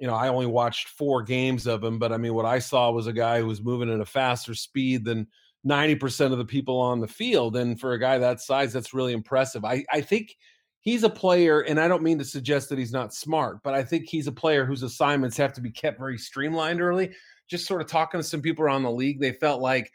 You 0.00 0.06
know, 0.06 0.14
I 0.14 0.28
only 0.28 0.46
watched 0.46 0.88
four 0.88 1.22
games 1.22 1.66
of 1.66 1.84
him, 1.84 1.98
but 1.98 2.10
I 2.10 2.16
mean, 2.16 2.32
what 2.34 2.46
I 2.46 2.58
saw 2.58 2.90
was 2.90 3.06
a 3.06 3.12
guy 3.12 3.40
who 3.40 3.46
was 3.46 3.62
moving 3.62 3.92
at 3.92 4.00
a 4.00 4.06
faster 4.06 4.54
speed 4.54 5.04
than 5.04 5.28
90% 5.66 6.32
of 6.32 6.38
the 6.38 6.44
people 6.44 6.78
on 6.78 7.00
the 7.00 7.08
field. 7.08 7.56
And 7.56 7.78
for 7.78 7.92
a 7.92 7.98
guy 7.98 8.18
that 8.18 8.40
size, 8.40 8.72
that's 8.72 8.94
really 8.94 9.12
impressive. 9.12 9.64
I, 9.64 9.84
I 9.92 10.00
think 10.00 10.36
he's 10.80 11.02
a 11.02 11.10
player, 11.10 11.60
and 11.60 11.80
I 11.80 11.88
don't 11.88 12.02
mean 12.02 12.18
to 12.18 12.24
suggest 12.24 12.68
that 12.68 12.78
he's 12.78 12.92
not 12.92 13.12
smart, 13.14 13.62
but 13.62 13.74
I 13.74 13.82
think 13.82 14.06
he's 14.06 14.26
a 14.26 14.32
player 14.32 14.64
whose 14.64 14.82
assignments 14.82 15.36
have 15.36 15.52
to 15.54 15.60
be 15.60 15.70
kept 15.70 15.98
very 15.98 16.18
streamlined 16.18 16.80
early. 16.80 17.12
Just 17.48 17.66
sort 17.66 17.80
of 17.80 17.88
talking 17.88 18.20
to 18.20 18.26
some 18.26 18.42
people 18.42 18.64
around 18.64 18.82
the 18.82 18.90
league, 18.90 19.20
they 19.20 19.32
felt 19.32 19.60
like, 19.60 19.90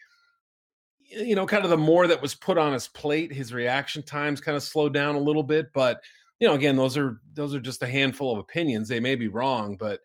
you 0.99 1.35
know, 1.35 1.45
kind 1.45 1.63
of 1.63 1.69
the 1.69 1.77
more 1.77 2.07
that 2.07 2.21
was 2.21 2.35
put 2.35 2.57
on 2.57 2.73
his 2.73 2.87
plate, 2.87 3.31
his 3.31 3.53
reaction 3.53 4.03
times 4.03 4.41
kind 4.41 4.57
of 4.57 4.63
slowed 4.63 4.93
down 4.93 5.15
a 5.15 5.19
little 5.19 5.43
bit. 5.43 5.67
But, 5.73 6.01
you 6.39 6.47
know, 6.47 6.55
again, 6.55 6.75
those 6.75 6.97
are 6.97 7.21
those 7.33 7.53
are 7.53 7.59
just 7.59 7.83
a 7.83 7.87
handful 7.87 8.33
of 8.33 8.39
opinions. 8.39 8.89
They 8.89 8.99
may 8.99 9.15
be 9.15 9.27
wrong, 9.27 9.77
but 9.77 9.99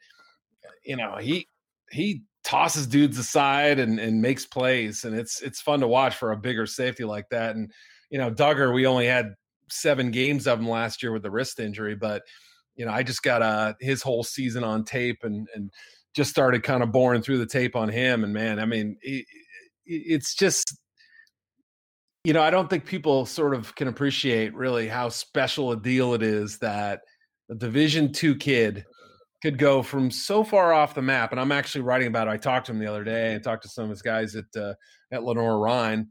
you 0.84 0.96
know, 0.96 1.16
he 1.16 1.48
he 1.90 2.22
tosses 2.48 2.86
dudes 2.86 3.18
aside 3.18 3.78
and, 3.78 4.00
and 4.00 4.22
makes 4.22 4.46
plays, 4.46 5.04
and 5.04 5.14
it's 5.14 5.42
it's 5.42 5.60
fun 5.60 5.80
to 5.80 5.88
watch 5.88 6.16
for 6.16 6.32
a 6.32 6.36
bigger 6.36 6.66
safety 6.66 7.04
like 7.04 7.28
that. 7.30 7.54
And 7.54 7.70
you 8.10 8.18
know, 8.18 8.30
Dugger, 8.30 8.72
we 8.72 8.86
only 8.86 9.06
had 9.06 9.34
seven 9.70 10.10
games 10.10 10.46
of 10.46 10.58
him 10.58 10.68
last 10.68 11.02
year 11.02 11.12
with 11.12 11.22
the 11.22 11.30
wrist 11.30 11.60
injury, 11.60 11.94
but 11.94 12.22
you 12.74 12.86
know, 12.86 12.92
I 12.92 13.02
just 13.02 13.22
got 13.22 13.42
uh, 13.42 13.74
his 13.80 14.02
whole 14.02 14.24
season 14.24 14.64
on 14.64 14.84
tape 14.84 15.18
and 15.24 15.46
and 15.54 15.70
just 16.16 16.30
started 16.30 16.62
kind 16.62 16.82
of 16.82 16.90
boring 16.90 17.20
through 17.20 17.38
the 17.38 17.46
tape 17.46 17.76
on 17.76 17.90
him. 17.90 18.24
And 18.24 18.32
man, 18.32 18.58
I 18.58 18.64
mean, 18.64 18.96
it, 19.02 19.26
it's 19.84 20.34
just 20.34 20.74
you 22.24 22.32
know, 22.32 22.42
I 22.42 22.50
don't 22.50 22.70
think 22.70 22.86
people 22.86 23.26
sort 23.26 23.54
of 23.54 23.74
can 23.74 23.88
appreciate 23.88 24.54
really 24.54 24.88
how 24.88 25.10
special 25.10 25.72
a 25.72 25.76
deal 25.76 26.14
it 26.14 26.22
is 26.22 26.58
that 26.58 27.00
a 27.50 27.54
Division 27.54 28.10
two 28.10 28.36
kid 28.36 28.86
could 29.42 29.58
go 29.58 29.82
from 29.82 30.10
so 30.10 30.42
far 30.42 30.72
off 30.72 30.94
the 30.94 31.02
map. 31.02 31.30
And 31.30 31.40
I'm 31.40 31.52
actually 31.52 31.82
writing 31.82 32.08
about 32.08 32.28
it. 32.28 32.32
I 32.32 32.36
talked 32.36 32.66
to 32.66 32.72
him 32.72 32.78
the 32.78 32.86
other 32.86 33.04
day. 33.04 33.34
and 33.34 33.42
talked 33.44 33.62
to 33.62 33.68
some 33.68 33.84
of 33.84 33.90
his 33.90 34.02
guys 34.02 34.34
at 34.34 34.44
uh, 34.56 34.74
at 35.12 35.24
Lenoir-Rhyne. 35.24 36.08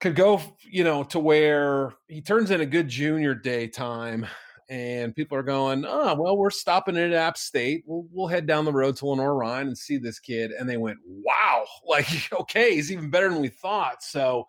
Could 0.00 0.14
go, 0.14 0.40
you 0.62 0.84
know, 0.84 1.02
to 1.04 1.18
where 1.18 1.94
he 2.08 2.20
turns 2.20 2.50
in 2.50 2.60
a 2.60 2.66
good 2.66 2.88
junior 2.88 3.34
day 3.34 3.68
time, 3.68 4.26
and 4.68 5.14
people 5.14 5.38
are 5.38 5.42
going, 5.42 5.84
"Oh, 5.86 6.14
well, 6.14 6.36
we're 6.36 6.50
stopping 6.50 6.96
at 6.96 7.12
App 7.12 7.38
State. 7.38 7.84
We'll 7.86 8.06
we'll 8.12 8.26
head 8.26 8.46
down 8.46 8.66
the 8.66 8.72
road 8.72 8.96
to 8.96 9.06
Lenoir-Rhyne 9.06 9.68
and 9.68 9.78
see 9.78 9.96
this 9.96 10.20
kid." 10.20 10.50
And 10.50 10.68
they 10.68 10.76
went, 10.76 10.98
"Wow! 11.06 11.64
Like, 11.88 12.08
okay, 12.32 12.74
he's 12.74 12.92
even 12.92 13.08
better 13.08 13.30
than 13.30 13.40
we 13.40 13.48
thought." 13.48 14.02
So, 14.02 14.46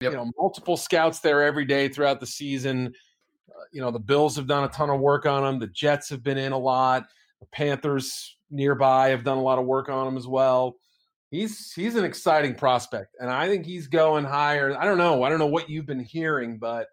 yep. 0.00 0.12
you 0.12 0.16
know, 0.18 0.30
multiple 0.36 0.76
scouts 0.76 1.20
there 1.20 1.44
every 1.44 1.64
day 1.64 1.88
throughout 1.88 2.18
the 2.18 2.26
season 2.26 2.92
you 3.72 3.80
know, 3.80 3.90
the 3.90 3.98
Bills 3.98 4.36
have 4.36 4.46
done 4.46 4.64
a 4.64 4.68
ton 4.68 4.90
of 4.90 5.00
work 5.00 5.26
on 5.26 5.44
him. 5.44 5.58
The 5.58 5.66
Jets 5.66 6.08
have 6.10 6.22
been 6.22 6.38
in 6.38 6.52
a 6.52 6.58
lot. 6.58 7.06
The 7.40 7.46
Panthers 7.46 8.36
nearby 8.50 9.10
have 9.10 9.24
done 9.24 9.38
a 9.38 9.42
lot 9.42 9.58
of 9.58 9.66
work 9.66 9.88
on 9.88 10.08
him 10.08 10.16
as 10.16 10.26
well. 10.26 10.76
He's 11.30 11.72
he's 11.72 11.94
an 11.94 12.04
exciting 12.04 12.54
prospect, 12.54 13.16
and 13.20 13.30
I 13.30 13.48
think 13.48 13.66
he's 13.66 13.86
going 13.86 14.24
higher. 14.24 14.76
I 14.78 14.84
don't 14.84 14.98
know. 14.98 15.22
I 15.22 15.28
don't 15.28 15.38
know 15.38 15.46
what 15.46 15.68
you've 15.68 15.86
been 15.86 16.00
hearing, 16.00 16.58
but 16.58 16.88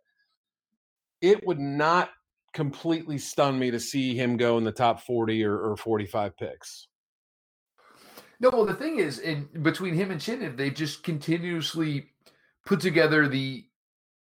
it 1.21 1.45
would 1.47 1.59
not 1.59 2.09
completely 2.53 3.17
stun 3.17 3.57
me 3.57 3.71
to 3.71 3.79
see 3.79 4.15
him 4.15 4.37
go 4.37 4.57
in 4.57 4.63
the 4.63 4.71
top 4.71 5.01
40 5.01 5.43
or, 5.43 5.57
or 5.57 5.77
45 5.77 6.37
picks. 6.37 6.87
No, 8.39 8.49
well, 8.49 8.65
the 8.65 8.73
thing 8.73 8.99
is, 8.99 9.19
in 9.19 9.47
between 9.61 9.93
him 9.93 10.11
and 10.11 10.19
Chinniv, 10.19 10.57
they 10.57 10.69
just 10.69 11.03
continuously 11.03 12.11
put 12.65 12.79
together 12.79 13.27
the 13.27 13.65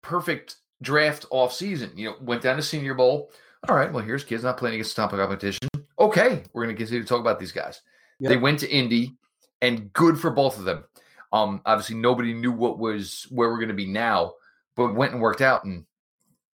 perfect 0.02 0.58
draft 0.82 1.26
off 1.30 1.54
season. 1.54 1.92
You 1.96 2.10
know, 2.10 2.16
went 2.22 2.42
down 2.42 2.56
to 2.58 2.62
Senior 2.62 2.94
Bowl. 2.94 3.32
All 3.68 3.76
right, 3.76 3.92
well, 3.92 4.04
here's 4.04 4.24
kids 4.24 4.44
not 4.44 4.58
playing 4.58 4.76
against 4.76 4.96
top 4.96 5.12
competition. 5.12 5.68
Okay, 6.00 6.44
we're 6.54 6.64
going 6.64 6.76
to 6.76 6.80
continue 6.80 7.04
to 7.04 7.08
talk 7.08 7.20
about 7.20 7.40
these 7.40 7.52
guys. 7.52 7.82
Yep. 8.20 8.30
They 8.30 8.38
went 8.38 8.60
to 8.60 8.70
Indy, 8.70 9.18
and 9.62 9.92
good 9.94 10.18
for 10.18 10.30
both 10.30 10.58
of 10.58 10.66
them. 10.66 10.86
Um, 11.34 11.62
obviously, 11.66 11.96
nobody 11.96 12.34
knew 12.34 12.52
what 12.52 12.80
was 12.80 13.28
where 13.30 13.50
we're 13.50 13.58
going 13.58 13.68
to 13.68 13.74
be 13.74 13.86
now, 13.86 14.34
but 14.76 14.96
went 14.96 15.14
and 15.14 15.22
worked 15.22 15.42
out, 15.42 15.66
and 15.66 15.86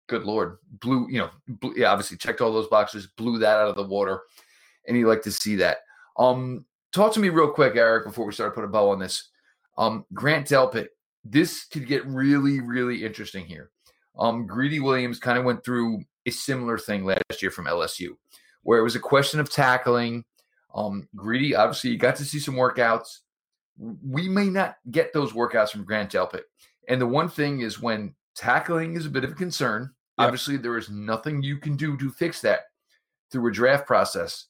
good 0.07 0.23
lord, 0.23 0.57
blew. 0.79 1.07
You 1.09 1.19
know, 1.19 1.29
blew, 1.47 1.73
yeah, 1.75 1.91
obviously 1.91 2.17
checked 2.17 2.41
all 2.41 2.53
those 2.53 2.67
boxes, 2.67 3.07
blew 3.07 3.37
that 3.39 3.57
out 3.57 3.67
of 3.67 3.75
the 3.75 3.83
water, 3.83 4.21
and 4.87 4.97
you 4.97 5.07
like 5.07 5.23
to 5.23 5.31
see 5.31 5.57
that. 5.57 5.77
Um, 6.17 6.65
talk 6.93 7.13
to 7.13 7.19
me 7.19 7.29
real 7.29 7.49
quick, 7.49 7.75
Eric, 7.75 8.05
before 8.05 8.25
we 8.25 8.33
start 8.33 8.55
putting 8.55 8.69
a 8.69 8.71
bow 8.71 8.91
on 8.91 8.99
this. 8.99 9.29
Um, 9.77 10.05
Grant 10.13 10.47
Delpit, 10.47 10.87
this 11.25 11.65
could 11.65 11.87
get 11.87 12.05
really, 12.05 12.61
really 12.61 13.03
interesting 13.03 13.45
here. 13.45 13.71
Um, 14.17 14.45
Greedy 14.45 14.79
Williams 14.79 15.19
kind 15.19 15.37
of 15.37 15.45
went 15.45 15.63
through 15.63 16.03
a 16.25 16.31
similar 16.31 16.77
thing 16.77 17.05
last 17.05 17.41
year 17.41 17.51
from 17.51 17.65
LSU, 17.65 18.09
where 18.61 18.79
it 18.79 18.83
was 18.83 18.95
a 18.95 18.99
question 18.99 19.39
of 19.39 19.49
tackling. 19.49 20.23
Um, 20.73 21.07
Greedy, 21.15 21.55
obviously, 21.55 21.91
you 21.91 21.97
got 21.97 22.15
to 22.17 22.25
see 22.25 22.39
some 22.39 22.55
workouts. 22.55 23.19
We 23.77 24.29
may 24.29 24.49
not 24.49 24.77
get 24.91 25.13
those 25.13 25.33
workouts 25.33 25.69
from 25.69 25.83
Grant 25.83 26.11
Delpit. 26.11 26.43
And 26.87 27.01
the 27.01 27.07
one 27.07 27.29
thing 27.29 27.61
is 27.61 27.81
when 27.81 28.13
tackling 28.35 28.95
is 28.95 29.05
a 29.05 29.09
bit 29.09 29.23
of 29.23 29.31
a 29.31 29.35
concern, 29.35 29.91
yep. 30.17 30.25
obviously, 30.25 30.57
there 30.57 30.77
is 30.77 30.89
nothing 30.89 31.41
you 31.41 31.57
can 31.57 31.75
do 31.75 31.97
to 31.97 32.11
fix 32.11 32.41
that 32.41 32.61
through 33.31 33.49
a 33.49 33.53
draft 33.53 33.87
process. 33.87 34.47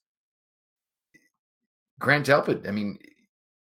Grant 1.99 2.26
Delpit, 2.26 2.67
I 2.67 2.71
mean, 2.71 2.97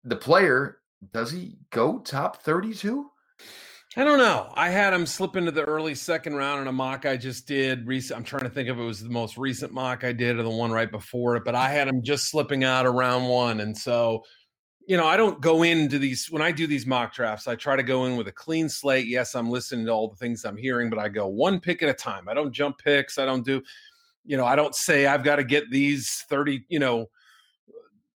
the 0.04 0.16
player, 0.16 0.78
does 1.12 1.30
he 1.30 1.58
go 1.70 1.98
top 2.00 2.42
32? 2.42 3.08
I 3.94 4.04
don't 4.04 4.18
know. 4.18 4.50
I 4.54 4.70
had 4.70 4.94
him 4.94 5.04
slip 5.04 5.36
into 5.36 5.50
the 5.50 5.64
early 5.64 5.94
second 5.94 6.34
round 6.34 6.62
in 6.62 6.66
a 6.66 6.72
mock 6.72 7.04
I 7.04 7.18
just 7.18 7.46
did. 7.46 7.86
Recent, 7.86 8.16
I'm 8.16 8.24
trying 8.24 8.44
to 8.44 8.48
think 8.48 8.70
if 8.70 8.78
it 8.78 8.82
was 8.82 9.02
the 9.02 9.10
most 9.10 9.36
recent 9.36 9.70
mock 9.70 10.02
I 10.02 10.12
did 10.12 10.38
or 10.38 10.42
the 10.42 10.50
one 10.50 10.72
right 10.72 10.90
before 10.90 11.36
it, 11.36 11.44
but 11.44 11.54
I 11.54 11.68
had 11.68 11.88
him 11.88 12.02
just 12.02 12.30
slipping 12.30 12.64
out 12.64 12.86
of 12.86 12.94
round 12.94 13.28
one. 13.28 13.60
And 13.60 13.76
so, 13.76 14.24
you 14.86 14.96
know, 14.96 15.06
I 15.06 15.18
don't 15.18 15.42
go 15.42 15.62
into 15.62 15.98
these 15.98 16.30
when 16.30 16.40
I 16.40 16.52
do 16.52 16.66
these 16.66 16.86
mock 16.86 17.12
drafts. 17.12 17.46
I 17.46 17.54
try 17.54 17.76
to 17.76 17.82
go 17.82 18.06
in 18.06 18.16
with 18.16 18.28
a 18.28 18.32
clean 18.32 18.70
slate. 18.70 19.08
Yes, 19.08 19.34
I'm 19.34 19.50
listening 19.50 19.84
to 19.84 19.92
all 19.92 20.08
the 20.08 20.16
things 20.16 20.46
I'm 20.46 20.56
hearing, 20.56 20.88
but 20.88 20.98
I 20.98 21.10
go 21.10 21.26
one 21.26 21.60
pick 21.60 21.82
at 21.82 21.90
a 21.90 21.94
time. 21.94 22.30
I 22.30 22.34
don't 22.34 22.52
jump 22.52 22.78
picks. 22.78 23.18
I 23.18 23.26
don't 23.26 23.44
do, 23.44 23.62
you 24.24 24.38
know, 24.38 24.46
I 24.46 24.56
don't 24.56 24.74
say 24.74 25.06
I've 25.06 25.22
got 25.22 25.36
to 25.36 25.44
get 25.44 25.70
these 25.70 26.24
30, 26.30 26.64
you 26.70 26.78
know, 26.78 27.10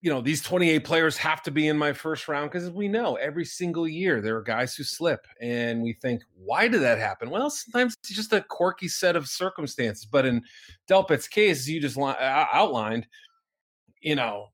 you 0.06 0.12
know 0.12 0.22
these 0.22 0.44
28 0.44 0.84
players 0.84 1.18
have 1.18 1.42
to 1.42 1.50
be 1.50 1.68
in 1.68 1.80
my 1.80 1.92
first 1.92 2.28
round 2.28 2.52
because 2.52 2.70
we 2.70 2.88
know 2.88 3.16
every 3.16 3.44
single 3.44 3.88
year 3.88 4.22
there 4.22 4.38
are 4.38 4.44
guys 4.44 4.76
who 4.76 4.84
slip 4.84 5.26
and 5.42 5.82
we 5.82 5.94
think 5.94 6.22
why 6.38 6.68
did 6.68 6.84
that 6.84 7.00
happen? 7.00 7.32
Well 7.32 7.50
sometimes 7.50 7.98
it's 8.00 8.16
just 8.16 8.32
a 8.32 8.46
quirky 8.48 8.88
set 8.88 9.16
of 9.16 9.28
circumstances 9.28 10.06
but 10.06 10.24
in 10.24 10.44
delpit's 10.88 11.28
case 11.28 11.68
you 11.68 11.82
just 11.82 11.98
outlined 11.98 13.08
you 14.00 14.14
know 14.14 14.50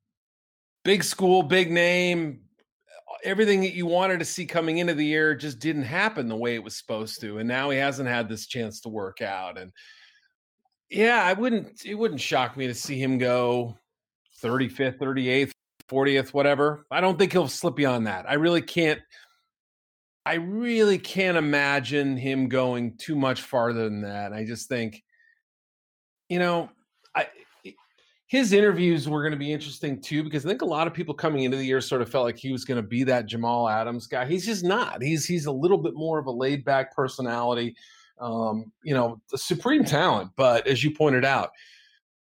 big 0.86 1.04
school 1.04 1.44
big 1.44 1.70
name 1.70 2.40
everything 3.26 3.60
that 3.60 3.74
you 3.74 3.86
wanted 3.86 4.20
to 4.20 4.26
see 4.26 4.46
coming 4.46 4.78
into 4.78 4.94
the 4.94 5.06
year 5.06 5.36
just 5.36 5.60
didn't 5.60 5.84
happen 5.84 6.30
the 6.30 6.36
way 6.36 6.56
it 6.56 6.64
was 6.64 6.78
supposed 6.78 7.20
to 7.20 7.40
and 7.40 7.50
now 7.50 7.70
he 7.70 7.78
hasn't 7.78 8.08
had 8.08 8.30
this 8.30 8.48
chance 8.48 8.80
to 8.80 8.88
work 8.88 9.22
out 9.22 9.58
and 9.58 9.74
yeah 10.90 11.22
i 11.26 11.34
wouldn't 11.34 11.86
it 11.86 11.96
wouldn't 11.96 12.22
shock 12.22 12.56
me 12.56 12.68
to 12.68 12.74
see 12.74 12.98
him 12.98 13.18
go 13.18 13.76
35th, 14.42 14.98
38th, 15.00 15.52
40th, 15.90 16.30
whatever. 16.30 16.86
I 16.90 17.02
don't 17.02 17.18
think 17.20 17.32
he'll 17.32 17.48
slip 17.48 17.76
beyond 17.76 18.08
that. 18.08 18.30
I 18.30 18.36
really 18.36 18.62
can't. 18.62 19.00
I 20.26 20.36
really 20.36 21.00
can't 21.00 21.38
imagine 21.38 22.16
him 22.16 22.48
going 22.48 22.96
too 22.98 23.16
much 23.16 23.42
farther 23.42 23.86
than 23.86 24.02
that. 24.02 24.34
I 24.34 24.46
just 24.46 24.70
think, 24.70 25.04
you 26.30 26.38
know, 26.38 26.70
I 27.16 27.28
his 28.28 28.54
interviews 28.54 29.10
were 29.10 29.22
going 29.22 29.34
to 29.34 29.38
be 29.38 29.52
interesting 29.52 30.00
too 30.00 30.24
because 30.24 30.46
I 30.46 30.50
think 30.50 30.62
a 30.62 30.66
lot 30.66 30.88
of 30.88 30.94
people 30.94 31.14
coming 31.14 31.44
into 31.44 31.58
the 31.58 31.66
year 31.66 31.82
sort 31.82 32.02
of 32.02 32.10
felt 32.10 32.24
like 32.24 32.38
he 32.38 32.52
was 32.52 32.64
going 32.64 32.78
to 32.78 32.88
be 32.88 33.04
that 33.04 33.26
Jamal 33.26 33.68
Adams 33.68 34.08
guy. 34.08 34.26
He's 34.26 34.46
just 34.46 34.64
not. 34.64 35.02
He's 35.02 35.26
he's 35.26 35.48
a 35.48 35.52
little 35.52 35.78
bit 35.78 35.96
more 35.96 36.18
of 36.18 36.28
a 36.28 36.32
laid 36.32 36.64
back 36.64 36.96
personality. 36.96 37.76
Um, 38.22 38.72
you 38.84 38.94
know, 38.94 39.20
supreme 39.36 39.84
talent, 39.84 40.30
but 40.38 40.68
as 40.68 40.84
you 40.84 40.92
pointed 40.92 41.26
out, 41.26 41.50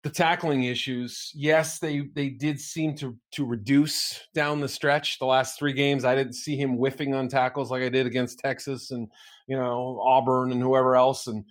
the 0.09 0.15
tackling 0.15 0.65
issues, 0.65 1.31
yes, 1.35 1.79
they 1.79 2.01
they 2.15 2.31
did 2.31 2.59
seem 2.59 2.95
to 2.97 3.15
to 3.33 3.45
reduce 3.45 4.27
down 4.35 4.59
the 4.59 4.69
stretch. 4.69 5.19
The 5.19 5.27
last 5.27 5.59
three 5.59 5.75
games, 5.75 6.05
I 6.05 6.15
didn't 6.15 6.33
see 6.33 6.57
him 6.57 6.77
whiffing 6.77 7.15
on 7.15 7.29
tackles 7.29 7.71
like 7.71 7.83
I 7.83 7.91
did 7.91 8.07
against 8.07 8.39
Texas 8.39 8.91
and 8.91 9.09
you 9.47 9.57
know 9.57 10.01
Auburn 10.03 10.51
and 10.51 10.63
whoever 10.63 10.97
else. 10.97 11.27
And 11.27 11.45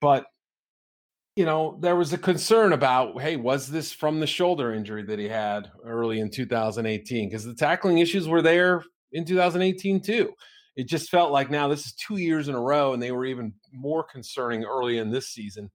but 0.00 0.26
you 1.34 1.44
know 1.44 1.78
there 1.80 1.96
was 1.96 2.12
a 2.12 2.18
concern 2.18 2.72
about 2.74 3.20
hey, 3.20 3.34
was 3.34 3.66
this 3.66 3.92
from 3.92 4.20
the 4.20 4.26
shoulder 4.26 4.72
injury 4.72 5.02
that 5.02 5.18
he 5.18 5.28
had 5.28 5.68
early 5.84 6.20
in 6.20 6.30
2018? 6.30 7.28
Because 7.28 7.44
the 7.44 7.54
tackling 7.54 7.98
issues 7.98 8.28
were 8.28 8.42
there 8.42 8.84
in 9.10 9.24
2018 9.24 10.00
too. 10.00 10.32
It 10.76 10.86
just 10.86 11.10
felt 11.10 11.32
like 11.32 11.50
now 11.50 11.66
this 11.66 11.86
is 11.86 11.94
two 11.94 12.18
years 12.18 12.46
in 12.46 12.54
a 12.54 12.60
row, 12.60 12.92
and 12.92 13.02
they 13.02 13.10
were 13.10 13.26
even 13.26 13.52
more 13.72 14.04
concerning 14.04 14.64
early 14.64 14.98
in 14.98 15.10
this 15.10 15.30
season. 15.30 15.72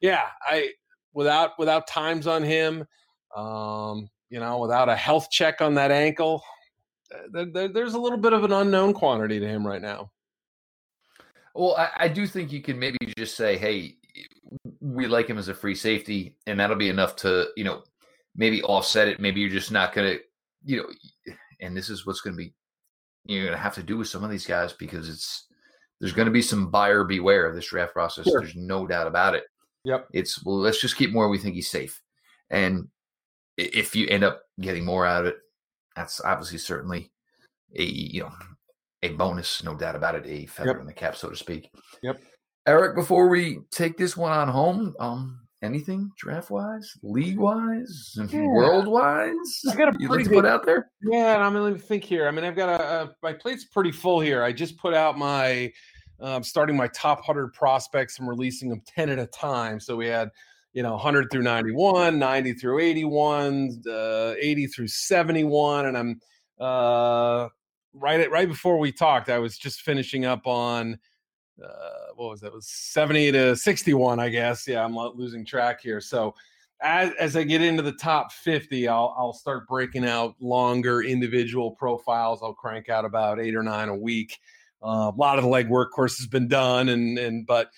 Yeah, 0.00 0.22
I 0.42 0.70
without 1.16 1.58
without 1.58 1.88
times 1.88 2.26
on 2.28 2.44
him, 2.44 2.86
um, 3.34 4.08
you 4.28 4.38
know, 4.38 4.58
without 4.58 4.88
a 4.88 4.94
health 4.94 5.28
check 5.30 5.60
on 5.60 5.74
that 5.74 5.90
ankle, 5.90 6.42
uh, 7.12 7.22
there, 7.32 7.46
there, 7.46 7.68
there's 7.68 7.94
a 7.94 7.98
little 7.98 8.18
bit 8.18 8.34
of 8.34 8.44
an 8.44 8.52
unknown 8.52 8.92
quantity 8.92 9.40
to 9.40 9.48
him 9.48 9.66
right 9.66 9.82
now. 9.82 10.12
Well, 11.54 11.74
I, 11.76 11.90
I, 11.96 12.08
do 12.08 12.26
think 12.26 12.52
you 12.52 12.60
can 12.60 12.78
maybe 12.78 12.98
just 13.16 13.34
say, 13.34 13.56
"Hey, 13.56 13.96
we 14.80 15.06
like 15.06 15.26
him 15.26 15.38
as 15.38 15.48
a 15.48 15.54
free 15.54 15.74
safety," 15.74 16.36
and 16.46 16.60
that'll 16.60 16.76
be 16.76 16.90
enough 16.90 17.16
to, 17.16 17.46
you 17.56 17.64
know, 17.64 17.82
maybe 18.36 18.62
offset 18.62 19.08
it. 19.08 19.18
Maybe 19.18 19.40
you're 19.40 19.48
just 19.48 19.72
not 19.72 19.94
going 19.94 20.18
to, 20.18 20.20
you 20.64 20.76
know, 20.76 21.34
and 21.62 21.74
this 21.74 21.88
is 21.88 22.06
what's 22.06 22.20
going 22.20 22.36
to 22.36 22.44
be 22.44 22.52
you're 23.24 23.44
going 23.44 23.56
to 23.56 23.62
have 23.62 23.74
to 23.74 23.82
do 23.82 23.96
with 23.96 24.06
some 24.06 24.22
of 24.22 24.30
these 24.30 24.46
guys 24.46 24.72
because 24.74 25.08
it's 25.08 25.46
there's 25.98 26.12
going 26.12 26.26
to 26.26 26.32
be 26.32 26.42
some 26.42 26.70
buyer 26.70 27.04
beware 27.04 27.46
of 27.46 27.54
this 27.54 27.70
draft 27.70 27.94
process. 27.94 28.26
Sure. 28.26 28.40
There's 28.40 28.54
no 28.54 28.86
doubt 28.86 29.06
about 29.06 29.34
it. 29.34 29.44
Yep. 29.86 30.08
It's 30.12 30.44
well, 30.44 30.58
let's 30.58 30.80
just 30.80 30.96
keep 30.96 31.12
more. 31.12 31.28
We 31.28 31.38
think 31.38 31.54
he's 31.54 31.70
safe, 31.70 32.02
and 32.50 32.88
if 33.56 33.94
you 33.94 34.08
end 34.08 34.24
up 34.24 34.42
getting 34.60 34.84
more 34.84 35.06
out 35.06 35.20
of 35.20 35.26
it, 35.28 35.36
that's 35.94 36.20
obviously 36.20 36.58
certainly 36.58 37.12
a 37.76 37.84
you 37.84 38.22
know 38.22 38.32
a 39.04 39.10
bonus, 39.10 39.62
no 39.62 39.76
doubt 39.76 39.94
about 39.94 40.16
it, 40.16 40.26
a 40.26 40.46
feather 40.46 40.70
yep. 40.70 40.80
in 40.80 40.86
the 40.86 40.92
cap, 40.92 41.14
so 41.14 41.30
to 41.30 41.36
speak. 41.36 41.70
Yep. 42.02 42.20
Eric, 42.66 42.96
before 42.96 43.28
we 43.28 43.60
take 43.70 43.96
this 43.96 44.16
one 44.16 44.32
on 44.32 44.48
home, 44.48 44.96
um, 44.98 45.38
anything 45.62 46.10
draft 46.18 46.50
wise, 46.50 46.92
league 47.04 47.38
wise, 47.38 48.18
yeah. 48.28 48.40
world 48.40 48.88
wise? 48.88 49.36
I 49.70 49.76
got 49.76 49.94
a 49.94 50.08
pretty 50.08 50.24
good, 50.24 50.32
put 50.32 50.46
out 50.46 50.66
there. 50.66 50.90
Yeah, 51.00 51.36
and 51.36 51.44
I'm 51.44 51.52
going 51.52 51.74
to 51.74 51.80
think 51.80 52.02
here. 52.02 52.26
I 52.26 52.32
mean, 52.32 52.44
I've 52.44 52.56
got 52.56 52.80
a, 52.80 53.02
a, 53.02 53.16
my 53.22 53.34
plate's 53.34 53.66
pretty 53.66 53.92
full 53.92 54.18
here. 54.18 54.42
I 54.42 54.50
just 54.50 54.76
put 54.78 54.94
out 54.94 55.16
my 55.16 55.70
um, 56.20 56.42
starting 56.42 56.76
my 56.76 56.88
top 56.88 57.24
hundred 57.24 57.52
prospects 57.52 58.18
and 58.18 58.28
releasing 58.28 58.68
them 58.68 58.82
ten 58.86 59.08
at 59.08 59.18
a 59.18 59.26
time. 59.26 59.80
So 59.80 59.96
we 59.96 60.06
had 60.06 60.30
you 60.72 60.82
know 60.82 60.92
100 60.92 61.30
through 61.30 61.42
91 61.42 62.18
90 62.18 62.52
through 62.52 62.80
81 62.80 63.82
uh, 63.90 64.34
80 64.38 64.66
through 64.66 64.88
71 64.88 65.86
and 65.86 65.96
i'm 65.96 66.20
uh, 66.60 67.48
right 67.94 68.20
at, 68.20 68.30
right 68.30 68.46
before 68.46 68.78
we 68.78 68.92
talked 68.92 69.30
i 69.30 69.38
was 69.38 69.56
just 69.56 69.80
finishing 69.80 70.26
up 70.26 70.46
on 70.46 70.98
uh, 71.62 72.12
what 72.16 72.30
was 72.30 72.40
that? 72.40 72.48
It 72.48 72.54
was 72.54 72.68
70 72.68 73.32
to 73.32 73.56
61, 73.56 74.20
I 74.20 74.28
guess. 74.28 74.66
Yeah, 74.66 74.84
I'm 74.84 74.96
losing 74.96 75.44
track 75.44 75.80
here. 75.80 76.00
So 76.00 76.34
as, 76.82 77.12
as 77.18 77.36
I 77.36 77.44
get 77.44 77.62
into 77.62 77.82
the 77.82 77.92
top 77.92 78.32
50, 78.32 78.88
I'll, 78.88 79.14
I'll 79.18 79.32
start 79.32 79.66
breaking 79.66 80.06
out 80.06 80.34
longer 80.40 81.02
individual 81.02 81.70
profiles. 81.70 82.42
I'll 82.42 82.54
crank 82.54 82.88
out 82.88 83.04
about 83.04 83.40
eight 83.40 83.54
or 83.54 83.62
nine 83.62 83.88
a 83.88 83.96
week. 83.96 84.38
A 84.82 85.12
lot 85.16 85.38
of 85.38 85.44
the 85.44 85.50
legwork, 85.50 85.86
of 85.86 85.92
course, 85.92 86.18
has 86.18 86.26
been 86.26 86.48
done, 86.48 86.88
and 86.88 87.18
and 87.18 87.46
but 87.46 87.70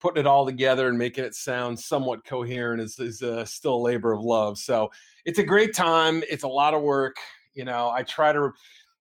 putting 0.00 0.20
it 0.20 0.26
all 0.26 0.46
together 0.46 0.88
and 0.88 0.98
making 0.98 1.24
it 1.24 1.34
sound 1.34 1.78
somewhat 1.78 2.24
coherent 2.24 2.80
is 2.80 2.98
is 2.98 3.22
uh, 3.22 3.44
still 3.44 3.74
a 3.74 3.82
labor 3.82 4.12
of 4.12 4.22
love. 4.22 4.58
So 4.58 4.90
it's 5.24 5.38
a 5.38 5.44
great 5.44 5.74
time. 5.74 6.22
It's 6.30 6.44
a 6.44 6.48
lot 6.48 6.74
of 6.74 6.82
work. 6.82 7.16
You 7.54 7.64
know, 7.64 7.90
I 7.90 8.02
try 8.02 8.32
to 8.32 8.50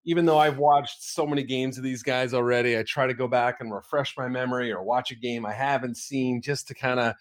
even 0.05 0.25
though 0.25 0.37
I've 0.37 0.57
watched 0.57 1.03
so 1.03 1.27
many 1.27 1.43
games 1.43 1.77
of 1.77 1.83
these 1.83 2.01
guys 2.01 2.33
already, 2.33 2.77
I 2.77 2.83
try 2.83 3.07
to 3.07 3.13
go 3.13 3.27
back 3.27 3.57
and 3.59 3.73
refresh 3.73 4.15
my 4.17 4.29
memory 4.29 4.71
or 4.71 4.81
watch 4.81 5.11
a 5.11 5.15
game 5.15 5.45
I 5.45 5.51
haven't 5.51 5.97
seen 5.97 6.41
just 6.41 6.69
to 6.69 6.73
kind 6.73 7.01
of, 7.01 7.13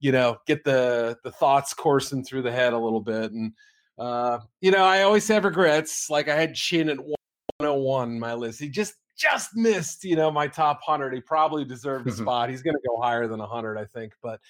you 0.00 0.10
know, 0.10 0.38
get 0.46 0.64
the 0.64 1.18
the 1.22 1.30
thoughts 1.30 1.74
coursing 1.74 2.24
through 2.24 2.42
the 2.42 2.52
head 2.52 2.72
a 2.72 2.78
little 2.78 3.02
bit. 3.02 3.30
And 3.32 3.52
uh, 3.98 4.38
you 4.60 4.70
know, 4.70 4.84
I 4.84 5.02
always 5.02 5.28
have 5.28 5.44
regrets. 5.44 6.08
Like 6.10 6.28
I 6.28 6.34
had 6.34 6.54
Chinn 6.54 6.88
at 6.88 6.98
101 6.98 8.18
my 8.18 8.34
list. 8.34 8.58
He 8.58 8.68
just 8.68 8.94
just 9.16 9.56
missed, 9.56 10.04
you 10.04 10.16
know, 10.16 10.30
my 10.30 10.46
top 10.48 10.80
100. 10.86 11.14
He 11.14 11.20
probably 11.20 11.64
deserved 11.64 12.06
a 12.06 12.10
mm-hmm. 12.10 12.22
spot. 12.22 12.50
He's 12.50 12.62
going 12.62 12.76
to 12.76 12.88
go 12.88 13.00
higher 13.00 13.26
than 13.26 13.40
100, 13.40 13.78
I 13.78 13.84
think, 13.84 14.12
but 14.22 14.40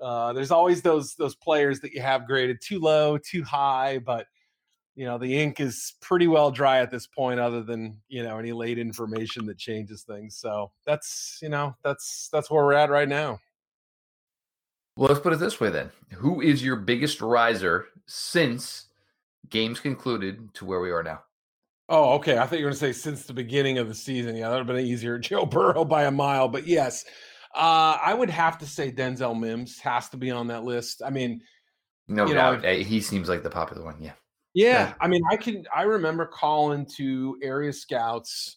uh, 0.00 0.32
there's 0.32 0.50
always 0.50 0.82
those 0.82 1.14
those 1.14 1.34
players 1.34 1.80
that 1.80 1.92
you 1.92 2.02
have 2.02 2.26
graded 2.26 2.60
too 2.60 2.78
low, 2.78 3.18
too 3.18 3.42
high, 3.42 3.98
but 3.98 4.26
you 4.96 5.04
know 5.04 5.18
the 5.18 5.38
ink 5.38 5.60
is 5.60 5.94
pretty 6.00 6.26
well 6.26 6.50
dry 6.50 6.80
at 6.80 6.90
this 6.90 7.06
point 7.06 7.38
other 7.38 7.62
than 7.62 8.00
you 8.08 8.24
know 8.24 8.38
any 8.38 8.52
late 8.52 8.78
information 8.78 9.46
that 9.46 9.58
changes 9.58 10.02
things 10.02 10.36
so 10.36 10.72
that's 10.84 11.38
you 11.42 11.48
know 11.48 11.76
that's 11.84 12.28
that's 12.32 12.50
where 12.50 12.64
we're 12.64 12.72
at 12.72 12.90
right 12.90 13.08
now 13.08 13.38
well 14.96 15.08
let's 15.08 15.20
put 15.20 15.34
it 15.34 15.38
this 15.38 15.60
way 15.60 15.70
then 15.70 15.90
who 16.14 16.40
is 16.40 16.64
your 16.64 16.76
biggest 16.76 17.20
riser 17.20 17.86
since 18.06 18.86
games 19.50 19.78
concluded 19.78 20.52
to 20.54 20.64
where 20.64 20.80
we 20.80 20.90
are 20.90 21.02
now 21.02 21.22
oh 21.88 22.14
okay. 22.14 22.38
I 22.38 22.46
thought 22.46 22.58
you 22.58 22.64
were 22.64 22.70
going 22.70 22.78
to 22.78 22.78
say 22.78 22.92
since 22.92 23.24
the 23.24 23.34
beginning 23.34 23.78
of 23.78 23.88
the 23.88 23.94
season. 23.94 24.36
Yeah 24.36 24.48
that 24.48 24.56
would 24.56 24.66
have 24.68 24.76
been 24.76 24.86
easier 24.86 25.18
joe 25.20 25.46
burrow 25.46 25.84
by 25.84 26.04
a 26.04 26.10
mile 26.10 26.48
but 26.48 26.66
yes. 26.66 27.04
Uh, 27.54 27.96
i 28.04 28.12
would 28.12 28.28
have 28.28 28.58
to 28.58 28.66
say 28.66 28.92
denzel 28.92 29.38
mims 29.38 29.78
has 29.78 30.10
to 30.10 30.16
be 30.16 30.30
on 30.30 30.48
that 30.48 30.64
list. 30.64 31.02
I 31.04 31.10
mean 31.10 31.40
no 32.08 32.26
doubt. 32.32 32.62
know, 32.62 32.74
he 32.74 33.00
seems 33.00 33.28
like 33.28 33.42
the 33.42 33.50
popular 33.50 33.84
one 33.84 33.96
yeah 34.00 34.12
yeah, 34.56 34.94
I 35.02 35.06
mean, 35.06 35.20
I 35.30 35.36
can. 35.36 35.66
I 35.76 35.82
remember 35.82 36.24
calling 36.24 36.86
to 36.96 37.36
area 37.42 37.74
scouts 37.74 38.56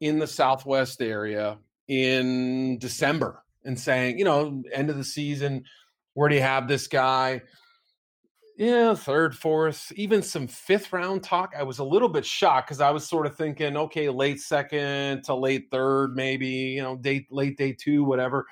in 0.00 0.18
the 0.18 0.26
Southwest 0.26 1.02
area 1.02 1.58
in 1.88 2.78
December 2.78 3.44
and 3.66 3.78
saying, 3.78 4.18
you 4.18 4.24
know, 4.24 4.62
end 4.72 4.88
of 4.88 4.96
the 4.96 5.04
season, 5.04 5.64
where 6.14 6.30
do 6.30 6.36
you 6.36 6.40
have 6.40 6.68
this 6.68 6.86
guy? 6.86 7.42
Yeah, 8.60 8.94
third, 8.94 9.34
fourth, 9.34 9.90
even 9.96 10.22
some 10.22 10.46
fifth 10.46 10.92
round 10.92 11.22
talk. 11.22 11.54
I 11.58 11.62
was 11.62 11.78
a 11.78 11.84
little 11.84 12.10
bit 12.10 12.26
shocked 12.26 12.68
because 12.68 12.82
I 12.82 12.90
was 12.90 13.08
sort 13.08 13.24
of 13.24 13.34
thinking, 13.34 13.74
okay, 13.74 14.10
late 14.10 14.38
second 14.38 15.24
to 15.24 15.34
late 15.34 15.68
third, 15.70 16.14
maybe, 16.14 16.46
you 16.46 16.82
know, 16.82 16.96
day 16.96 17.26
late 17.30 17.56
day 17.56 17.72
two, 17.72 18.04
whatever 18.04 18.44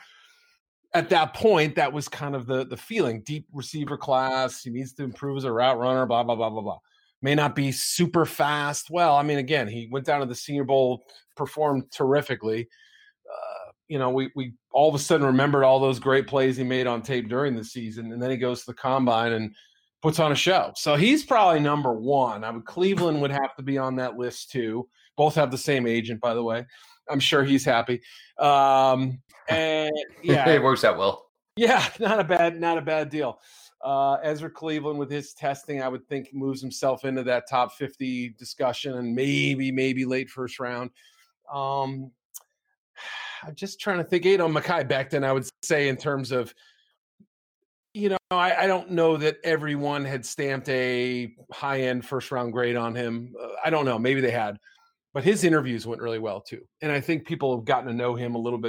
at 0.94 1.10
that 1.10 1.34
point, 1.34 1.74
that 1.74 1.92
was 1.92 2.08
kind 2.08 2.34
of 2.34 2.46
the 2.46 2.64
the 2.66 2.76
feeling. 2.76 3.20
Deep 3.22 3.46
receiver 3.52 3.96
class. 3.96 4.62
He 4.62 4.70
needs 4.70 4.92
to 4.94 5.04
improve 5.04 5.36
as 5.36 5.44
a 5.44 5.52
route 5.52 5.78
runner. 5.78 6.06
Blah 6.06 6.22
blah 6.22 6.34
blah 6.34 6.50
blah 6.50 6.62
blah. 6.62 6.78
May 7.20 7.34
not 7.34 7.54
be 7.54 7.72
super 7.72 8.24
fast. 8.24 8.90
Well, 8.90 9.16
I 9.16 9.22
mean, 9.22 9.38
again, 9.38 9.68
he 9.68 9.88
went 9.90 10.06
down 10.06 10.20
to 10.20 10.26
the 10.26 10.34
Senior 10.34 10.64
Bowl, 10.64 11.04
performed 11.36 11.90
terrifically. 11.92 12.68
Uh, 13.30 13.72
you 13.88 13.98
know, 13.98 14.10
we 14.10 14.30
we 14.34 14.54
all 14.70 14.88
of 14.88 14.94
a 14.94 14.98
sudden 14.98 15.26
remembered 15.26 15.64
all 15.64 15.80
those 15.80 15.98
great 15.98 16.26
plays 16.26 16.56
he 16.56 16.64
made 16.64 16.86
on 16.86 17.02
tape 17.02 17.28
during 17.28 17.54
the 17.54 17.64
season, 17.64 18.12
and 18.12 18.22
then 18.22 18.30
he 18.30 18.36
goes 18.36 18.60
to 18.60 18.66
the 18.66 18.74
combine 18.74 19.32
and 19.32 19.54
puts 20.02 20.18
on 20.18 20.32
a 20.32 20.36
show. 20.36 20.72
So 20.76 20.96
he's 20.96 21.24
probably 21.24 21.60
number 21.60 21.92
one. 21.92 22.44
I 22.44 22.50
would 22.50 22.64
Cleveland 22.64 23.20
would 23.20 23.30
have 23.30 23.54
to 23.56 23.62
be 23.62 23.78
on 23.78 23.96
that 23.96 24.16
list 24.16 24.50
too. 24.50 24.88
Both 25.16 25.34
have 25.34 25.50
the 25.50 25.58
same 25.58 25.86
agent, 25.86 26.20
by 26.20 26.34
the 26.34 26.42
way. 26.42 26.66
I'm 27.10 27.20
sure 27.20 27.42
he's 27.42 27.64
happy. 27.64 28.00
Um, 28.38 29.20
and 29.48 29.92
yeah, 30.22 30.48
it 30.48 30.62
works 30.62 30.84
out 30.84 30.98
well. 30.98 31.26
Yeah, 31.56 31.84
not 32.00 32.20
a 32.20 32.24
bad, 32.24 32.60
not 32.60 32.78
a 32.78 32.82
bad 32.82 33.10
deal. 33.10 33.40
Uh, 33.82 34.14
Ezra 34.22 34.50
Cleveland 34.50 34.98
with 34.98 35.10
his 35.10 35.32
testing, 35.34 35.82
I 35.82 35.88
would 35.88 36.06
think 36.08 36.28
moves 36.32 36.60
himself 36.60 37.04
into 37.04 37.22
that 37.24 37.48
top 37.48 37.72
50 37.72 38.30
discussion 38.30 38.94
and 38.94 39.14
maybe, 39.14 39.70
maybe 39.70 40.04
late 40.04 40.30
first 40.30 40.58
round. 40.58 40.90
Um, 41.52 42.10
I'm 43.44 43.54
just 43.54 43.80
trying 43.80 43.98
to 43.98 44.04
think. 44.04 44.24
You 44.24 44.38
know, 44.38 44.48
Mekhi 44.48 44.88
Becton, 44.88 45.24
I 45.24 45.32
would 45.32 45.48
say 45.62 45.88
in 45.88 45.96
terms 45.96 46.32
of, 46.32 46.52
you 47.98 48.10
know, 48.10 48.16
I, 48.30 48.54
I 48.64 48.66
don't 48.66 48.90
know 48.90 49.16
that 49.16 49.38
everyone 49.44 50.04
had 50.04 50.24
stamped 50.24 50.68
a 50.68 51.34
high 51.52 51.82
end 51.82 52.04
first 52.04 52.30
round 52.30 52.52
grade 52.52 52.76
on 52.76 52.94
him. 52.94 53.34
Uh, 53.40 53.48
I 53.64 53.70
don't 53.70 53.84
know. 53.84 53.98
Maybe 53.98 54.20
they 54.20 54.30
had 54.30 54.58
but 55.14 55.24
his 55.24 55.44
interviews 55.44 55.86
went 55.86 56.02
really 56.02 56.18
well 56.18 56.40
too. 56.40 56.62
And 56.82 56.92
I 56.92 57.00
think 57.00 57.26
people 57.26 57.56
have 57.56 57.64
gotten 57.64 57.88
to 57.88 57.94
know 57.94 58.14
him 58.14 58.34
a 58.34 58.38
little 58.38 58.58
bit 58.58 58.66